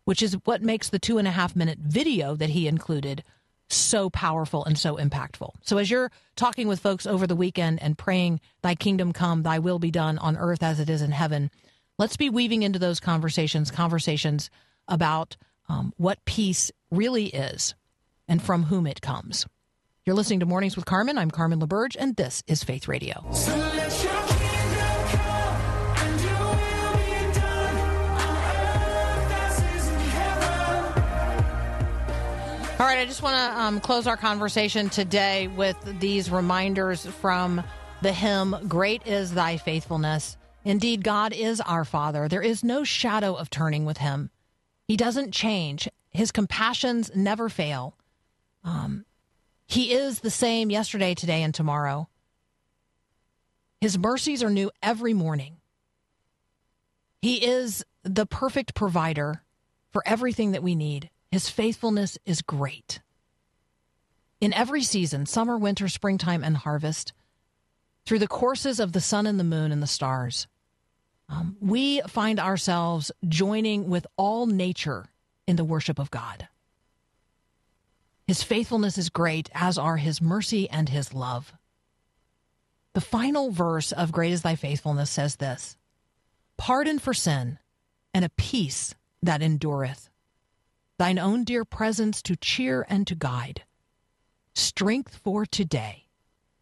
which 0.05 0.23
is 0.23 0.37
what 0.45 0.61
makes 0.61 0.89
the 0.89 0.99
two 0.99 1.19
and 1.19 1.29
a 1.29 1.33
half 1.33 1.57
minute 1.57 1.79
video 1.79 2.35
that 2.35 2.51
he 2.51 2.67
included 2.67 3.23
so 3.75 4.11
powerful 4.11 4.65
and 4.65 4.79
so 4.79 4.97
impactful. 4.97 5.51
So, 5.63 5.79
as 5.79 5.91
you're 5.91 6.11
talking 6.37 6.69
with 6.69 6.81
folks 6.81 7.07
over 7.07 7.27
the 7.27 7.37
weekend 7.37 7.83
and 7.83 7.99
praying, 7.99 8.41
Thy 8.63 8.75
kingdom 8.75 9.13
come, 9.13 9.43
Thy 9.43 9.59
will 9.59 9.79
be 9.79 9.91
done 9.91 10.19
on 10.19 10.37
earth 10.37 10.63
as 10.63 10.81
it 10.81 10.91
is 10.91 11.03
in 11.03 11.13
heaven, 11.13 11.51
let's 11.99 12.17
be 12.17 12.31
weaving 12.31 12.63
into 12.63 12.79
those 12.79 13.01
conversations, 13.01 13.71
conversations 13.71 14.51
about 14.89 15.37
um, 15.69 15.93
what 15.97 16.25
peace 16.25 16.71
really 16.91 17.27
is 17.27 17.75
and 18.29 18.43
from 18.43 18.65
whom 18.65 18.87
it 18.87 19.01
comes. 19.01 19.47
You're 20.05 20.17
listening 20.17 20.41
to 20.41 20.47
Mornings 20.47 20.75
with 20.75 20.85
Carmen. 20.85 21.17
I'm 21.17 21.31
Carmen 21.31 21.61
LaBerge, 21.61 21.97
and 21.99 22.17
this 22.17 22.43
is 22.47 22.65
Faith 22.65 22.89
Radio. 22.89 23.25
All 32.79 32.89
right, 32.89 32.99
I 32.99 33.05
just 33.07 33.23
want 33.23 33.37
to 33.37 33.61
um, 33.61 33.81
close 33.81 34.07
our 34.07 34.17
conversation 34.17 34.91
today 34.91 35.47
with 35.47 35.77
these 36.01 36.31
reminders 36.31 37.07
from 37.07 37.63
the 38.01 38.13
hymn, 38.13 38.57
Great 38.67 39.07
is 39.07 39.33
Thy 39.33 39.57
Faithfulness. 39.57 40.37
Indeed, 40.65 41.05
God 41.05 41.33
is 41.33 41.61
our 41.61 41.85
Father. 41.85 42.29
There 42.29 42.43
is 42.43 42.65
no 42.65 42.83
shadow 42.83 43.35
of 43.35 43.51
turning 43.51 43.85
with 43.85 43.99
Him. 43.99 44.31
He 44.89 44.97
doesn't 44.97 45.33
change, 45.33 45.89
His 46.11 46.33
compassions 46.33 47.11
never 47.15 47.49
fail. 47.49 47.97
Um, 48.65 49.05
he 49.73 49.93
is 49.93 50.21
the 50.21 50.31
same 50.31 50.71
yesterday, 50.71 51.15
today, 51.15 51.43
and 51.43 51.55
tomorrow. 51.55 52.09
His 53.81 53.97
mercies 53.97 54.43
are 54.43 54.51
new 54.51 54.71
every 54.83 55.15
morning. 55.15 55.57
He 57.23 57.45
is 57.45 57.83
the 58.03 58.27
perfect 58.27 58.75
provider 58.75 59.43
for 59.91 60.03
everything 60.05 60.53
that 60.53 60.63
we 60.63 60.75
need. 60.75 61.09
His 61.33 61.49
faithfulness 61.49 62.19
is 62.27 62.43
great. 62.43 63.01
In 64.39 64.53
every 64.53 64.83
season, 64.83 65.25
summer, 65.25 65.57
winter, 65.57 65.89
springtime, 65.89 66.45
and 66.45 66.59
harvest, 66.59 67.15
through 68.05 68.19
the 68.19 68.29
courses 68.29 68.79
of 68.79 68.93
the 68.93 69.01
sun 69.01 69.27
and 69.27 69.41
the 69.41 69.45
moon 69.45 69.73
and 69.73 69.83
the 69.83 69.87
stars, 69.87 70.47
um, 71.31 71.57
we 71.59 72.03
find 72.03 72.39
ourselves 72.39 73.11
joining 73.27 73.89
with 73.89 74.07
all 74.19 74.47
nature 74.47 75.07
in 75.47 75.57
the 75.57 75.65
worship 75.65 75.99
of 75.99 76.11
God. 76.11 76.49
His 78.27 78.43
faithfulness 78.43 78.99
is 78.99 79.09
great, 79.09 79.49
as 79.55 79.79
are 79.79 79.97
his 79.97 80.21
mercy 80.21 80.69
and 80.69 80.91
his 80.91 81.15
love. 81.15 81.55
The 82.93 83.01
final 83.01 83.51
verse 83.51 83.91
of 83.91 84.13
Great 84.13 84.33
is 84.33 84.43
Thy 84.43 84.55
Faithfulness 84.55 85.09
says 85.11 85.37
this 85.37 85.79
Pardon 86.59 86.99
for 86.99 87.15
sin 87.15 87.59
and 88.13 88.23
a 88.23 88.31
peace 88.31 88.95
that 89.23 89.41
endureth, 89.41 90.11
thine 91.03 91.19
own 91.19 91.43
dear 91.43 91.65
presence 91.65 92.23
to 92.23 92.37
cheer 92.37 92.87
and 92.89 93.09
to 93.09 93.17
guide, 93.17 93.65
strength 94.55 95.17
for 95.17 95.45
today 95.45 96.05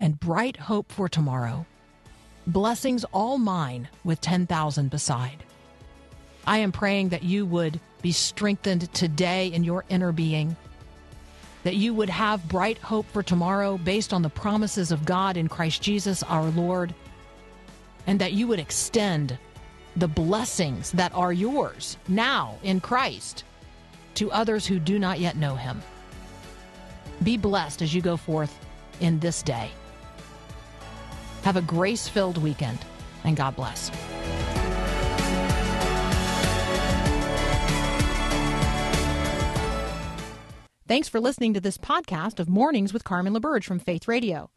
and 0.01 0.19
bright 0.19 0.57
hope 0.57 0.91
for 0.91 1.11
tomorrow, 1.11 1.67
blessings 2.47 3.05
all 3.13 3.37
mine 3.37 3.87
with 4.03 4.19
10,000 4.23 4.91
beside. 4.91 5.45
I 6.47 6.57
am 6.57 6.73
praying 6.73 7.11
that 7.11 7.23
you 7.23 7.45
would 7.45 7.79
be 8.01 8.13
strengthened 8.13 8.91
today 8.95 9.49
in 9.49 9.63
your 9.63 9.85
inner 9.91 10.11
being 10.11 10.57
that 11.63 11.77
you 11.77 11.93
would 11.93 12.09
have 12.09 12.49
bright 12.49 12.79
hope 12.79 13.05
for 13.13 13.23
tomorrow 13.23 13.77
based 13.77 14.15
on 14.15 14.23
the 14.23 14.31
promises 14.31 14.91
of 14.91 15.05
God 15.05 15.37
in 15.37 15.49
Christ 15.49 15.83
Jesus 15.83 16.23
our 16.23 16.49
Lord, 16.53 16.95
and 18.07 18.19
that 18.19 18.33
you 18.33 18.47
would 18.47 18.59
extend 18.59 19.37
the 19.97 20.09
blessings 20.09 20.93
that 20.93 21.15
are 21.15 21.35
yours 21.35 21.99
now 22.09 22.57
in 22.63 22.81
Christ 22.81 23.45
to 24.15 24.31
others 24.33 24.67
who 24.67 24.79
do 24.79 24.99
not 24.99 25.21
yet 25.21 25.37
know 25.37 25.55
Him. 25.55 25.83
Be 27.23 27.37
blessed 27.37 27.83
as 27.83 27.95
you 27.95 28.03
go 28.03 28.17
forth 28.17 28.59
in 29.01 29.19
this 29.19 29.43
day. 29.43 29.71
Have 31.43 31.57
a 31.57 31.63
grace 31.63 32.09
filled 32.09 32.39
weekend, 32.39 32.79
and 33.25 33.37
God 33.37 33.57
bless. 33.57 33.91
Thanks 40.91 41.09
for 41.09 41.21
listening 41.21 41.55
to 41.55 41.61
this 41.61 41.79
podcast 41.79 42.41
of 42.41 42.49
Mornings 42.49 42.93
with 42.93 43.05
Carmen 43.05 43.33
LaBerge 43.33 43.63
from 43.63 43.79
Faith 43.79 44.09
Radio. 44.09 44.51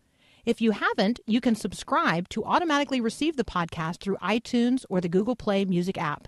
If 0.45 0.61
you 0.61 0.71
haven't, 0.71 1.19
you 1.27 1.39
can 1.39 1.55
subscribe 1.55 2.27
to 2.29 2.43
automatically 2.43 2.99
receive 2.99 3.37
the 3.37 3.43
podcast 3.43 3.99
through 3.99 4.17
iTunes 4.17 4.83
or 4.89 4.99
the 4.99 5.07
Google 5.07 5.35
Play 5.35 5.63
Music 5.63 5.95
app. 5.97 6.27